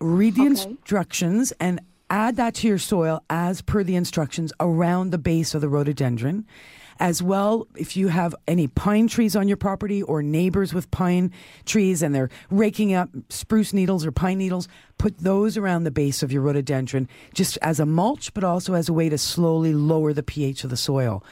read 0.00 0.34
the 0.36 0.42
Okay. 0.42 0.50
instructions 0.70 1.52
and 1.60 1.80
add 2.08 2.36
that 2.36 2.54
to 2.54 2.68
your 2.68 2.78
soil 2.78 3.20
as 3.28 3.60
per 3.62 3.82
the 3.82 3.96
instructions 3.96 4.52
around 4.60 5.10
the 5.10 5.18
base 5.18 5.54
of 5.54 5.60
the 5.60 5.68
rhododendron. 5.68 6.46
As 7.00 7.22
well, 7.22 7.68
if 7.76 7.96
you 7.96 8.08
have 8.08 8.34
any 8.48 8.66
pine 8.66 9.06
trees 9.06 9.36
on 9.36 9.46
your 9.46 9.56
property 9.56 10.02
or 10.02 10.20
neighbors 10.20 10.74
with 10.74 10.90
pine 10.90 11.32
trees 11.64 12.02
and 12.02 12.12
they're 12.12 12.30
raking 12.50 12.92
up 12.92 13.10
spruce 13.28 13.72
needles 13.72 14.04
or 14.04 14.10
pine 14.10 14.38
needles, 14.38 14.66
put 14.98 15.18
those 15.18 15.56
around 15.56 15.84
the 15.84 15.92
base 15.92 16.24
of 16.24 16.32
your 16.32 16.42
rhododendron 16.42 17.08
just 17.34 17.56
as 17.62 17.78
a 17.78 17.86
mulch, 17.86 18.34
but 18.34 18.42
also 18.42 18.74
as 18.74 18.88
a 18.88 18.92
way 18.92 19.08
to 19.08 19.16
slowly 19.16 19.72
lower 19.72 20.12
the 20.12 20.24
pH 20.24 20.64
of 20.64 20.70
the 20.70 20.76
soil. 20.76 21.24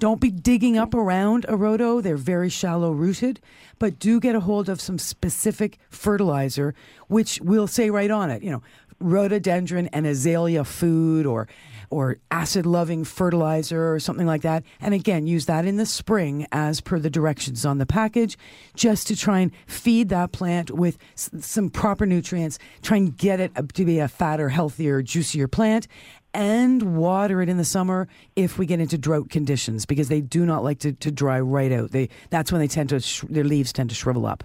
Don't 0.00 0.20
be 0.20 0.32
digging 0.32 0.76
up 0.76 0.94
around 0.94 1.44
a 1.44 1.52
rhodo. 1.52 2.02
They're 2.02 2.16
very 2.16 2.48
shallow 2.48 2.90
rooted, 2.90 3.38
but 3.78 4.00
do 4.00 4.18
get 4.18 4.34
a 4.34 4.40
hold 4.40 4.68
of 4.68 4.80
some 4.80 4.98
specific 4.98 5.78
fertilizer, 5.90 6.74
which 7.06 7.40
will 7.40 7.68
say 7.68 7.88
right 7.90 8.10
on 8.10 8.28
it, 8.28 8.42
you 8.42 8.50
know, 8.50 8.62
rhododendron 8.98 9.86
and 9.88 10.04
azalea 10.04 10.64
food 10.64 11.26
or 11.26 11.46
or 11.92 12.16
acid 12.30 12.64
loving 12.64 13.04
fertilizer 13.04 13.92
or 13.92 14.00
something 14.00 14.26
like 14.26 14.42
that. 14.42 14.64
And 14.80 14.94
again, 14.94 15.26
use 15.26 15.46
that 15.46 15.66
in 15.66 15.76
the 15.76 15.84
spring 15.86 16.46
as 16.50 16.80
per 16.80 16.98
the 16.98 17.10
directions 17.10 17.66
on 17.66 17.76
the 17.78 17.86
package, 17.86 18.38
just 18.74 19.06
to 19.08 19.16
try 19.16 19.40
and 19.40 19.52
feed 19.66 20.08
that 20.08 20.32
plant 20.32 20.70
with 20.70 20.96
s- 21.14 21.30
some 21.40 21.68
proper 21.68 22.06
nutrients, 22.06 22.58
try 22.80 22.96
and 22.96 23.16
get 23.16 23.40
it 23.40 23.52
to 23.74 23.84
be 23.84 23.98
a 23.98 24.08
fatter, 24.08 24.48
healthier, 24.48 25.02
juicier 25.02 25.46
plant 25.48 25.86
and 26.34 26.96
water 26.96 27.42
it 27.42 27.50
in 27.50 27.58
the 27.58 27.64
summer 27.64 28.08
if 28.36 28.56
we 28.58 28.64
get 28.64 28.80
into 28.80 28.96
drought 28.96 29.28
conditions 29.28 29.84
because 29.84 30.08
they 30.08 30.22
do 30.22 30.46
not 30.46 30.64
like 30.64 30.78
to, 30.78 30.92
to 30.94 31.10
dry 31.10 31.38
right 31.38 31.70
out. 31.70 31.90
They 31.90 32.08
that's 32.30 32.50
when 32.50 32.60
they 32.62 32.68
tend 32.68 32.88
to 32.88 33.00
sh- 33.00 33.24
their 33.28 33.44
leaves 33.44 33.70
tend 33.70 33.90
to 33.90 33.94
shrivel 33.94 34.24
up. 34.24 34.42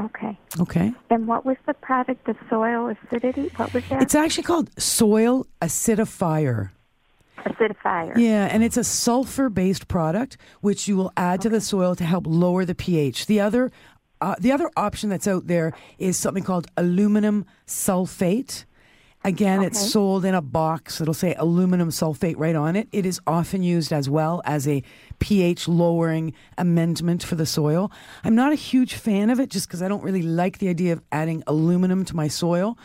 Okay. 0.00 0.38
Okay. 0.58 0.92
And 1.10 1.26
what 1.26 1.44
was 1.44 1.56
the 1.66 1.74
product? 1.74 2.24
The 2.24 2.36
soil 2.48 2.88
acidity? 2.88 3.50
What 3.56 3.74
was 3.74 3.84
that? 3.90 4.02
It's 4.02 4.14
actually 4.14 4.44
called 4.44 4.70
soil 4.80 5.46
acidifier. 5.60 6.70
acidifier. 7.38 8.16
Yeah, 8.16 8.46
and 8.50 8.62
it's 8.64 8.76
a 8.76 8.84
sulfur 8.84 9.50
based 9.50 9.88
product 9.88 10.36
which 10.60 10.88
you 10.88 10.96
will 10.96 11.12
add 11.16 11.40
to 11.42 11.48
the 11.48 11.60
soil 11.60 11.94
to 11.96 12.04
help 12.04 12.26
lower 12.26 12.64
the 12.64 12.74
pH. 12.74 13.26
The 13.26 13.40
other 13.40 13.70
uh, 14.22 14.36
the 14.38 14.52
other 14.52 14.70
option 14.76 15.10
that's 15.10 15.26
out 15.26 15.48
there 15.48 15.72
is 15.98 16.16
something 16.16 16.44
called 16.44 16.68
aluminum 16.76 17.44
sulfate. 17.66 18.64
Again, 19.24 19.62
it's 19.62 19.92
sold 19.92 20.24
in 20.24 20.34
a 20.34 20.42
box. 20.42 21.00
It'll 21.00 21.14
say 21.14 21.34
aluminum 21.38 21.90
sulfate 21.90 22.34
right 22.36 22.56
on 22.56 22.74
it. 22.74 22.88
It 22.90 23.06
is 23.06 23.20
often 23.26 23.62
used 23.62 23.92
as 23.92 24.10
well 24.10 24.42
as 24.44 24.66
a 24.66 24.82
pH 25.20 25.68
lowering 25.68 26.34
amendment 26.58 27.22
for 27.22 27.36
the 27.36 27.46
soil. 27.46 27.92
I'm 28.24 28.34
not 28.34 28.52
a 28.52 28.56
huge 28.56 28.94
fan 28.94 29.30
of 29.30 29.38
it 29.38 29.48
just 29.48 29.68
because 29.68 29.80
I 29.80 29.86
don't 29.86 30.02
really 30.02 30.22
like 30.22 30.58
the 30.58 30.68
idea 30.68 30.92
of 30.92 31.02
adding 31.12 31.44
aluminum 31.46 32.04
to 32.06 32.16
my 32.16 32.26
soil. 32.26 32.76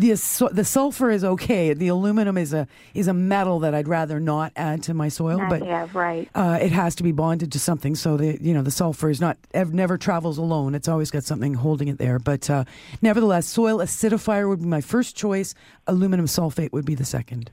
But 0.00 0.06
the 0.06 0.48
the 0.52 0.64
sulfur 0.64 1.10
is 1.10 1.24
okay. 1.24 1.72
The 1.74 1.88
aluminum 1.88 2.36
is 2.36 2.52
a 2.52 2.66
is 2.94 3.08
a 3.08 3.14
metal 3.14 3.60
that 3.60 3.74
I'd 3.74 3.88
rather 3.88 4.20
not 4.20 4.52
add 4.56 4.82
to 4.84 4.94
my 4.94 5.08
soil. 5.08 5.38
Not 5.38 5.50
but 5.50 5.62
have, 5.62 5.94
right. 5.94 6.28
uh, 6.34 6.58
it 6.60 6.72
has 6.72 6.94
to 6.96 7.02
be 7.02 7.12
bonded 7.12 7.52
to 7.52 7.58
something. 7.58 7.94
So 7.94 8.16
the 8.16 8.38
you 8.40 8.54
know 8.54 8.62
the 8.62 8.70
sulfur 8.70 9.10
is 9.10 9.20
not 9.20 9.36
ev- 9.52 9.74
never 9.74 9.98
travels 9.98 10.38
alone. 10.38 10.74
It's 10.74 10.88
always 10.88 11.10
got 11.10 11.24
something 11.24 11.54
holding 11.54 11.88
it 11.88 11.98
there. 11.98 12.18
But 12.18 12.48
uh, 12.48 12.64
nevertheless, 13.02 13.46
soil 13.46 13.78
acidifier 13.78 14.48
would 14.48 14.60
be 14.60 14.66
my 14.66 14.80
first 14.80 15.16
choice. 15.16 15.54
Aluminum 15.86 16.26
sulfate 16.26 16.72
would 16.72 16.84
be 16.84 16.94
the 16.94 17.04
second. 17.04 17.50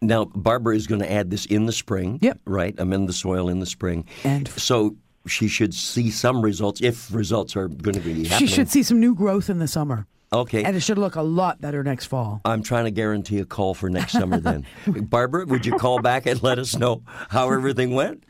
Now, 0.00 0.26
Barbara 0.26 0.76
is 0.76 0.86
going 0.86 1.00
to 1.00 1.10
add 1.10 1.30
this 1.30 1.44
in 1.46 1.66
the 1.66 1.72
spring. 1.72 2.20
Yep. 2.22 2.40
Right? 2.44 2.74
Amend 2.78 3.08
the 3.08 3.12
soil 3.12 3.48
in 3.48 3.58
the 3.58 3.66
spring. 3.66 4.04
And- 4.22 4.46
so 4.48 4.96
she 5.26 5.48
should 5.48 5.74
see 5.74 6.10
some 6.10 6.40
results 6.40 6.80
if 6.80 7.12
results 7.12 7.56
are 7.56 7.68
going 7.68 7.94
to 7.94 8.00
be 8.00 8.24
happening. 8.24 8.48
She 8.48 8.54
should 8.54 8.68
see 8.70 8.82
some 8.82 9.00
new 9.00 9.14
growth 9.14 9.50
in 9.50 9.58
the 9.58 9.68
summer, 9.68 10.06
Okay. 10.32 10.62
and 10.64 10.76
it 10.76 10.80
should 10.80 10.98
look 10.98 11.14
a 11.16 11.22
lot 11.22 11.60
better 11.60 11.82
next 11.82 12.06
fall. 12.06 12.40
I'm 12.44 12.62
trying 12.62 12.84
to 12.84 12.90
guarantee 12.90 13.38
a 13.38 13.44
call 13.46 13.72
for 13.74 13.88
next 13.88 14.12
summer 14.12 14.38
then. 14.40 14.66
Barbara, 14.86 15.46
would 15.46 15.64
you 15.64 15.72
call 15.76 16.00
back 16.00 16.26
and 16.26 16.42
let 16.42 16.58
us 16.58 16.76
know 16.76 17.02
how 17.30 17.50
everything 17.50 17.94
went? 17.94 18.22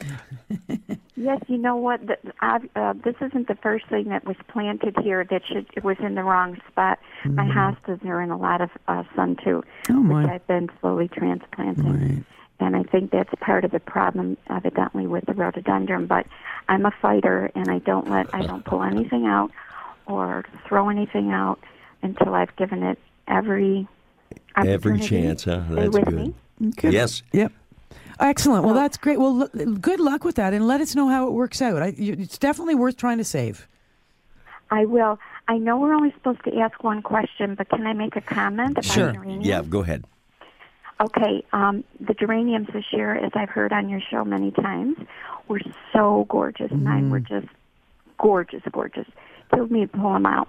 Yes, 1.17 1.41
you 1.49 1.59
know 1.59 1.75
what? 1.77 2.07
The, 2.07 2.17
I've, 2.41 2.69
uh, 2.77 2.95
this 3.05 3.17
isn't 3.21 3.49
the 3.49 3.57
first 3.57 3.87
thing 3.89 4.05
that 4.11 4.25
was 4.25 4.37
planted 4.47 4.95
here 5.03 5.25
that 5.29 5.43
should 5.47 5.67
it 5.77 5.83
was 5.83 5.97
in 5.99 6.15
the 6.15 6.23
wrong 6.23 6.57
spot. 6.71 7.01
My 7.25 7.45
hostas 7.45 8.05
are 8.05 8.23
in 8.23 8.31
a 8.31 8.39
lot 8.39 8.61
of 8.61 8.71
uh, 8.87 9.03
sun 9.17 9.37
too, 9.43 9.65
Mm-hmm. 9.89 9.97
Oh, 9.97 10.03
my. 10.03 10.23
which 10.23 10.31
I've 10.31 10.47
been 10.47 10.71
slowly 10.81 11.09
transplanting. 11.09 12.15
Right. 12.17 12.25
And 12.61 12.77
I 12.77 12.83
think 12.85 13.11
that's 13.11 13.31
part 13.41 13.65
of 13.65 13.71
the 13.73 13.81
problem, 13.81 14.37
evidently, 14.49 15.07
with 15.07 15.27
the 15.27 15.35
rhododendron. 15.35 16.07
But 16.07 16.27
I'm 16.69 16.87
a 16.87 16.93
fighter, 17.03 17.51
and 17.55 17.69
I 17.71 17.79
don't 17.81 18.09
let 18.11 18.33
I 18.35 18.43
don't 18.43 18.65
pull 18.65 18.83
anything 18.83 19.27
out 19.27 19.51
or 20.07 20.45
throw 20.67 20.89
anything 20.89 21.31
out 21.33 21.59
until 22.03 22.35
I've 22.35 22.55
given 22.57 22.83
it 22.83 22.99
every 23.27 23.87
Every 24.57 24.99
chance, 24.99 25.45
huh? 25.45 25.63
That's 25.71 25.95
with 25.97 26.05
good. 26.07 26.15
me. 26.15 26.35
Good. 26.77 26.93
Yes. 26.93 27.23
Yep. 27.33 27.53
Excellent. 28.19 28.65
Well, 28.65 28.75
that's 28.75 28.97
great. 28.97 29.19
Well, 29.21 29.49
l- 29.55 29.67
good 29.75 30.01
luck 30.01 30.25
with 30.25 30.35
that, 30.35 30.53
and 30.53 30.67
let 30.67 30.81
us 30.81 30.97
know 30.97 31.09
how 31.09 31.29
it 31.29 31.33
works 31.33 31.63
out. 31.63 31.81
I, 31.81 31.89
you, 31.97 32.15
it's 32.19 32.37
definitely 32.39 32.75
worth 32.75 32.97
trying 32.97 33.19
to 33.19 33.25
save. 33.25 33.69
I 34.73 34.85
will. 34.85 35.19
I 35.47 35.57
know 35.59 35.79
we're 35.79 35.95
only 35.95 36.13
supposed 36.13 36.43
to 36.45 36.59
ask 36.59 36.83
one 36.83 37.01
question, 37.03 37.55
but 37.55 37.69
can 37.69 37.87
I 37.87 37.93
make 37.93 38.17
a 38.17 38.21
comment 38.21 38.73
about 38.73 38.85
Sure. 38.85 39.13
geraniums? 39.13 39.47
Yeah, 39.47 39.63
go 39.63 39.81
ahead. 39.81 40.05
Okay, 41.01 41.45
um, 41.53 41.85
the 42.01 42.13
geraniums 42.15 42.67
this 42.73 42.85
year, 42.93 43.15
as 43.15 43.31
I've 43.35 43.51
heard 43.51 43.73
on 43.73 43.89
your 43.89 44.01
show 44.11 44.25
many 44.25 44.51
times, 44.51 44.97
were 45.47 45.61
so 45.93 46.27
gorgeous. 46.29 46.73
Mine 46.73 47.11
were 47.11 47.21
just 47.21 47.47
gorgeous, 48.19 48.63
gorgeous. 48.73 49.07
Killed 49.55 49.71
me 49.71 49.83
to 49.87 49.89
pull 49.97 50.13
them 50.15 50.27
out. 50.27 50.49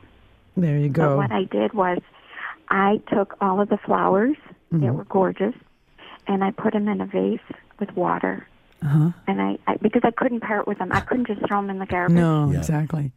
There 0.62 0.78
you 0.78 0.90
But 0.90 0.94
go. 1.02 1.18
what 1.18 1.32
I 1.32 1.44
did 1.46 1.74
was, 1.74 2.00
I 2.70 3.02
took 3.12 3.36
all 3.42 3.60
of 3.62 3.70
the 3.70 3.78
flowers 3.78 4.36
that 4.72 4.94
were 4.94 5.06
gorgeous, 5.06 5.56
and 6.28 6.44
I 6.44 6.52
put 6.52 6.74
them 6.74 6.88
in 6.88 7.02
a 7.02 7.06
vase 7.08 7.40
with 7.80 7.96
water. 7.96 8.48
Uh-huh. 8.84 9.12
And 9.28 9.42
I, 9.42 9.58
I 9.68 9.76
because 9.78 10.02
I 10.06 10.12
couldn't 10.12 10.42
part 10.42 10.68
with 10.68 10.78
them, 10.78 10.92
I 10.92 11.00
couldn't 11.02 11.28
just 11.28 11.46
throw 11.48 11.60
them 11.62 11.70
in 11.70 11.80
the 11.80 11.86
garbage. 11.86 12.16
No, 12.16 12.52
Yeah. 12.52 12.60
exactly. 12.60 13.12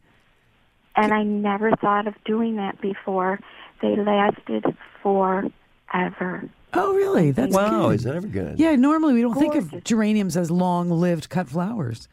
And 0.95 1.13
I 1.13 1.23
never 1.23 1.71
thought 1.77 2.07
of 2.07 2.15
doing 2.25 2.55
that 2.57 2.79
before. 2.81 3.39
They 3.81 3.95
lasted 3.95 4.65
forever. 5.01 6.49
Oh, 6.73 6.93
really? 6.95 7.31
That's 7.31 7.53
wow, 7.55 7.87
good. 7.89 7.95
is 7.95 8.03
that 8.03 8.15
ever 8.15 8.27
good? 8.27 8.59
Yeah, 8.59 8.75
normally 8.75 9.13
we 9.13 9.21
don't 9.21 9.35
think 9.37 9.55
of 9.55 9.83
geraniums 9.83 10.35
as 10.35 10.49
long-lived 10.49 11.29
cut 11.29 11.47
flowers. 11.49 12.07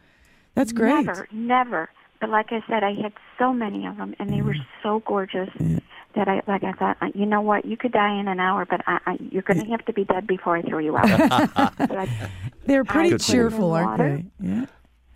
That's 0.55 0.73
great. 0.73 1.07
Never, 1.07 1.29
never. 1.33 1.91
But 2.21 2.31
like 2.31 2.53
I 2.53 2.63
said, 2.69 2.83
I 2.85 2.93
had 2.93 3.13
so 3.39 3.53
many 3.53 3.87
of 3.87 3.97
them, 3.97 4.15
and 4.19 4.31
they 4.31 4.43
were 4.43 4.57
so 4.83 5.03
gorgeous 5.07 5.49
that 6.15 6.29
I, 6.29 6.43
like 6.47 6.63
I 6.65 6.73
thought, 6.73 6.99
uh, 7.01 7.09
you 7.15 7.25
know 7.25 7.41
what? 7.41 7.65
You 7.65 7.77
could 7.79 7.93
die 7.93 8.19
in 8.21 8.29
an 8.29 8.39
hour, 8.41 8.67
but 8.67 8.83
I, 8.87 8.99
I, 9.07 9.17
you're 9.31 9.43
going 9.43 9.61
to 9.65 9.71
have 9.71 9.85
to 9.87 9.93
be 9.95 10.05
dead 10.05 10.27
before 10.27 10.57
I 10.57 10.63
throw 10.63 10.79
you 10.79 10.97
out. 10.99 11.09
I- 11.57 12.31
They're 12.67 12.85
pretty 12.85 13.11
put 13.13 13.23
them 13.23 13.27
in 13.31 13.33
cheerful, 13.41 13.73
aren't 13.73 13.91
water. 13.91 14.23
they? 14.39 14.49
Yeah, 14.49 14.67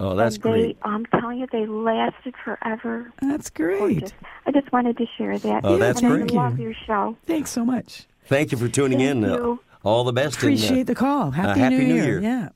Oh, 0.00 0.14
that's 0.16 0.36
and 0.36 0.44
they, 0.44 0.50
great. 0.50 0.78
I'm 0.82 1.04
telling 1.06 1.38
you, 1.40 1.46
they 1.52 1.66
lasted 1.66 2.34
forever. 2.42 3.12
that's 3.20 3.50
great. 3.50 3.78
Gorgeous. 3.78 4.12
I 4.46 4.50
just 4.52 4.72
wanted 4.72 4.96
to 4.96 5.06
share 5.18 5.38
that. 5.38 5.60
Oh, 5.64 5.76
that's 5.76 6.00
and 6.00 6.10
great. 6.10 6.32
I 6.32 6.34
love 6.48 6.58
your 6.58 6.74
show. 6.86 7.16
Thanks 7.26 7.50
so 7.50 7.64
much. 7.66 8.06
Thank 8.26 8.50
you 8.50 8.56
for 8.58 8.68
tuning 8.68 8.98
Thank 8.98 9.10
in. 9.10 9.24
Uh, 9.24 9.36
you. 9.36 9.60
all 9.84 10.04
the 10.04 10.12
best. 10.12 10.36
and, 10.42 10.44
uh, 10.44 10.54
Appreciate 10.54 10.86
the 10.86 10.94
call. 10.94 11.30
Happy, 11.32 11.60
Happy 11.60 11.76
New, 11.76 11.86
New 11.86 11.94
Year. 11.94 12.04
Year. 12.04 12.20
Yeah. 12.22 12.48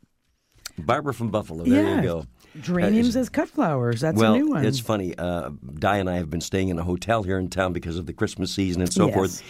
Barbara 0.78 1.12
from 1.12 1.30
Buffalo. 1.30 1.64
There 1.64 1.84
yeah. 1.84 1.96
you 1.96 2.02
go. 2.02 2.24
Geraniums 2.60 3.16
Uh, 3.16 3.20
as 3.20 3.28
cut 3.28 3.48
flowers. 3.48 4.00
That's 4.00 4.16
well, 4.18 4.34
a 4.34 4.38
new 4.38 4.50
one. 4.50 4.64
it's 4.64 4.78
funny. 4.78 5.14
Uh, 5.16 5.50
Di 5.78 5.98
and 5.98 6.08
I 6.10 6.16
have 6.16 6.30
been 6.30 6.40
staying 6.40 6.68
in 6.68 6.78
a 6.78 6.84
hotel 6.84 7.22
here 7.22 7.38
in 7.38 7.48
town 7.48 7.72
because 7.72 7.96
of 7.98 8.06
the 8.06 8.12
Christmas 8.12 8.50
season 8.52 8.82
and 8.82 8.92
so 8.92 9.06
Yes. 9.06 9.14
forth. 9.14 9.42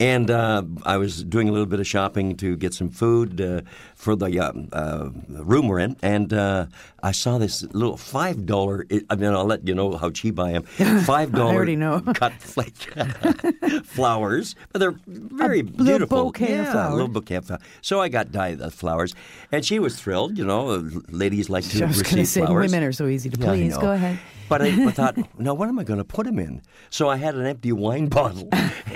And 0.00 0.28
uh, 0.30 0.62
I 0.84 0.96
was 0.96 1.22
doing 1.22 1.48
a 1.48 1.52
little 1.52 1.66
bit 1.66 1.78
of 1.78 1.86
shopping 1.86 2.36
to 2.38 2.56
get 2.56 2.74
some 2.74 2.90
food 2.90 3.40
uh, 3.40 3.60
for 3.94 4.16
the 4.16 4.40
uh, 4.40 4.52
uh, 4.72 5.10
room 5.28 5.68
we're 5.68 5.78
in, 5.78 5.96
and 6.02 6.32
uh, 6.32 6.66
I 7.02 7.12
saw 7.12 7.38
this 7.38 7.62
little 7.72 7.96
five 7.96 8.44
dollar. 8.44 8.86
I 9.08 9.14
mean, 9.14 9.30
I'll 9.32 9.44
let 9.44 9.66
you 9.68 9.74
know 9.74 9.96
how 9.96 10.10
cheap 10.10 10.38
I 10.40 10.50
am. 10.52 10.62
Five 11.04 11.30
dollar 11.32 11.54
already 11.54 11.76
know. 11.76 12.00
cut 12.14 12.32
flake 12.40 12.74
flowers, 13.84 14.54
but 14.72 14.80
they're 14.80 14.98
very 15.06 15.62
little 15.62 15.84
beautiful. 15.84 16.24
bouquet 16.24 16.58
of 16.58 16.66
yeah, 16.66 16.90
a 16.90 16.92
little 16.92 17.08
bouquet 17.08 17.36
of 17.36 17.46
flowers. 17.46 17.62
So 17.80 18.00
I 18.00 18.08
got 18.08 18.32
Di 18.32 18.54
the 18.54 18.70
flowers, 18.70 19.14
and 19.52 19.64
she 19.64 19.78
was 19.78 20.00
thrilled. 20.00 20.36
You 20.38 20.44
know, 20.44 20.70
uh, 20.70 20.82
ladies 21.10 21.48
like 21.48 21.64
to 21.70 21.82
I 21.84 21.86
was 21.86 21.98
receive 21.98 22.10
going 22.12 22.24
to 22.24 22.30
say 22.30 22.40
flowers. 22.46 22.70
women 22.72 22.86
are 22.88 22.92
so 22.92 23.06
easy 23.06 23.30
to 23.30 23.38
Yeah, 23.40 23.46
please. 23.46 23.74
know. 23.74 23.80
Go 23.80 23.92
ahead. 23.92 24.18
But 24.48 24.62
I, 24.62 24.86
I 24.86 24.90
thought, 24.90 25.16
now 25.38 25.54
what 25.54 25.68
am 25.68 25.78
I 25.78 25.84
going 25.84 25.98
to 25.98 26.04
put 26.04 26.26
them 26.26 26.38
in? 26.38 26.62
So 26.90 27.08
I 27.08 27.16
had 27.16 27.34
an 27.34 27.46
empty 27.46 27.72
wine 27.72 28.06
bottle, 28.08 28.48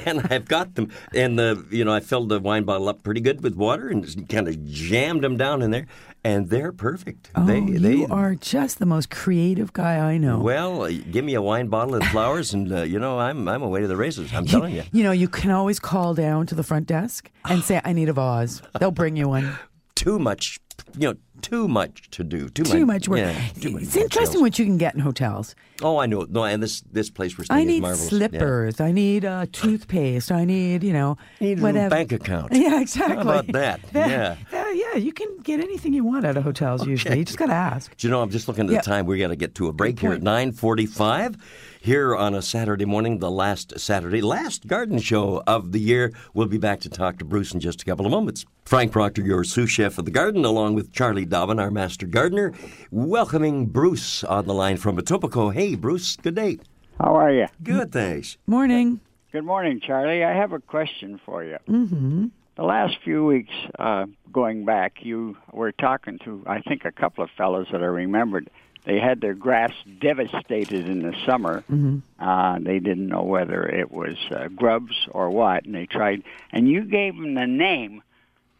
and 0.04 0.26
I've 0.30 0.46
got 0.46 0.74
them. 0.74 0.90
And 1.14 1.38
the, 1.38 1.66
you 1.70 1.84
know, 1.84 1.92
I 1.92 2.00
filled 2.00 2.28
the 2.28 2.40
wine 2.40 2.64
bottle 2.64 2.88
up 2.88 3.02
pretty 3.02 3.20
good 3.20 3.42
with 3.42 3.54
water 3.54 3.88
and 3.88 4.04
just 4.04 4.28
kind 4.28 4.48
of 4.48 4.64
jammed 4.64 5.24
them 5.24 5.36
down 5.36 5.62
in 5.62 5.70
there, 5.70 5.86
and 6.24 6.50
they're 6.50 6.72
perfect. 6.72 7.30
Oh, 7.34 7.44
they, 7.46 7.60
they, 7.60 7.96
you 7.96 8.06
are 8.10 8.34
just 8.34 8.78
the 8.78 8.86
most 8.86 9.10
creative 9.10 9.72
guy 9.72 9.96
I 9.98 10.18
know. 10.18 10.38
Well, 10.38 10.88
give 10.88 11.24
me 11.24 11.34
a 11.34 11.42
wine 11.42 11.68
bottle 11.68 11.94
and 11.94 12.04
flowers, 12.06 12.52
and 12.52 12.72
uh, 12.72 12.82
you 12.82 12.98
know, 12.98 13.18
I'm 13.18 13.48
I'm 13.48 13.62
away 13.62 13.80
to 13.80 13.86
the 13.88 13.96
races. 13.96 14.32
I'm 14.34 14.46
telling 14.46 14.74
you. 14.74 14.84
You 14.92 15.02
know, 15.04 15.12
you 15.12 15.28
can 15.28 15.50
always 15.50 15.78
call 15.78 16.14
down 16.14 16.46
to 16.46 16.54
the 16.54 16.62
front 16.62 16.86
desk 16.86 17.30
and 17.44 17.62
say, 17.62 17.80
"I 17.84 17.92
need 17.92 18.08
a 18.08 18.12
vase." 18.12 18.62
They'll 18.78 18.90
bring 18.90 19.16
you 19.16 19.28
one. 19.28 19.58
Too 19.94 20.20
much, 20.20 20.60
you 20.96 21.08
know, 21.08 21.14
too 21.42 21.68
much 21.68 22.10
to 22.10 22.24
do. 22.24 22.48
Too, 22.48 22.64
Too 22.64 22.86
much 22.86 23.08
work. 23.08 23.18
Yeah, 23.20 23.32
too 23.60 23.76
it's 23.78 23.96
interesting 23.96 24.24
details. 24.24 24.36
what 24.40 24.58
you 24.58 24.64
can 24.64 24.78
get 24.78 24.94
in 24.94 25.00
hotels. 25.00 25.54
Oh, 25.80 25.98
I 25.98 26.06
know. 26.06 26.26
No, 26.28 26.42
and 26.44 26.60
this 26.62 26.80
this 26.90 27.08
place 27.08 27.38
we're 27.38 27.44
staying 27.44 27.58
I 27.58 27.62
is 27.62 27.66
need 27.68 27.80
marvelous. 27.82 28.02
Yeah. 28.12 28.18
slippers. 28.18 28.80
I 28.80 28.90
need 28.90 29.24
uh, 29.24 29.46
toothpaste. 29.52 30.32
I 30.32 30.44
need, 30.44 30.82
you 30.82 30.92
know, 30.92 31.16
Need 31.40 31.60
a 31.60 31.62
whatever. 31.62 31.90
bank 31.90 32.10
account. 32.12 32.52
Yeah, 32.58 32.80
exactly. 32.80 33.14
How 33.16 33.22
about 33.22 33.46
that? 33.52 33.80
Yeah. 33.94 34.36
Uh, 34.52 34.64
yeah, 34.74 34.96
you 34.96 35.12
can 35.12 35.38
get 35.42 35.60
anything 35.60 35.92
you 35.94 36.04
want 36.04 36.24
out 36.26 36.36
of 36.36 36.42
hotels 36.44 36.86
usually. 36.86 37.18
You 37.18 37.24
just 37.24 37.38
got 37.38 37.46
to 37.46 37.52
ask. 37.52 37.96
Do 37.96 38.06
you 38.06 38.10
know, 38.10 38.20
I'm 38.22 38.30
just 38.30 38.48
looking 38.48 38.66
at 38.66 38.72
Yeah. 38.72 38.80
the 38.80 38.84
time. 38.84 39.06
We 39.06 39.18
got 39.18 39.28
to 39.28 39.36
get 39.36 39.54
to 39.56 39.68
a 39.68 39.72
break 39.72 40.00
here 40.00 40.12
at 40.12 40.20
9:45 40.22 41.36
here 41.80 42.14
on 42.16 42.34
a 42.34 42.42
Saturday 42.42 42.84
morning, 42.84 43.20
the 43.20 43.30
last 43.30 43.78
Saturday, 43.78 44.20
last 44.20 44.66
garden 44.66 44.98
show 44.98 45.42
of 45.46 45.70
the 45.72 45.78
year. 45.80 46.12
We'll 46.34 46.48
be 46.48 46.58
back 46.58 46.80
to 46.80 46.88
talk 46.88 47.18
to 47.18 47.24
Bruce 47.24 47.52
in 47.54 47.60
just 47.60 47.82
a 47.82 47.84
couple 47.84 48.04
of 48.04 48.10
moments. 48.10 48.44
Frank 48.64 48.92
Proctor, 48.92 49.22
your 49.22 49.44
sous 49.44 49.70
chef 49.70 49.96
of 49.96 50.04
the 50.04 50.10
garden, 50.10 50.44
along 50.44 50.74
with 50.74 50.92
Charlie 50.92 51.24
Dobbin, 51.24 51.58
our 51.58 51.70
master 51.70 52.06
gardener, 52.06 52.52
welcoming 52.90 53.66
Bruce 53.66 54.22
on 54.24 54.46
the 54.46 54.52
line 54.52 54.76
from 54.76 54.98
Etobicoke. 54.98 55.54
Hey, 55.54 55.67
Bruce, 55.76 56.16
good 56.16 56.34
day. 56.34 56.58
How 57.00 57.16
are 57.16 57.32
you? 57.32 57.46
Good, 57.62 57.92
thanks. 57.92 58.38
Morning. 58.46 59.00
Good 59.32 59.44
morning, 59.44 59.80
Charlie. 59.80 60.24
I 60.24 60.34
have 60.34 60.52
a 60.52 60.58
question 60.58 61.20
for 61.24 61.44
you. 61.44 61.58
Mm-hmm. 61.68 62.26
The 62.56 62.62
last 62.62 62.98
few 63.04 63.24
weeks, 63.24 63.52
uh, 63.78 64.06
going 64.32 64.64
back, 64.64 65.04
you 65.04 65.36
were 65.52 65.70
talking 65.70 66.18
to, 66.24 66.42
I 66.46 66.60
think, 66.60 66.84
a 66.84 66.90
couple 66.90 67.22
of 67.22 67.30
fellows 67.36 67.68
that 67.70 67.82
I 67.82 67.86
remembered. 67.86 68.50
They 68.84 68.98
had 68.98 69.20
their 69.20 69.34
grass 69.34 69.72
devastated 70.00 70.88
in 70.88 71.02
the 71.02 71.14
summer. 71.26 71.62
Mm-hmm. 71.70 71.98
Uh, 72.18 72.58
they 72.60 72.78
didn't 72.78 73.08
know 73.08 73.22
whether 73.22 73.64
it 73.66 73.92
was 73.92 74.16
uh, 74.30 74.48
grubs 74.48 75.06
or 75.10 75.30
what, 75.30 75.66
and 75.66 75.74
they 75.74 75.86
tried. 75.86 76.22
And 76.50 76.68
you 76.68 76.84
gave 76.84 77.14
them 77.14 77.34
the 77.34 77.46
name 77.46 78.02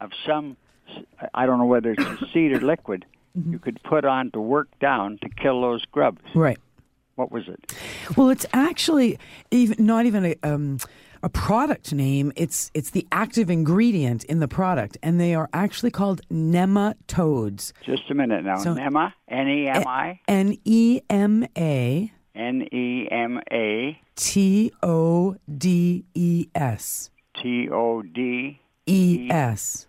of 0.00 0.10
some, 0.26 0.56
I 1.34 1.46
don't 1.46 1.58
know 1.58 1.66
whether 1.66 1.92
it's 1.92 2.22
a 2.22 2.28
seed 2.32 2.52
or 2.52 2.60
liquid, 2.60 3.04
you 3.46 3.58
could 3.58 3.80
put 3.84 4.04
on 4.04 4.32
to 4.32 4.40
work 4.40 4.68
down 4.80 5.18
to 5.18 5.28
kill 5.28 5.60
those 5.60 5.84
grubs. 5.86 6.20
Right. 6.34 6.58
What 7.18 7.32
was 7.32 7.48
it? 7.48 7.74
Well, 8.16 8.30
it's 8.30 8.46
actually 8.52 9.18
even 9.50 9.84
not 9.84 10.06
even 10.06 10.24
a 10.24 10.36
um, 10.44 10.78
a 11.20 11.28
product 11.28 11.92
name. 11.92 12.32
It's 12.36 12.70
it's 12.74 12.90
the 12.90 13.08
active 13.10 13.50
ingredient 13.50 14.22
in 14.24 14.38
the 14.38 14.46
product, 14.46 14.98
and 15.02 15.20
they 15.20 15.34
are 15.34 15.48
actually 15.52 15.90
called 15.90 16.20
nematodes. 16.30 17.72
Just 17.84 18.08
a 18.08 18.14
minute 18.14 18.44
now. 18.44 18.58
So- 18.58 18.74
NEMA, 18.74 19.14
N 19.26 19.48
E 19.48 19.66
M 19.68 19.82
I, 19.88 20.20
N 20.28 20.56
e 20.64 21.00
m 21.10 21.44
a 21.56 22.12
N 22.36 22.62
E 22.72 23.08
M 23.10 23.40
A 23.50 24.00
t 24.14 24.70
o 24.80 25.34
d 25.58 26.04
e 26.14 26.46
s 26.54 27.10
T 27.42 27.68
O 27.68 28.02
D 28.02 28.60
e 28.86 29.28
s. 29.28 29.88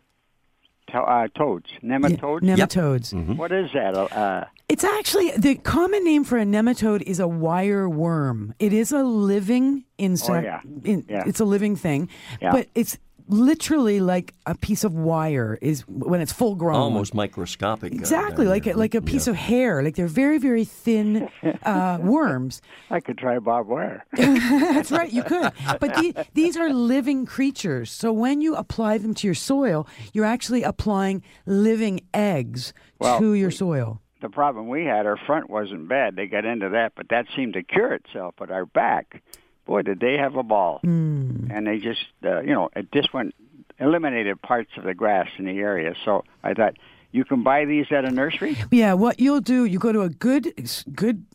to- 0.91 0.97
uh, 0.97 1.27
toads. 1.37 1.69
Nematodes. 1.83 2.41
Nematodes. 2.41 3.37
What 3.37 3.51
is 3.51 3.69
that? 3.75 3.95
Uh, 3.95 4.45
It's 4.69 4.83
actually 4.83 5.31
the 5.31 5.55
common 5.55 6.03
name 6.05 6.23
for 6.23 6.37
a 6.37 6.43
nematode 6.45 7.01
is 7.01 7.19
a 7.19 7.27
wire 7.27 7.89
worm. 7.89 8.53
It 8.59 8.71
is 8.71 8.91
a 8.91 9.03
living 9.03 9.83
insect. 9.97 10.29
Oh, 10.29 10.41
yeah. 10.41 10.61
in- 10.83 11.05
Yeah. 11.09 11.23
It's 11.25 11.39
a 11.39 11.45
living 11.45 11.75
thing, 11.75 12.07
Yeah. 12.41 12.51
but 12.51 12.67
it's 12.75 12.97
literally 13.31 13.99
like 13.99 14.33
a 14.47 14.55
piece 14.55 14.83
of 14.83 14.93
wire 14.93 15.57
is 15.61 15.81
when 15.87 16.19
it's 16.21 16.31
full 16.33 16.55
grown. 16.55 16.75
Almost 16.75 17.13
microscopic. 17.13 17.93
uh, 17.93 17.95
Exactly, 17.95 18.45
down 18.45 18.53
like 18.53 18.67
a, 18.67 18.73
like 18.73 18.95
a 18.95 19.01
piece 19.01 19.25
Yeah. 19.27 19.31
of 19.31 19.37
hair. 19.37 19.83
Like 19.83 19.95
they're 19.95 20.07
very 20.07 20.37
very 20.39 20.65
thin 20.65 21.29
uh, 21.63 21.97
worms. 22.01 22.61
I 22.91 22.99
could 22.99 23.17
try 23.17 23.37
barbed 23.39 23.69
wire. 23.69 24.03
That's 24.15 24.91
right, 24.91 25.11
you 25.11 25.23
could. 25.23 25.51
But 25.79 25.93
the, 25.95 26.25
these 26.35 26.57
are 26.57 26.69
living 26.73 27.25
creatures. 27.25 27.91
So 27.91 28.11
when 28.13 28.41
you 28.41 28.55
apply 28.55 28.97
them 28.99 29.13
to 29.15 29.27
your 29.27 29.35
soil, 29.35 29.87
you're 30.13 30.25
actually 30.25 30.63
applying 30.63 31.21
living 31.45 32.01
eggs 32.13 32.73
Well, 32.99 33.19
to 33.19 33.33
your 33.33 33.51
soil. 33.51 34.01
The 34.21 34.29
problem 34.29 34.67
we 34.67 34.85
had, 34.85 35.05
our 35.05 35.17
front 35.17 35.49
wasn't 35.49 35.87
bad. 35.87 36.15
They 36.15 36.27
got 36.27 36.45
into 36.45 36.69
that, 36.69 36.93
but 36.95 37.09
that 37.09 37.25
seemed 37.35 37.53
to 37.53 37.63
cure 37.63 37.93
itself. 37.93 38.35
But 38.37 38.51
our 38.51 38.65
back, 38.65 39.21
boy, 39.65 39.81
did 39.83 39.99
they 39.99 40.17
have 40.17 40.35
a 40.35 40.43
ball. 40.43 40.79
Hmm. 40.83 41.47
And 41.51 41.67
they 41.67 41.79
just, 41.79 42.05
uh, 42.23 42.41
you 42.41 42.53
know, 42.53 42.69
it 42.75 42.91
just 42.91 43.13
went, 43.13 43.33
eliminated 43.79 44.41
parts 44.41 44.71
of 44.77 44.83
the 44.83 44.93
grass 44.93 45.29
in 45.37 45.45
the 45.45 45.57
area. 45.57 45.95
So 46.03 46.23
I 46.43 46.53
thought, 46.53 46.75
you 47.11 47.25
can 47.25 47.43
buy 47.43 47.65
these 47.65 47.87
at 47.91 48.05
a 48.05 48.11
nursery? 48.11 48.57
Yeah, 48.71 48.93
what 48.93 49.19
you'll 49.19 49.41
do, 49.41 49.65
you 49.65 49.79
go 49.79 49.91
to 49.91 50.01
a 50.01 50.09
good 50.09 50.53
good 50.93 51.25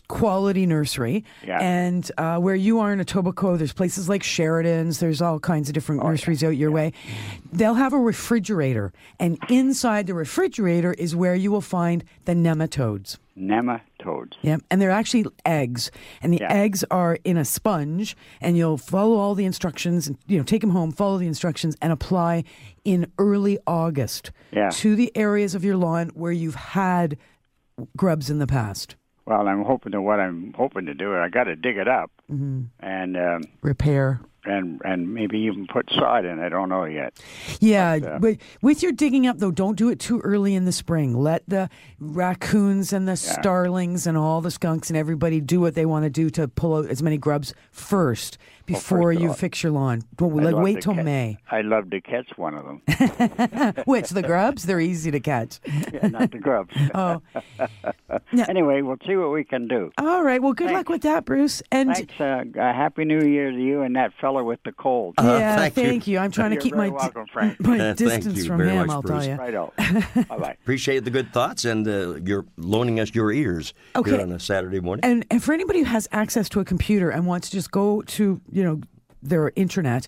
quality 0.00 0.66
nursery. 0.66 1.24
Yeah. 1.46 1.58
And 1.60 2.10
uh, 2.18 2.38
where 2.38 2.54
you 2.54 2.80
are 2.80 2.92
in 2.92 2.98
Etobicoke, 3.00 3.58
there's 3.58 3.72
places 3.72 4.08
like 4.08 4.22
Sheridan's. 4.22 5.00
There's 5.00 5.20
all 5.22 5.38
kinds 5.40 5.68
of 5.68 5.74
different 5.74 6.02
nurseries 6.02 6.42
out 6.44 6.50
your 6.56 6.70
way. 6.70 6.92
They'll 7.52 7.74
have 7.74 7.92
a 7.92 7.98
refrigerator, 7.98 8.92
and 9.20 9.38
inside 9.48 10.06
the 10.06 10.14
refrigerator 10.14 10.92
is 10.94 11.14
where 11.16 11.34
you 11.34 11.50
will 11.50 11.60
find 11.60 12.04
the 12.24 12.32
nematodes. 12.34 13.18
Nematodes. 13.38 14.34
Yep, 14.42 14.62
and 14.70 14.80
they're 14.80 14.90
actually 14.90 15.24
eggs, 15.46 15.90
and 16.22 16.32
the 16.32 16.38
Yeah. 16.40 16.52
eggs 16.52 16.84
are 16.90 17.18
in 17.24 17.36
a 17.36 17.44
sponge, 17.44 18.16
and 18.40 18.56
you'll 18.56 18.76
follow 18.78 19.16
all 19.16 19.34
the 19.34 19.44
instructions, 19.44 20.06
and 20.06 20.16
you 20.26 20.36
know, 20.38 20.44
take 20.44 20.60
them 20.60 20.70
home, 20.70 20.92
follow 20.92 21.18
the 21.18 21.26
instructions, 21.26 21.76
and 21.80 21.92
apply 21.92 22.44
in 22.84 23.06
early 23.18 23.58
August 23.66 24.32
Yeah. 24.52 24.70
to 24.70 24.94
the 24.96 25.10
areas 25.16 25.54
of 25.54 25.64
your 25.64 25.76
lawn 25.76 26.10
where 26.14 26.32
you've 26.32 26.54
had 26.56 27.16
grubs 27.96 28.28
in 28.30 28.38
the 28.38 28.46
past. 28.46 28.96
Well, 29.26 29.46
I'm 29.46 29.62
hoping 29.64 29.92
to 29.92 30.02
what 30.02 30.18
I'm 30.20 30.52
hoping 30.56 30.86
to 30.86 30.94
do. 30.94 31.16
I 31.16 31.28
got 31.28 31.44
to 31.44 31.56
dig 31.56 31.76
it 31.76 31.88
up 31.88 32.10
Mm-hmm. 32.30 32.62
and 32.80 33.16
um, 33.18 33.42
Repair. 33.60 34.20
and 34.44 34.80
and 34.86 35.12
maybe 35.12 35.38
even 35.40 35.66
put 35.66 35.88
sod 35.90 36.24
in. 36.24 36.38
I 36.40 36.48
don't 36.48 36.70
know 36.70 36.84
yet. 36.84 37.12
Yeah, 37.60 37.98
But, 37.98 38.08
uh, 38.12 38.18
but 38.20 38.36
with 38.62 38.82
your 38.82 38.92
digging 38.92 39.26
up 39.26 39.38
though, 39.38 39.50
don't 39.50 39.76
do 39.76 39.90
it 39.90 39.98
too 40.00 40.20
early 40.20 40.54
in 40.54 40.64
the 40.64 40.72
spring. 40.72 41.14
Let 41.14 41.42
the 41.46 41.68
raccoons 42.00 42.92
and 42.92 43.06
the 43.06 43.16
starlings 43.16 44.06
and 44.06 44.16
all 44.16 44.40
the 44.40 44.50
skunks 44.50 44.88
and 44.88 44.96
everybody 44.96 45.40
do 45.40 45.60
what 45.60 45.74
they 45.74 45.84
want 45.86 46.04
to 46.04 46.10
do 46.10 46.30
to 46.30 46.48
pull 46.48 46.74
out 46.76 46.86
as 46.86 47.02
many 47.02 47.18
grubs 47.18 47.52
first 47.70 48.38
before 48.66 49.12
first 49.12 49.20
you 49.20 49.30
off. 49.30 49.38
fix 49.38 49.62
your 49.62 49.72
lawn. 49.72 50.02
Don't 50.16 50.34
like 50.36 50.54
wait 50.56 50.80
till 50.82 50.94
ca- 50.94 51.02
May. 51.02 51.38
I'd 51.50 51.64
love 51.66 51.90
to 51.90 52.00
catch 52.00 52.28
one 52.36 52.54
of 52.54 52.64
them. 52.64 52.82
Which 53.86 54.10
the 54.10 54.22
grubs? 54.22 54.64
They're 54.64 54.80
easy 54.80 55.10
to 55.10 55.20
catch. 55.20 55.60
yeah, 55.92 56.08
not 56.08 56.30
the 56.30 56.38
grubs. 56.38 56.74
Oh. 56.94 57.22
anyway, 58.48 58.82
we'll 58.82 58.96
see 59.06 59.16
what 59.16 59.30
we 59.32 59.44
can 59.44 59.66
do. 59.68 59.90
All 59.98 60.22
right. 60.22 60.42
Well, 60.42 60.52
good 60.52 60.70
luck 60.70 60.88
with 60.88 61.02
that, 61.02 61.24
Bruce. 61.24 61.62
And 61.70 61.94
Thanks. 61.94 62.20
Uh, 62.20 62.44
a 62.56 62.72
happy 62.72 63.04
New 63.04 63.22
Year 63.24 63.50
to 63.50 63.56
you 63.58 63.82
and 63.82 63.96
that 63.96 64.12
fella 64.20 64.44
with 64.44 64.60
the 64.64 64.72
cold. 64.72 65.14
yeah, 65.18 65.56
thank 65.56 65.76
you. 65.76 65.82
thank 65.84 66.06
you. 66.06 66.18
I'm 66.18 66.30
trying 66.30 66.50
to 66.50 66.54
You're 66.56 66.62
keep 66.62 66.74
very 66.74 66.90
my 66.90 66.96
welcome, 66.96 67.26
Frank. 67.32 67.60
my 67.60 67.78
Thank 67.78 67.98
distance 67.98 68.36
you 68.38 68.44
from 68.44 68.60
him. 68.60 68.76
much, 68.78 68.90
I'll 68.90 69.02
Bruce. 69.02 69.24
tell 69.26 69.34
you. 69.34 69.40
Righto. 69.40 69.72
bye 70.28 70.38
bye. 70.38 70.56
Appreciate 70.62 71.04
the 71.04 71.10
good 71.10 71.32
thoughts 71.32 71.64
and 71.64 71.86
uh, 71.88 72.16
you're 72.24 72.44
loaning 72.56 73.00
us 73.00 73.14
your 73.14 73.32
ears 73.32 73.74
Okay. 73.96 74.12
here 74.12 74.20
on 74.20 74.32
a 74.32 74.38
Saturday 74.40 74.80
morning. 74.80 75.04
And, 75.04 75.24
and 75.30 75.42
for 75.42 75.52
anybody 75.52 75.80
who 75.80 75.84
has 75.86 76.08
access 76.12 76.48
to 76.50 76.60
a 76.60 76.64
computer 76.64 77.10
and 77.10 77.26
wants 77.26 77.48
to 77.50 77.56
just 77.56 77.70
go 77.70 78.02
to 78.02 78.40
you 78.52 78.62
know 78.62 78.80
their 79.22 79.50
internet, 79.56 80.06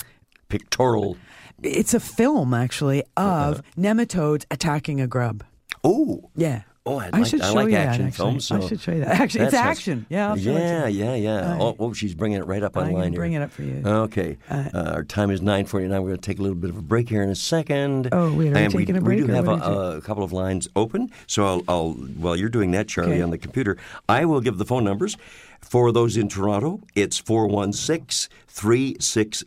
Pictorial. 0.48 1.16
it's 1.62 1.94
a 1.94 2.00
film 2.00 2.52
actually 2.54 3.04
of 3.16 3.62
nematodes 3.76 4.44
attacking 4.50 5.00
a 5.00 5.06
grub. 5.06 5.44
Oh. 5.84 6.30
Yeah. 6.34 6.62
Oh, 6.90 6.98
I'd 6.98 7.14
I 7.14 7.18
like, 7.18 7.26
should 7.30 7.40
I 7.40 7.48
show 7.48 7.54
like 7.54 7.66
you 7.66 7.70
that, 7.72 7.86
action 7.88 8.06
actually. 8.06 8.16
films. 8.24 8.50
I 8.50 8.60
should 8.68 8.80
show 8.80 8.92
you 8.92 9.00
that. 9.00 9.20
Actually, 9.20 9.44
it's 9.44 9.54
action. 9.54 10.06
Yeah, 10.08 10.30
I'll 10.30 10.36
show 10.36 10.50
it 10.50 10.54
yeah, 10.58 10.86
yeah, 10.88 11.14
yeah. 11.14 11.56
Oh, 11.60 11.76
oh, 11.78 11.92
she's 11.92 12.14
bringing 12.14 12.38
it 12.38 12.46
right 12.46 12.62
up 12.62 12.76
online 12.76 12.94
gonna 12.94 13.08
here. 13.10 13.18
bring 13.20 13.32
it 13.34 13.42
up 13.42 13.52
for 13.52 13.62
you. 13.62 13.82
Okay. 13.84 14.38
Uh, 14.50 14.68
our 14.74 15.04
time 15.04 15.30
is 15.30 15.40
9.49. 15.40 15.88
We're 15.88 16.00
going 16.00 16.10
to 16.16 16.16
take 16.18 16.38
a 16.38 16.42
little 16.42 16.56
bit 16.56 16.70
of 16.70 16.76
a 16.78 16.82
break 16.82 17.08
here 17.08 17.22
in 17.22 17.28
a 17.30 17.34
second. 17.36 18.08
Oh, 18.12 18.34
wait, 18.34 18.56
are 18.56 18.68
we 18.70 18.78
taking 18.84 18.96
a 18.96 19.00
break, 19.00 19.20
We 19.20 19.26
do 19.26 19.32
have 19.32 19.46
a, 19.46 19.50
what 19.52 19.62
are 19.62 19.92
we 19.92 19.98
a 19.98 20.00
couple 20.00 20.24
of 20.24 20.32
lines 20.32 20.68
open. 20.74 21.10
So 21.26 21.44
I'll, 21.46 21.62
I'll 21.68 21.92
while 21.92 22.34
you're 22.36 22.48
doing 22.48 22.72
that, 22.72 22.88
Charlie, 22.88 23.12
Okay. 23.12 23.22
on 23.22 23.30
the 23.30 23.38
computer, 23.38 23.76
I 24.08 24.24
will 24.24 24.40
give 24.40 24.58
the 24.58 24.64
phone 24.64 24.84
numbers. 24.84 25.16
For 25.60 25.92
those 25.92 26.16
in 26.16 26.28
Toronto, 26.28 26.80
it's 26.94 27.18
416 27.18 28.30
360 28.48 29.46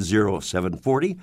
0740. 0.00 1.18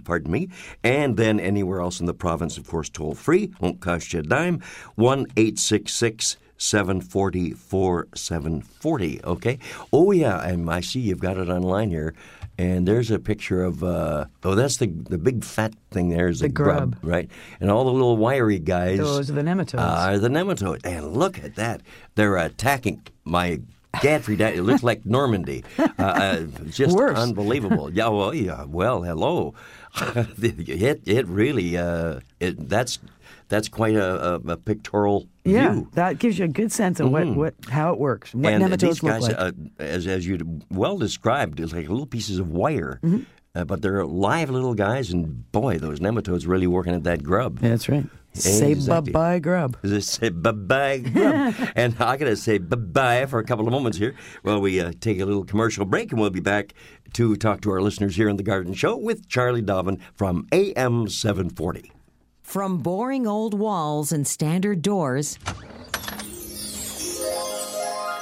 Pardon 0.04 0.30
me. 0.32 0.48
And 0.84 1.16
then 1.16 1.38
anywhere 1.40 1.80
else 1.80 2.00
in 2.00 2.06
the 2.06 2.14
province, 2.14 2.58
of 2.58 2.66
course, 2.68 2.88
toll 2.88 3.14
free. 3.14 3.52
Won't 3.60 3.80
cost 3.80 4.12
you 4.12 4.20
a 4.20 4.22
dime. 4.22 4.60
1 4.96 5.26
866 5.36 6.36
740 6.56 7.52
4740. 7.52 9.24
Okay. 9.24 9.58
Oh, 9.92 10.12
yeah. 10.12 10.40
And 10.46 10.68
I 10.70 10.80
see 10.80 11.00
you've 11.00 11.20
got 11.20 11.38
it 11.38 11.48
online 11.48 11.90
here. 11.90 12.14
And 12.58 12.86
there's 12.86 13.10
a 13.10 13.18
picture 13.18 13.64
of, 13.64 13.82
uh, 13.82 14.26
oh, 14.44 14.54
that's 14.54 14.76
the 14.76 14.86
the 14.88 15.16
big 15.16 15.42
fat 15.44 15.72
thing 15.90 16.10
there 16.10 16.28
is 16.28 16.40
The 16.40 16.46
a 16.46 16.48
grub, 16.50 17.00
grub. 17.00 17.10
right? 17.10 17.30
And 17.58 17.70
all 17.70 17.84
the 17.84 17.92
little 17.92 18.18
wiry 18.18 18.58
guys 18.58 18.98
Those 18.98 19.30
are 19.30 19.32
the 19.32 19.40
nematodes. 19.40 19.80
are 19.80 20.18
the 20.18 20.28
nematodes. 20.28 20.84
And 20.84 21.16
look 21.16 21.38
at 21.42 21.54
that. 21.54 21.80
They're 22.16 22.36
attacking 22.36 23.00
my 23.24 23.60
Gadfrey. 24.00 24.38
It 24.40 24.62
looks 24.62 24.82
like 24.82 25.04
Normandy. 25.04 25.64
Uh, 25.78 25.86
uh, 25.98 26.42
just 26.68 26.96
Worse. 26.96 27.18
unbelievable. 27.18 27.92
Yeah, 27.92 28.08
well, 28.08 28.34
yeah, 28.34 28.64
well, 28.64 29.02
hello. 29.02 29.54
it, 30.40 31.00
it 31.06 31.26
really, 31.26 31.76
uh, 31.76 32.20
it, 32.38 32.68
that's, 32.68 32.98
that's 33.48 33.68
quite 33.68 33.96
a, 33.96 34.34
a, 34.34 34.52
a 34.52 34.56
pictorial 34.56 35.26
Yeah, 35.44 35.72
view. 35.72 35.88
that 35.94 36.18
gives 36.20 36.38
you 36.38 36.44
a 36.44 36.48
good 36.48 36.70
sense 36.70 37.00
of 37.00 37.10
what, 37.10 37.26
what 37.34 37.54
how 37.68 37.92
it 37.92 37.98
works, 37.98 38.32
what 38.34 38.52
and 38.52 38.62
nematodes 38.62 38.80
these 38.80 39.00
guys, 39.00 39.22
look 39.28 39.36
like. 39.38 39.38
uh, 39.38 39.52
as 39.82 40.06
as 40.06 40.24
you 40.26 40.60
well 40.70 40.96
described, 40.96 41.58
it's 41.58 41.72
like 41.72 41.88
little 41.88 42.06
pieces 42.06 42.38
of 42.38 42.48
wire, 42.50 43.00
Mm-hmm. 43.02 43.22
uh, 43.56 43.64
but 43.64 43.82
they're 43.82 44.06
live 44.06 44.50
little 44.50 44.74
guys, 44.74 45.10
and 45.10 45.50
boy, 45.50 45.78
those 45.78 45.98
nematodes 45.98 46.46
really 46.46 46.68
working 46.68 46.94
at 46.94 47.02
that 47.02 47.24
grub. 47.24 47.58
Yeah, 47.60 47.70
that's 47.70 47.88
right. 47.88 48.06
Say 48.32 48.72
Exactly. 48.72 49.12
bye 49.12 49.18
bye 49.34 49.38
grub. 49.40 49.76
They 49.82 50.00
say 50.00 50.28
bye 50.28 50.52
bye 50.52 50.98
grub. 50.98 51.54
and 51.76 51.96
I 51.98 52.16
gotta 52.16 52.36
say 52.36 52.58
bye 52.58 52.76
bye 52.76 53.26
for 53.26 53.38
a 53.40 53.44
couple 53.44 53.66
of 53.66 53.72
moments 53.72 53.98
here 53.98 54.14
while 54.42 54.60
we 54.60 54.80
uh, 54.80 54.92
take 55.00 55.18
a 55.20 55.24
little 55.24 55.44
commercial 55.44 55.84
break, 55.84 56.12
and 56.12 56.20
we'll 56.20 56.30
be 56.30 56.40
back 56.40 56.74
to 57.14 57.34
talk 57.36 57.60
to 57.62 57.70
our 57.72 57.80
listeners 57.80 58.14
here 58.16 58.30
on 58.30 58.36
the 58.36 58.42
Garden 58.44 58.72
Show 58.72 58.96
with 58.96 59.28
Charlie 59.28 59.62
Dobbin 59.62 59.98
from 60.14 60.46
AM 60.52 61.08
740. 61.08 61.90
From 62.42 62.78
boring 62.78 63.26
old 63.26 63.54
walls 63.54 64.12
and 64.12 64.26
standard 64.26 64.80
doors 64.82 65.38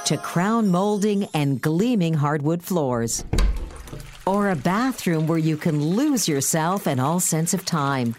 to 0.05 0.17
crown 0.17 0.69
molding 0.69 1.25
and 1.35 1.61
gleaming 1.61 2.15
hardwood 2.15 2.63
floors. 2.63 3.23
Or 4.25 4.49
a 4.49 4.55
bathroom 4.55 5.27
where 5.27 5.37
you 5.37 5.55
can 5.57 5.83
lose 5.83 6.27
yourself 6.27 6.87
and 6.87 6.99
all 6.99 7.19
sense 7.19 7.53
of 7.53 7.63
time. 7.65 8.15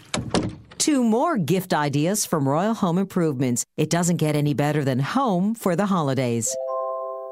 Two 0.81 1.03
more 1.03 1.37
gift 1.37 1.75
ideas 1.75 2.25
from 2.25 2.49
Royal 2.49 2.73
Home 2.73 2.97
Improvements. 2.97 3.63
It 3.77 3.91
doesn't 3.91 4.17
get 4.17 4.35
any 4.35 4.55
better 4.55 4.83
than 4.83 4.97
home 4.97 5.53
for 5.53 5.75
the 5.75 5.85
holidays. 5.85 6.51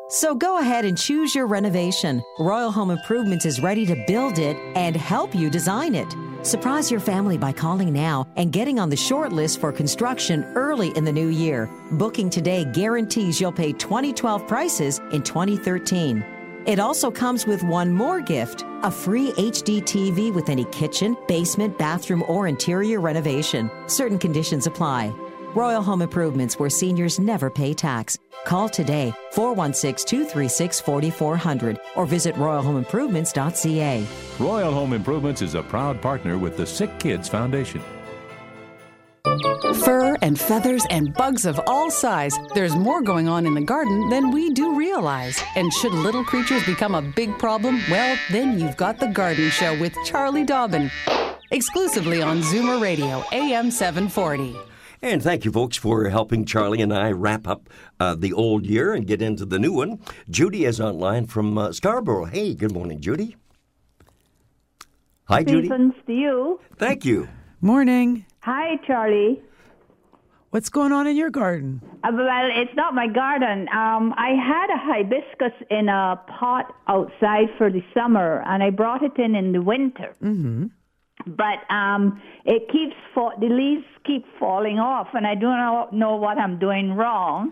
So 0.09 0.35
go 0.35 0.59
ahead 0.59 0.85
and 0.85 0.95
choose 0.95 1.33
your 1.33 1.47
renovation. 1.47 2.21
Royal 2.37 2.69
Home 2.69 2.91
Improvements 2.91 3.47
is 3.47 3.59
ready 3.59 3.87
to 3.87 4.03
build 4.05 4.37
it 4.37 4.55
and 4.75 4.95
help 4.95 5.33
you 5.33 5.49
design 5.49 5.95
it. 5.95 6.15
Surprise 6.45 6.91
your 6.91 6.99
family 6.99 7.39
by 7.39 7.51
calling 7.51 7.91
now 7.91 8.27
and 8.35 8.51
getting 8.51 8.77
on 8.77 8.91
the 8.91 8.95
short 8.95 9.31
list 9.31 9.59
for 9.59 9.71
construction 9.71 10.43
early 10.53 10.95
in 10.95 11.03
the 11.03 11.11
new 11.11 11.29
year. 11.29 11.67
Booking 11.93 12.29
today 12.29 12.65
guarantees 12.65 13.41
you'll 13.41 13.51
pay 13.51 13.73
2012 13.73 14.47
prices 14.47 14.99
in 15.11 15.23
2013. 15.23 16.38
It 16.69 16.77
also 16.79 17.09
comes 17.09 17.47
with 17.47 17.63
one 17.63 17.91
more 17.91 18.21
gift 18.21 18.63
a 18.83 18.91
free 18.91 19.31
HD 19.31 19.81
TV 19.81 20.31
with 20.31 20.49
any 20.49 20.65
kitchen, 20.65 21.17
basement, 21.27 21.75
bathroom, 21.79 22.23
or 22.27 22.47
interior 22.47 22.99
renovation. 22.99 23.71
Certain 23.87 24.19
conditions 24.19 24.67
apply. 24.67 25.11
Royal 25.55 25.81
Home 25.81 26.03
Improvements, 26.03 26.59
where 26.59 26.69
seniors 26.69 27.19
never 27.19 27.49
pay 27.49 27.73
tax. 27.73 28.19
Call 28.45 28.69
today 28.69 29.11
416 29.31 30.05
236 30.07 30.79
4400 30.79 31.79
or 31.95 32.05
visit 32.05 32.35
royalhomeimprovements.ca. 32.35 34.05
Royal 34.37 34.71
Home 34.71 34.93
Improvements 34.93 35.41
is 35.41 35.55
a 35.55 35.63
proud 35.63 35.99
partner 36.03 36.37
with 36.37 36.55
the 36.55 36.67
Sick 36.67 36.99
Kids 36.99 37.27
Foundation. 37.27 37.81
Fur 39.83 40.17
and 40.21 40.39
feathers 40.39 40.85
and 40.89 41.13
bugs 41.13 41.45
of 41.45 41.59
all 41.67 41.91
size. 41.91 42.35
There's 42.55 42.75
more 42.75 43.01
going 43.01 43.27
on 43.27 43.45
in 43.45 43.53
the 43.53 43.61
garden 43.61 44.09
than 44.09 44.31
we 44.31 44.49
do 44.49 44.75
realize. 44.75 45.41
And 45.55 45.71
should 45.71 45.93
little 45.93 46.23
creatures 46.23 46.65
become 46.65 46.95
a 46.95 47.01
big 47.01 47.37
problem, 47.37 47.79
well, 47.91 48.17
then 48.31 48.59
you've 48.59 48.75
got 48.75 48.99
The 48.99 49.07
Garden 49.07 49.49
Show 49.51 49.79
with 49.79 49.95
Charlie 50.03 50.45
Dobbin. 50.45 50.89
Exclusively 51.51 52.21
on 52.21 52.41
Zoomer 52.41 52.81
Radio, 52.81 53.23
AM 53.31 53.69
740. 53.69 54.55
And 55.01 55.21
thank 55.21 55.45
you, 55.45 55.51
folks, 55.51 55.77
for 55.77 56.09
helping 56.09 56.43
Charlie 56.43 56.81
and 56.81 56.93
I 56.93 57.11
wrap 57.11 57.47
up 57.47 57.69
uh, 57.99 58.15
the 58.15 58.33
old 58.33 58.65
year 58.65 58.93
and 58.93 59.05
get 59.05 59.21
into 59.21 59.45
the 59.45 59.59
new 59.59 59.73
one. 59.73 59.99
Judy 60.29 60.65
is 60.65 60.81
online 60.81 61.27
from 61.27 61.57
uh, 61.57 61.71
Scarborough. 61.71 62.25
Hey, 62.25 62.55
good 62.55 62.71
morning, 62.71 62.99
Judy. 62.99 63.35
Hi, 65.25 65.43
Judy. 65.43 65.67
Stevens 65.67 65.93
to 66.07 66.13
you. 66.13 66.59
Thank 66.77 67.05
you. 67.05 67.29
Morning. 67.61 68.25
Hi, 68.41 68.77
Charlie. 68.87 69.41
What's 70.51 70.69
going 70.69 70.91
on 70.91 71.05
in 71.05 71.15
your 71.15 71.29
garden? 71.29 71.81
Uh, 72.03 72.09
well, 72.13 72.49
it's 72.55 72.75
not 72.75 72.95
my 72.95 73.07
garden. 73.07 73.67
Um, 73.69 74.15
I 74.17 74.29
had 74.29 74.69
a 74.73 74.77
hibiscus 74.77 75.53
in 75.69 75.89
a 75.89 76.19
pot 76.39 76.73
outside 76.87 77.47
for 77.57 77.69
the 77.69 77.83
summer, 77.93 78.41
and 78.47 78.63
I 78.63 78.71
brought 78.71 79.03
it 79.03 79.17
in 79.17 79.35
in 79.35 79.51
the 79.51 79.61
winter. 79.61 80.15
Mm-hmm. 80.23 80.67
But 81.27 81.69
um, 81.69 82.21
it 82.45 82.67
keeps 82.71 82.95
fa- 83.13 83.35
the 83.39 83.47
leaves 83.47 83.85
keep 84.05 84.25
falling 84.39 84.79
off, 84.79 85.09
and 85.13 85.27
I 85.27 85.35
do 85.35 85.47
not 85.47 85.93
know 85.93 86.15
what 86.15 86.37
I'm 86.39 86.57
doing 86.57 86.93
wrong. 86.93 87.51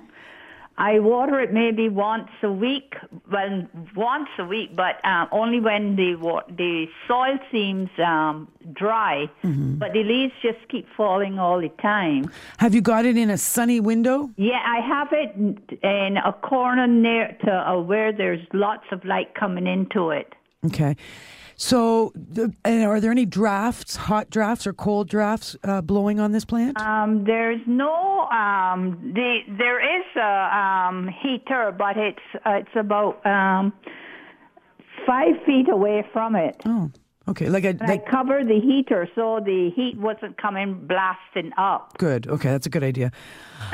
I 0.80 0.99
water 0.99 1.39
it 1.39 1.51
maybe 1.51 1.89
once 1.89 2.30
a 2.43 2.51
week. 2.51 2.95
Well, 3.32 3.67
once 3.95 4.30
a 4.38 4.45
week, 4.45 4.75
but 4.75 5.03
um, 5.03 5.28
only 5.32 5.59
when 5.59 5.95
the 5.95 6.15
wa- 6.15 6.43
the 6.47 6.86
soil 7.07 7.39
seems 7.51 7.89
um, 7.97 8.47
dry. 8.73 9.28
Mm-hmm. 9.43 9.75
But 9.75 9.93
the 9.93 10.03
leaves 10.03 10.34
just 10.43 10.59
keep 10.69 10.88
falling 10.95 11.39
all 11.39 11.59
the 11.59 11.69
time. 11.82 12.32
Have 12.57 12.75
you 12.75 12.82
got 12.82 13.05
it 13.05 13.17
in 13.17 13.30
a 13.32 13.38
sunny 13.38 13.80
window? 13.80 14.30
Yeah, 14.38 14.61
I 14.63 14.80
have 14.82 15.07
it 15.13 15.36
in- 15.36 15.59
in 15.82 16.17
a 16.17 16.32
corner 16.34 16.86
near 16.86 17.36
to 17.45 17.51
uh, 17.51 17.82
where 17.82 18.11
there's 18.11 18.45
lots 18.53 18.86
of 18.91 19.03
light 19.03 19.34
coming 19.34 19.65
into 19.65 20.11
it. 20.11 20.34
Okay. 20.65 20.95
So, 21.60 22.14
and 22.64 22.86
are 22.86 23.01
there 23.01 23.10
any 23.10 23.26
drafts, 23.26 23.95
hot 23.95 24.30
drafts 24.30 24.68
or 24.68 24.74
cold 24.74 25.10
drafts 25.10 25.55
uh, 25.64 25.82
blowing 25.82 26.20
on 26.20 26.32
this 26.32 26.45
plant? 26.45 26.80
Um, 26.80 27.24
there's 27.24 27.62
no 27.66 28.28
um, 28.28 29.12
the 29.16 29.39
there 29.58 29.80
is 29.80 30.05
a 30.16 30.55
um, 30.55 31.10
heater, 31.22 31.74
but 31.76 31.97
it's 31.97 32.20
uh, 32.45 32.51
it's 32.51 32.76
about 32.76 33.26
um, 33.26 33.74
five 35.08 35.34
feet 35.47 35.68
away 35.68 36.05
from 36.14 36.36
it. 36.36 36.62
Oh, 36.64 36.91
okay. 37.28 37.49
Like 37.49 37.63
a 37.65 37.69
And 37.69 37.82
like 37.82 38.07
I 38.07 38.11
covered 38.11 38.47
the 38.47 38.59
heater 38.59 39.07
so 39.15 39.39
the 39.43 39.71
heat 39.75 39.97
wasn't 39.97 40.38
coming 40.41 40.86
blasting 40.88 41.51
up. 41.57 41.97
Good. 41.97 42.28
Okay, 42.28 42.49
that's 42.49 42.65
a 42.65 42.69
good 42.69 42.84
idea. 42.84 43.11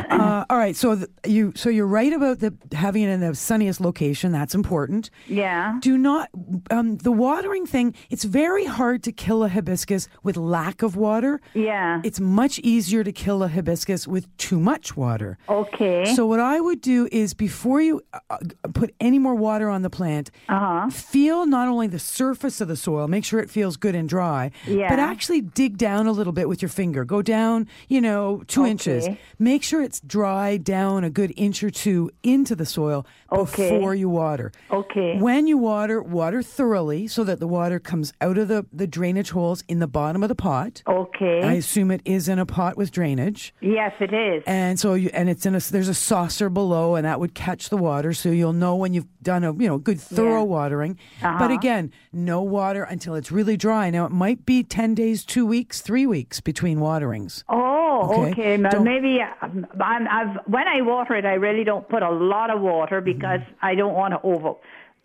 Uh, 0.09 0.45
all 0.49 0.57
right. 0.57 0.75
So 0.75 0.95
th- 0.95 1.07
you 1.25 1.51
so 1.55 1.69
you're 1.69 1.87
right 1.87 2.13
about 2.13 2.39
the 2.39 2.53
having 2.73 3.03
it 3.03 3.09
in 3.09 3.19
the 3.19 3.35
sunniest 3.35 3.81
location. 3.81 4.31
That's 4.31 4.55
important. 4.55 5.09
Yeah. 5.27 5.77
Do 5.81 5.97
not 5.97 6.29
um, 6.71 6.97
the 6.97 7.11
watering 7.11 7.65
thing. 7.65 7.93
It's 8.09 8.23
very 8.23 8.65
hard 8.65 9.03
to 9.03 9.11
kill 9.11 9.43
a 9.43 9.49
hibiscus 9.49 10.07
with 10.23 10.37
lack 10.37 10.81
of 10.83 10.95
water. 10.95 11.41
Yeah. 11.53 12.01
It's 12.03 12.19
much 12.19 12.59
easier 12.59 13.03
to 13.03 13.11
kill 13.11 13.43
a 13.43 13.47
hibiscus 13.47 14.07
with 14.07 14.25
too 14.37 14.59
much 14.59 14.95
water. 14.97 15.37
Okay. 15.49 16.05
So 16.15 16.25
what 16.25 16.39
I 16.39 16.59
would 16.59 16.81
do 16.81 17.07
is 17.11 17.33
before 17.33 17.81
you 17.81 18.01
uh, 18.29 18.37
put 18.73 18.93
any 18.99 19.19
more 19.19 19.35
water 19.35 19.69
on 19.69 19.81
the 19.81 19.89
plant, 19.89 20.31
Uh-huh. 20.49 20.89
feel 20.89 21.45
not 21.45 21.67
only 21.67 21.87
the 21.87 21.99
surface 21.99 22.61
of 22.61 22.67
the 22.67 22.75
soil, 22.75 23.07
make 23.07 23.25
sure 23.25 23.39
it 23.43 23.49
feels 23.51 23.77
good 23.77 23.93
and 23.95 24.09
dry, 24.09 24.49
Yeah. 24.65 24.89
but 24.89 24.97
actually 24.99 25.41
dig 25.41 25.77
down 25.77 26.07
a 26.07 26.11
little 26.11 26.33
bit 26.33 26.49
with 26.49 26.61
your 26.61 26.69
finger. 26.69 27.05
Go 27.05 27.21
down, 27.21 27.67
you 27.87 28.01
know, 28.01 28.41
two 28.47 28.65
inches. 28.65 29.07
Make 29.37 29.61
sure 29.61 29.81
it's 29.83 29.99
dry 29.99 30.57
down 30.57 31.03
a 31.03 31.09
good 31.11 31.31
inch 31.37 31.63
or 31.63 31.69
two 31.69 32.09
into 32.23 32.55
the 32.55 32.65
soil 32.65 33.05
Okay. 33.31 33.69
before 33.77 33.93
you 33.93 34.09
water. 34.09 34.51
Okay. 34.71 35.17
When 35.19 35.45
you 35.47 35.57
water, 35.57 36.01
water 36.01 36.41
thoroughly 36.41 37.07
so 37.07 37.23
that 37.23 37.39
the 37.39 37.47
water 37.47 37.79
comes 37.79 38.13
out 38.21 38.37
of 38.37 38.47
the, 38.47 38.65
the 38.73 38.87
drainage 38.87 39.29
holes 39.31 39.63
in 39.67 39.79
the 39.79 39.87
bottom 39.87 40.23
of 40.23 40.29
the 40.29 40.35
pot. 40.35 40.81
Okay. 40.87 41.41
I 41.43 41.53
assume 41.53 41.91
it 41.91 42.01
is 42.05 42.27
in 42.27 42.39
a 42.39 42.45
pot 42.45 42.77
with 42.77 42.91
drainage. 42.91 43.53
yes, 43.61 43.91
it 43.99 44.13
is. 44.13 44.43
And 44.47 44.79
so 44.79 44.93
you, 44.93 45.09
and 45.13 45.29
it's 45.29 45.45
in 45.45 45.55
a 45.55 45.59
there's 45.59 45.87
a 45.89 45.93
saucer 45.93 46.49
below 46.49 46.95
and 46.95 47.05
that 47.05 47.19
would 47.19 47.33
catch 47.33 47.69
the 47.69 47.77
water 47.77 48.13
so 48.13 48.29
you'll 48.29 48.53
know 48.53 48.75
when 48.75 48.93
you've 48.93 49.07
done 49.23 49.43
a 49.43 49.53
you 49.53 49.67
know 49.67 49.77
good 49.77 49.99
thorough 49.99 50.41
Yeah. 50.43 50.55
watering. 50.57 50.97
Uh-huh. 51.21 51.39
But 51.39 51.51
again, 51.51 51.91
no 52.11 52.41
water 52.41 52.83
until 52.83 53.15
it's 53.15 53.31
really 53.31 53.57
dry. 53.57 53.89
Now 53.89 54.05
it 54.05 54.11
might 54.11 54.45
be 54.45 54.63
10 54.63 54.93
days, 54.95 55.23
2 55.25 55.45
weeks, 55.45 55.81
3 55.81 56.05
weeks 56.05 56.41
between 56.41 56.79
waterings. 56.79 57.43
Oh, 57.49 58.29
Okay. 58.29 58.31
okay. 58.31 58.79
Maybe 58.79 59.19
um, 59.41 59.65
I'm, 59.79 60.07
I've 60.07 60.37
when 60.47 60.67
I 60.67 60.81
water 60.81 61.15
it, 61.15 61.25
I 61.25 61.33
really 61.35 61.63
don't 61.63 61.87
put 61.87 62.01
a 62.03 62.09
lot 62.09 62.49
of 62.49 62.59
water 62.61 63.01
because 63.01 63.39
Mm-hmm. 63.39 63.65
I 63.65 63.75
don't 63.75 63.93
want 63.93 64.13
to 64.13 64.19
over 64.21 64.53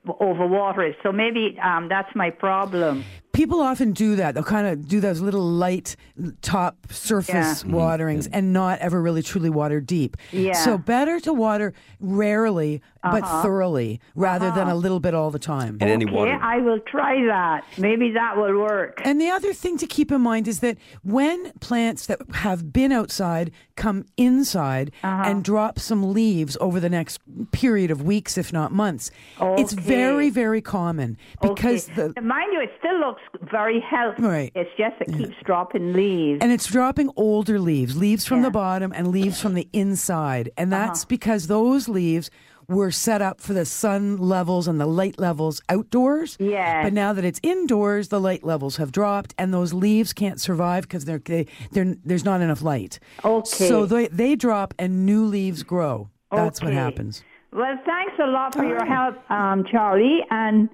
overwater 0.07 0.89
it. 0.89 0.97
So 1.03 1.13
maybe 1.13 1.59
um, 1.63 1.89
that's 1.89 2.15
my 2.15 2.31
problem. 2.31 3.05
People 3.33 3.61
often 3.61 3.93
do 3.93 4.17
that. 4.17 4.35
They'll 4.35 4.43
kind 4.43 4.67
of 4.67 4.89
do 4.89 4.99
those 5.01 5.21
little 5.21 5.45
light 5.45 5.95
top 6.43 6.77
surface 6.91 7.63
Yeah. 7.65 7.73
waterings 7.73 8.27
and 8.27 8.53
not 8.53 8.81
ever 8.81 9.01
really 9.01 9.23
truly 9.23 9.51
water 9.51 9.81
deep. 9.81 10.17
Yeah. 10.33 10.55
So 10.55 10.77
better 10.77 11.21
to 11.21 11.33
water 11.33 11.73
rarely 12.01 12.81
but 13.01 13.23
Uh-huh. 13.23 13.43
thoroughly 13.43 14.01
rather 14.17 14.51
than 14.51 14.67
a 14.69 14.75
little 14.75 14.99
bit 14.99 15.15
all 15.15 15.31
the 15.31 15.39
time. 15.39 15.79
And 15.81 15.89
any 15.89 16.05
Okay, 16.05 16.13
water. 16.15 16.39
I 16.43 16.59
will 16.59 16.81
try 16.81 17.25
that. 17.27 17.63
Maybe 17.79 18.11
that 18.13 18.37
will 18.37 18.59
work. 18.59 19.01
And 19.05 19.21
the 19.21 19.31
other 19.31 19.53
thing 19.53 19.79
to 19.79 19.87
keep 19.87 20.11
in 20.11 20.21
mind 20.21 20.49
is 20.49 20.59
that 20.61 20.79
when 21.05 21.53
plants 21.61 22.07
that 22.07 22.19
have 22.35 22.73
been 22.73 22.91
outside 22.91 23.53
come 23.77 24.05
inside 24.17 24.91
Uh-huh. 25.05 25.23
and 25.27 25.45
drop 25.45 25.79
some 25.79 26.13
leaves 26.13 26.57
over 26.61 26.81
the 26.81 26.91
next 26.91 27.21
period 27.53 27.93
of 27.93 28.03
weeks, 28.03 28.37
if 28.37 28.53
not 28.53 28.73
months, 28.73 29.13
it's 29.57 29.75
Okay. 29.75 29.83
Very, 29.89 30.31
very 30.31 30.61
common 30.61 31.17
because 31.41 31.89
okay. 31.91 32.13
the. 32.15 32.23
mind 32.23 32.53
you, 32.53 32.61
it 32.61 32.71
still 32.79 32.99
looks 33.01 33.23
very 33.51 33.81
healthy. 33.81 34.23
Right. 34.23 34.53
It's 34.55 34.71
just 34.77 34.97
it 35.01 35.17
keeps 35.17 35.37
dropping 35.45 35.93
leaves. 35.93 36.39
And 36.43 36.53
it's 36.53 36.67
dropping 36.67 37.11
older 37.17 37.59
leaves, 37.59 37.97
leaves 37.97 38.25
from 38.27 38.39
Yeah. 38.39 38.43
Uh-huh. 38.43 38.49
the 38.49 38.53
bottom 38.53 38.93
and 38.95 39.09
leaves 39.09 39.41
from 39.41 39.55
the 39.55 39.69
inside. 39.73 40.51
And 40.57 40.73
that's 40.73 41.05
because 41.05 41.47
those 41.47 41.89
leaves 41.89 42.31
were 42.69 42.91
set 42.91 43.23
up 43.23 43.41
for 43.41 43.55
the 43.55 43.65
sun 43.65 44.19
levels 44.19 44.69
and 44.69 44.79
the 44.79 44.87
light 44.87 45.19
levels 45.19 45.63
outdoors. 45.71 46.37
Yes. 46.39 46.85
But 46.85 46.93
now 46.93 47.15
that 47.15 47.25
it's 47.25 47.41
indoors, 47.43 48.09
the 48.09 48.21
light 48.21 48.45
levels 48.45 48.77
have 48.77 48.93
dropped 48.93 49.35
and 49.39 49.55
those 49.55 49.73
leaves 49.73 50.13
can't 50.13 50.39
survive 50.39 50.83
because 50.83 51.07
they're, 51.07 51.19
they, 51.19 51.47
they're, 51.73 51.95
there's 52.05 52.27
not 52.27 52.43
enough 52.43 52.61
light. 52.61 52.99
Okay. 53.25 53.69
So 53.69 53.87
they, 53.87 54.09
they 54.09 54.37
drop 54.37 54.75
and 54.79 55.07
new 55.07 55.25
leaves 55.25 55.63
grow. 55.63 56.11
That's 56.31 56.61
what 56.63 56.75
happens. 56.75 57.23
Well, 57.53 57.79
thanks 57.87 58.13
a 58.23 58.27
lot 58.27 58.55
for 58.55 58.65
your 58.65 58.85
help, 58.85 59.17
um, 59.31 59.65
Charlie. 59.71 60.21
And 60.31 60.69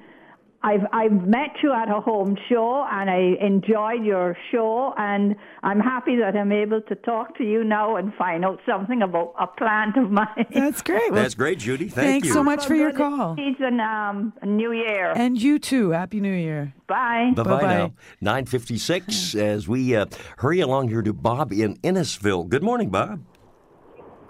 I've 0.63 0.87
I've 0.93 1.13
met 1.27 1.51
you 1.63 1.73
at 1.73 1.89
a 1.91 2.01
home 2.01 2.37
show, 2.49 2.85
and 2.91 3.09
I 3.11 3.37
enjoyed 3.41 4.03
your 4.03 4.37
show. 4.51 4.93
And 4.97 5.37
I'm 5.63 5.79
happy 5.79 6.17
that 6.17 6.35
I'm 6.37 6.51
able 6.51 6.81
to 6.81 6.95
talk 6.97 7.37
to 7.39 7.45
you 7.45 7.63
now 7.65 7.97
and 7.97 8.13
find 8.15 8.45
out 8.45 8.61
something 8.67 9.03
about 9.03 9.35
a 9.39 9.47
plant 9.47 9.97
of 9.99 10.11
mine. 10.21 10.47
That's 10.51 10.83
great. 10.83 11.13
Well, 11.13 11.23
That's 11.23 11.35
great, 11.35 11.59
Judy. 11.59 11.89
Thank 11.89 12.09
thanks 12.09 12.29
you. 12.29 12.33
so 12.35 12.43
much 12.43 12.67
for 12.67 12.75
your 12.75 12.93
call. 12.93 13.37
Season, 13.37 13.79
um, 13.79 14.33
New 14.43 14.73
Year. 14.73 15.13
And 15.15 15.41
you 15.41 15.59
too. 15.59 15.91
Happy 15.91 16.19
New 16.19 16.33
Year. 16.33 16.73
Bye. 16.89 17.33
Bye 17.37 17.43
bye 17.43 17.51
Bye-bye. 17.51 17.77
now. 17.79 17.93
956 18.23 19.35
as 19.37 19.69
we 19.69 19.95
uh, 19.95 20.07
hurry 20.39 20.61
along 20.61 20.89
here 20.89 21.03
to 21.03 21.13
Bob 21.13 21.53
in 21.53 21.77
Innisfil. 21.79 22.49
Good 22.49 22.63
morning, 22.65 22.89
Bob. 22.91 23.23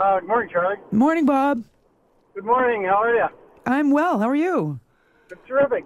Uh, 0.00 0.18
good 0.20 0.28
morning, 0.28 0.50
Charlie. 0.52 0.76
Morning, 0.90 1.24
Bob. 1.26 1.62
Good 2.34 2.44
morning. 2.44 2.84
How 2.84 3.02
are 3.02 3.14
you? 3.14 3.26
I'm 3.66 3.90
well. 3.90 4.18
How 4.18 4.28
are 4.28 4.34
you? 4.36 4.80
It's 5.30 5.40
terrific. 5.46 5.84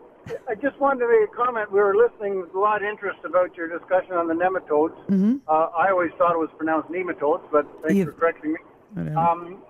I 0.49 0.55
just 0.55 0.79
wanted 0.79 1.01
to 1.01 1.09
make 1.09 1.31
a 1.31 1.37
comment. 1.37 1.71
We 1.73 1.81
were 1.81 1.95
listening 1.97 2.41
with 2.41 2.55
a 2.55 2.59
lot 2.59 2.83
of 2.83 2.89
interest 2.89 3.19
about 3.25 3.57
your 3.57 3.69
discussion 3.69 4.13
on 4.13 4.29
the 4.29 4.35
nematodes. 4.35 4.97
Mm-hmm. 5.09 5.37
Uh, 5.47 5.53
I 5.77 5.91
always 5.91 6.11
thought 6.19 6.33
it 6.33 6.39
was 6.39 6.51
pronounced 6.57 6.91
nematodes, 6.91 7.45
but 7.53 7.67
thanks 7.87 8.05
for 8.05 8.13
correcting 8.13 8.53
me. 8.55 9.15
Um, 9.15 9.63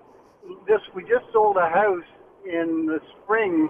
this 0.67 0.81
we 0.95 1.03
just 1.03 1.25
sold 1.31 1.57
a 1.57 1.69
house 1.69 2.03
in 2.45 2.85
the 2.87 2.99
spring 3.23 3.69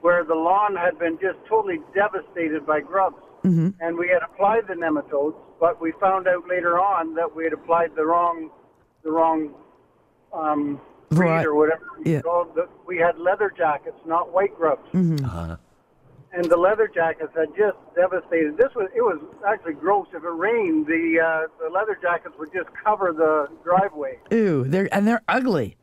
where 0.00 0.24
the 0.24 0.34
lawn 0.34 0.76
had 0.76 0.98
been 0.98 1.18
just 1.20 1.38
totally 1.48 1.80
devastated 1.94 2.64
by 2.66 2.80
grubs, 2.80 3.16
Mhm. 3.44 3.74
and 3.80 3.98
we 3.98 4.08
had 4.08 4.22
applied 4.22 4.66
the 4.68 4.74
nematodes, 4.74 5.34
but 5.58 5.80
we 5.80 5.92
found 5.92 6.26
out 6.28 6.46
later 6.48 6.78
on 6.78 7.14
that 7.14 7.34
we 7.34 7.44
had 7.44 7.52
applied 7.52 7.94
the 7.96 8.06
wrong, 8.06 8.50
the 9.02 9.10
wrong 9.10 9.54
um, 10.32 10.80
breed 11.10 11.28
Right. 11.28 11.46
or 11.46 11.54
whatever. 11.54 11.82
Yeah. 12.04 12.20
called. 12.22 12.58
We 12.86 12.98
had 12.98 13.18
leather 13.18 13.52
jackets, 13.56 13.96
not 14.06 14.32
white 14.32 14.56
grubs 14.56 14.88
Mhm. 14.92 15.22
Uh, 15.24 15.56
and 16.32 16.44
the 16.46 16.56
leather 16.56 16.88
jackets 16.88 17.32
had 17.36 17.48
just 17.56 17.76
devastated. 17.94 18.56
This 18.56 18.74
was 18.74 18.88
it 18.94 19.02
was 19.02 19.20
actually 19.46 19.74
gross. 19.74 20.06
If 20.14 20.22
it 20.22 20.28
rained, 20.28 20.86
the 20.86 21.20
uh, 21.20 21.46
the 21.62 21.68
leather 21.70 21.98
jackets 22.00 22.34
would 22.38 22.52
just 22.52 22.68
cover 22.84 23.12
the 23.12 23.48
driveway. 23.64 24.18
Ew, 24.30 24.64
they're 24.64 24.88
and 24.94 25.06
they're 25.06 25.22
ugly. 25.28 25.76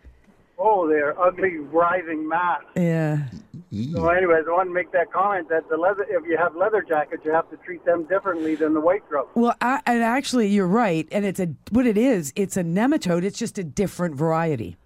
Oh, 0.60 0.88
they're 0.88 1.20
ugly, 1.22 1.60
writhing 1.60 2.28
mass. 2.28 2.64
Yeah. 2.76 3.26
So, 3.94 4.08
anyways, 4.10 4.46
I 4.48 4.52
want 4.52 4.70
to 4.70 4.74
make 4.74 4.92
that 4.92 5.12
comment 5.14 5.50
that 5.50 5.70
the 5.70 5.78
leather, 5.78 6.04
if 6.10 6.26
you 6.26 6.36
have 6.36 6.56
leather 6.56 6.82
jackets, 6.82 7.24
you 7.24 7.32
have 7.32 7.48
to 7.52 7.58
treat 7.58 7.86
them 7.86 8.06
differently 8.06 8.56
than 8.56 8.74
the 8.74 8.80
white 8.82 9.08
grubs. 9.08 9.30
Well, 9.36 9.54
I, 9.62 9.82
and 9.86 10.02
actually, 10.02 10.48
you're 10.48 10.66
right. 10.66 11.08
And 11.12 11.26
it's 11.26 11.40
a 11.40 11.50
what 11.70 11.86
it 11.86 11.96
is. 11.98 12.34
It's 12.36 12.58
a 12.58 12.64
nematode. 12.64 13.24
It's 13.24 13.38
just 13.38 13.60
a 13.60 13.64
different 13.64 14.16
variety. 14.16 14.78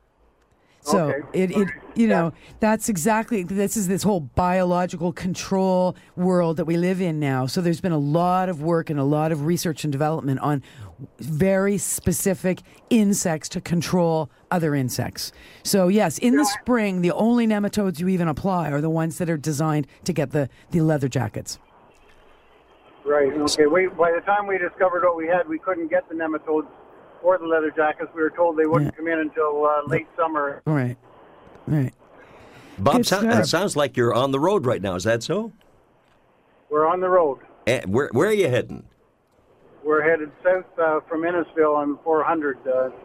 So 0.82 1.10
Okay. 1.12 1.44
it, 1.44 1.52
it 1.52 1.68
you 1.94 2.08
know 2.08 2.34
that's 2.60 2.90
exactly 2.90 3.44
this 3.44 3.78
is 3.78 3.88
this 3.88 4.02
whole 4.02 4.22
biological 4.22 5.14
control 5.14 5.96
world 6.16 6.58
that 6.58 6.66
we 6.66 6.76
live 6.76 7.02
in 7.02 7.20
now. 7.20 7.46
So 7.46 7.62
there's 7.62 7.82
been 7.82 7.92
a 7.92 8.00
lot 8.00 8.50
of 8.50 8.62
work 8.64 8.90
and 8.90 9.00
a 9.00 9.04
lot 9.04 9.32
of 9.32 9.46
research 9.46 9.84
and 9.84 9.92
development 9.92 10.40
on 10.40 10.64
very 11.20 11.78
specific 11.78 12.62
insects 12.90 13.48
to 13.50 13.62
control 13.62 14.32
other 14.50 14.74
insects. 14.74 15.32
So 15.64 15.88
yes, 15.88 16.18
in 16.18 16.36
the 16.36 16.46
spring, 16.46 17.02
the 17.02 17.12
only 17.12 17.46
nematodes 17.46 18.00
you 18.00 18.08
even 18.08 18.28
apply 18.28 18.72
are 18.72 18.82
the 18.82 18.90
ones 18.90 19.20
that 19.20 19.30
are 19.30 19.38
designed 19.38 19.86
to 20.06 20.14
get 20.14 20.32
the 20.32 20.50
the 20.72 20.82
leather 20.82 21.08
jackets. 21.08 21.60
Right. 23.06 23.32
Okay. 23.34 23.66
We, 23.68 23.88
by 23.88 24.12
the 24.12 24.22
time 24.26 24.48
we 24.48 24.58
discovered 24.58 25.04
what 25.04 25.18
we 25.18 25.28
had, 25.28 25.48
we 25.48 25.60
couldn't 25.60 25.90
get 25.90 26.08
the 26.10 26.16
nematodes 26.16 26.68
or 27.24 27.38
the 27.38 27.46
leather 27.46 27.72
jackets. 27.72 28.10
We 28.16 28.22
were 28.22 28.30
told 28.30 28.58
they 28.58 28.66
wouldn't 28.66 28.96
come 28.96 29.08
in 29.08 29.20
until 29.20 29.66
uh, 29.66 29.88
late 29.88 30.08
summer. 30.18 30.62
Right. 30.66 30.98
Right. 31.68 31.94
Bob, 32.78 33.06
so- 33.06 33.22
it 33.22 33.46
sounds 33.46 33.76
like 33.76 33.96
you're 33.98 34.14
on 34.14 34.32
the 34.32 34.40
road 34.40 34.66
right 34.66 34.82
now. 34.82 34.96
Is 34.96 35.04
that 35.04 35.24
so? 35.24 35.52
We're 36.70 36.88
on 36.88 37.02
the 37.02 37.10
road. 37.10 37.40
Eh, 37.68 37.82
where, 37.86 38.10
where 38.14 38.30
are 38.30 38.34
you 38.34 38.50
heading? 38.50 38.86
We're 39.84 40.02
headed 40.08 40.32
south 40.44 40.66
uh, 40.80 41.00
from 41.08 41.22
Innisfil 41.22 41.76
on 41.76 42.00
400. 42.04 42.58
Uh, 42.58 42.86
it's, 42.86 42.96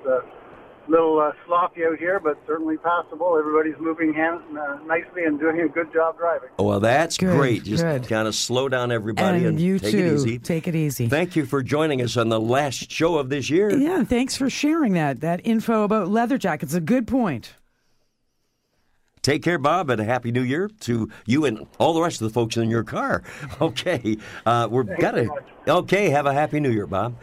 uh, 0.87 0.91
little 0.91 1.21
uh, 1.21 1.33
sloppy 1.47 1.85
out 1.85 1.99
here, 1.99 2.21
but 2.21 2.39
certainly 2.47 2.77
passable. 2.77 3.37
Everybody's 3.39 3.79
moving 3.79 4.13
hand, 4.15 4.41
uh, 4.59 4.79
nicely 4.87 5.25
and 5.25 5.39
doing 5.39 5.61
a 5.61 5.69
good 5.69 5.93
job 5.93 6.19
driving. 6.19 6.49
Oh, 6.59 6.65
well, 6.65 6.81
that's 6.81 7.17
Good, 7.17 7.37
great. 7.37 7.65
Just 7.65 7.83
good. 7.83 8.09
kind 8.09 8.29
of 8.29 8.35
slow 8.35 8.69
down 8.69 8.93
everybody 8.93 9.39
and 9.39 9.47
and, 9.47 9.61
you 9.61 9.79
take 9.79 9.93
too. 9.93 9.99
it 9.99 10.15
easy. 10.15 10.39
Take 10.39 10.69
it 10.69 10.75
easy. 10.75 11.09
Thank 11.09 11.37
you 11.37 11.47
for 11.47 11.63
joining 11.63 12.03
us 12.03 12.17
on 12.17 12.29
the 12.29 12.41
last 12.41 12.91
show 12.91 13.19
of 13.19 13.29
this 13.29 13.51
year. 13.51 13.71
Yeah, 13.71 14.05
thanks 14.05 14.37
for 14.37 14.51
sharing 14.51 14.93
that 14.95 15.21
that 15.21 15.41
info 15.45 15.83
about 15.85 16.09
leather 16.09 16.39
jackets. 16.39 16.75
A 16.75 16.81
good 16.81 17.07
point. 17.07 17.55
Take 19.23 19.43
care, 19.43 19.59
Bob, 19.59 19.91
and 19.91 20.01
a 20.01 20.05
happy 20.05 20.31
new 20.31 20.43
year 20.43 20.71
to 20.83 21.11
you 21.27 21.47
and 21.47 21.67
all 21.79 21.95
the 21.95 22.01
rest 22.01 22.21
of 22.21 22.29
the 22.29 22.33
folks 22.33 22.57
in 22.57 22.71
your 22.71 22.85
car. 22.85 23.25
Okay, 23.61 24.19
uh, 24.45 24.69
we've 24.71 24.87
got 24.99 25.13
to. 25.13 25.29
Okay, 25.67 26.11
have 26.11 26.27
a 26.27 26.33
happy 26.33 26.61
new 26.61 26.71
year, 26.71 26.87
Bob. 26.87 27.17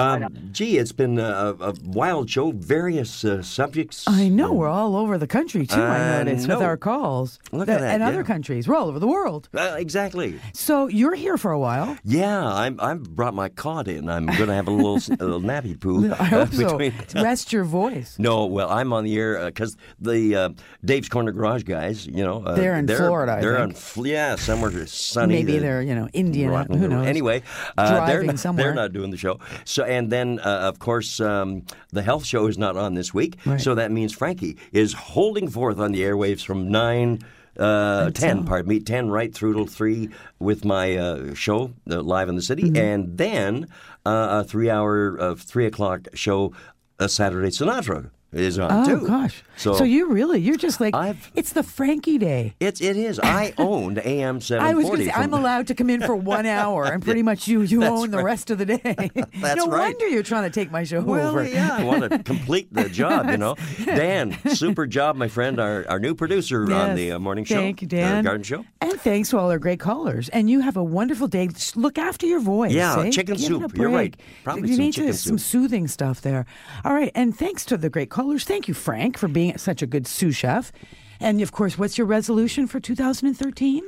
Um, 0.00 0.48
gee, 0.52 0.78
it's 0.78 0.92
been 0.92 1.18
a, 1.18 1.54
a 1.60 1.74
wild 1.84 2.30
show. 2.30 2.52
Various 2.52 3.24
uh, 3.24 3.42
subjects. 3.42 4.04
I 4.06 4.28
know 4.28 4.52
we're 4.52 4.68
all 4.68 4.96
over 4.96 5.18
the 5.18 5.26
country 5.26 5.66
too. 5.66 5.80
I 5.80 6.24
noticed 6.24 6.48
know. 6.48 6.56
with 6.56 6.64
our 6.64 6.76
calls, 6.76 7.38
Look 7.52 7.68
at 7.68 7.80
that, 7.80 7.94
and 7.94 8.02
other 8.02 8.24
countries. 8.24 8.66
We're 8.68 8.76
all 8.76 8.88
over 8.88 8.98
the 8.98 9.06
world. 9.06 9.48
Uh, 9.54 9.76
exactly. 9.78 10.40
So 10.54 10.86
you're 10.88 11.14
here 11.14 11.36
for 11.36 11.52
a 11.52 11.58
while. 11.58 11.96
Yeah, 12.04 12.46
I'm. 12.46 12.80
I've 12.80 13.02
brought 13.14 13.34
my 13.34 13.48
cot 13.48 13.88
in. 13.88 14.08
I'm 14.08 14.26
going 14.26 14.48
to 14.48 14.54
have 14.54 14.68
a 14.68 14.70
little, 14.70 14.96
a 14.96 15.24
little 15.24 15.40
nappy 15.40 15.78
poo. 15.78 16.12
I 16.18 16.24
hope 16.24 16.52
so. 16.52 16.76
between- 16.78 16.94
Rest 17.22 17.52
your 17.52 17.64
voice. 17.64 18.16
No, 18.18 18.46
well, 18.46 18.70
I'm 18.70 18.92
on 18.92 19.04
the 19.04 19.16
air 19.16 19.44
because 19.46 19.76
the 20.00 20.34
uh, 20.36 20.48
Dave's 20.84 21.08
Corner 21.08 21.32
Garage 21.32 21.64
guys, 21.64 22.06
you 22.06 22.24
know, 22.24 22.42
uh, 22.44 22.54
They're 22.54 22.76
in 22.76 22.86
Florida, 22.86 23.32
I 23.34 23.40
They're 23.40 23.56
think. 23.58 23.62
on, 23.70 23.74
Fl- 23.74 24.06
yeah, 24.06 24.36
somewhere 24.36 24.86
sunny. 24.86 25.34
Maybe 25.34 25.58
uh, 25.58 25.60
they're 25.60 25.82
you 25.82 25.94
know 25.94 26.08
Indian. 26.12 26.50
Who 26.66 26.88
knows? 26.88 27.06
Anyway, 27.06 27.42
uh, 27.76 28.06
they're 28.06 28.22
not, 28.22 28.38
somewhere. 28.38 28.66
they're 28.66 28.74
not 28.74 28.92
doing 28.92 29.10
the 29.10 29.16
show. 29.16 29.38
So, 29.64 29.84
and 29.90 30.10
then 30.10 30.38
uh, 30.40 30.68
of 30.70 30.78
course 30.78 31.20
um, 31.20 31.62
the 31.92 32.02
health 32.02 32.24
show 32.24 32.46
is 32.46 32.56
not 32.56 32.76
on 32.76 32.94
this 32.94 33.12
week. 33.12 33.36
Right. 33.44 33.60
So 33.60 33.74
that 33.74 33.90
means 33.90 34.12
Frankie 34.14 34.56
is 34.72 34.92
holding 34.92 35.48
forth 35.50 35.78
on 35.78 35.92
the 35.92 36.02
airwaves 36.02 36.42
from 36.44 36.70
nine. 36.70 37.18
Uh, 37.58 38.10
ten, 38.10 38.44
pardon 38.44 38.68
me, 38.68 38.80
ten 38.80 39.10
right 39.10 39.34
through 39.34 39.52
till 39.54 39.66
three 39.66 40.08
with 40.38 40.64
my 40.64 40.96
uh, 40.96 41.34
show 41.34 41.72
uh, 41.90 42.00
live 42.00 42.28
in 42.30 42.36
the 42.36 42.42
city, 42.42 42.62
Mm-hmm. 42.70 42.76
and 42.76 43.18
then 43.18 43.66
uh, 44.06 44.40
a 44.40 44.44
three-hour, 44.44 45.20
uh, 45.20 45.34
three 45.34 45.66
o'clock 45.66 46.08
show, 46.14 46.52
a 46.98 47.08
Saturday 47.08 47.48
Sinatra 47.50 48.10
is 48.32 48.58
on 48.58 48.70
Oh 48.72 48.84
too. 49.00 49.06
gosh! 49.06 49.42
So, 49.56 49.74
So, 49.74 49.84
you 49.84 50.06
really 50.10 50.40
you're 50.40 50.56
just 50.56 50.80
like 50.80 50.94
I've- 50.94 51.18
it's 51.34 51.52
the 51.52 51.62
Frankie 51.62 52.16
Day. 52.18 52.54
it's 52.60 52.80
it 52.80 52.96
is. 52.96 53.18
I 53.22 53.52
owned 53.58 53.98
AM 53.98 54.40
seven 54.40 54.64
I 54.64 54.74
was 54.74 54.86
going 54.86 54.98
to 55.00 55.04
say 55.06 55.10
I'm 55.12 55.34
allowed 55.34 55.66
to 55.66 55.74
come 55.74 55.90
in 55.90 56.00
for 56.02 56.14
one 56.14 56.46
hour, 56.60 56.84
and 56.84 57.02
pretty 57.02 57.22
much 57.22 57.48
you 57.48 57.62
you 57.62 57.80
That's 57.80 57.90
own 57.92 58.10
the 58.10 58.22
rest 58.22 58.50
of 58.50 58.58
the 58.58 58.66
day. 58.66 58.80
That's 59.40 59.56
no 59.56 59.66
right. 59.66 59.88
wonder 59.90 60.06
you're 60.08 60.22
trying 60.22 60.44
to 60.44 60.50
take 60.50 60.70
my 60.70 60.84
show 60.84 61.00
Well, 61.00 61.28
over. 61.28 61.44
yeah, 61.46 61.76
I 61.76 61.84
want 61.84 62.10
to 62.10 62.18
complete 62.20 62.72
the 62.72 62.88
job, 62.88 63.28
you 63.28 63.36
know. 63.36 63.56
Dan, 63.84 64.36
super 64.54 64.86
job, 64.86 65.16
my 65.16 65.28
friend, 65.28 65.58
our, 65.58 65.84
our 65.88 65.98
new 65.98 66.14
producer 66.14 66.72
on 66.72 66.94
the 66.94 67.12
uh, 67.12 67.18
morning 67.18 67.44
show. 67.44 67.56
Thank 67.56 67.82
you, 67.82 67.88
Dan. 67.88 68.22
Garden 68.24 68.42
Show. 68.44 68.64
And 68.80 69.00
thanks 69.00 69.30
to 69.30 69.38
all 69.38 69.50
our 69.50 69.58
great 69.58 69.80
callers. 69.80 70.28
And 70.28 70.48
you 70.48 70.60
have 70.60 70.76
a 70.76 70.84
wonderful 70.84 71.26
day. 71.26 71.48
Just 71.48 71.76
look 71.76 71.98
after 71.98 72.26
your 72.26 72.40
voice. 72.40 72.72
Yeah, 72.72 72.98
eh? 73.00 73.10
chicken 73.10 73.34
Give 73.36 73.44
soup. 73.44 73.76
You're 73.76 73.90
right. 73.90 74.16
Probably 74.44 74.68
you 74.70 74.76
some 74.92 75.04
need 75.04 75.14
some 75.16 75.38
soothing 75.38 75.88
stuff 75.88 76.20
there. 76.20 76.46
All 76.84 76.94
right. 76.94 77.10
And 77.14 77.36
thanks 77.36 77.64
to 77.66 77.76
the 77.76 77.90
great 77.90 78.08
callers. 78.10 78.19
Thank 78.44 78.68
you, 78.68 78.74
Frank, 78.74 79.18
for 79.18 79.28
being 79.28 79.56
such 79.58 79.82
a 79.82 79.86
good 79.86 80.06
sous 80.06 80.36
chef. 80.36 80.72
And 81.20 81.40
of 81.42 81.52
course, 81.52 81.76
what's 81.78 81.98
your 81.98 82.06
resolution 82.06 82.66
for 82.66 82.80
2013? 82.80 83.82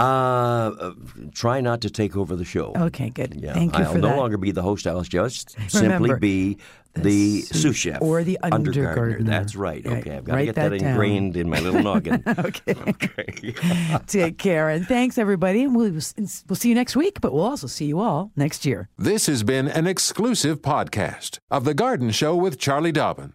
Uh, 0.00 0.02
uh, 0.02 0.92
try 1.34 1.60
not 1.60 1.80
to 1.80 1.90
take 1.90 2.16
over 2.16 2.36
the 2.36 2.44
show. 2.44 2.72
Okay, 2.76 3.10
good. 3.10 3.34
Yeah, 3.34 3.52
Thank 3.52 3.76
you 3.76 3.84
I'll 3.84 3.92
for 3.92 3.98
no 3.98 4.08
that. 4.10 4.16
longer 4.16 4.36
be 4.36 4.52
the 4.52 4.62
host. 4.62 4.86
I'll 4.86 5.02
just 5.02 5.56
simply 5.68 6.14
be 6.20 6.58
the 6.94 7.40
sous 7.42 7.76
chef 7.76 8.00
or 8.00 8.22
the 8.22 8.38
undergardener. 8.42 8.88
undergardener. 8.90 9.30
That's 9.30 9.56
right. 9.56 9.84
Right, 9.84 9.98
Okay, 9.98 10.16
I've 10.16 10.24
got 10.24 10.36
to 10.36 10.44
get 10.44 10.54
that, 10.54 10.68
that 10.70 10.78
down. 10.78 10.90
ingrained 10.90 11.36
in 11.36 11.50
my 11.50 11.58
little 11.58 11.82
noggin. 11.82 12.22
okay. 12.38 12.74
Take 14.06 14.38
care. 14.38 14.68
And 14.68 14.86
thanks, 14.86 15.18
everybody. 15.18 15.64
And 15.64 15.74
we'll, 15.74 15.90
we'll 15.92 16.56
see 16.56 16.68
you 16.68 16.74
next 16.76 16.94
week, 16.94 17.20
but 17.20 17.32
we'll 17.32 17.44
also 17.44 17.66
see 17.66 17.86
you 17.86 17.98
all 17.98 18.30
next 18.36 18.64
year. 18.64 18.88
This 18.98 19.26
has 19.26 19.42
been 19.42 19.66
an 19.68 19.86
exclusive 19.88 20.62
podcast 20.62 21.40
of 21.50 21.64
The 21.64 21.74
Garden 21.74 22.12
Show 22.12 22.36
with 22.36 22.58
Charlie 22.58 22.92
Dobbin. 22.92 23.34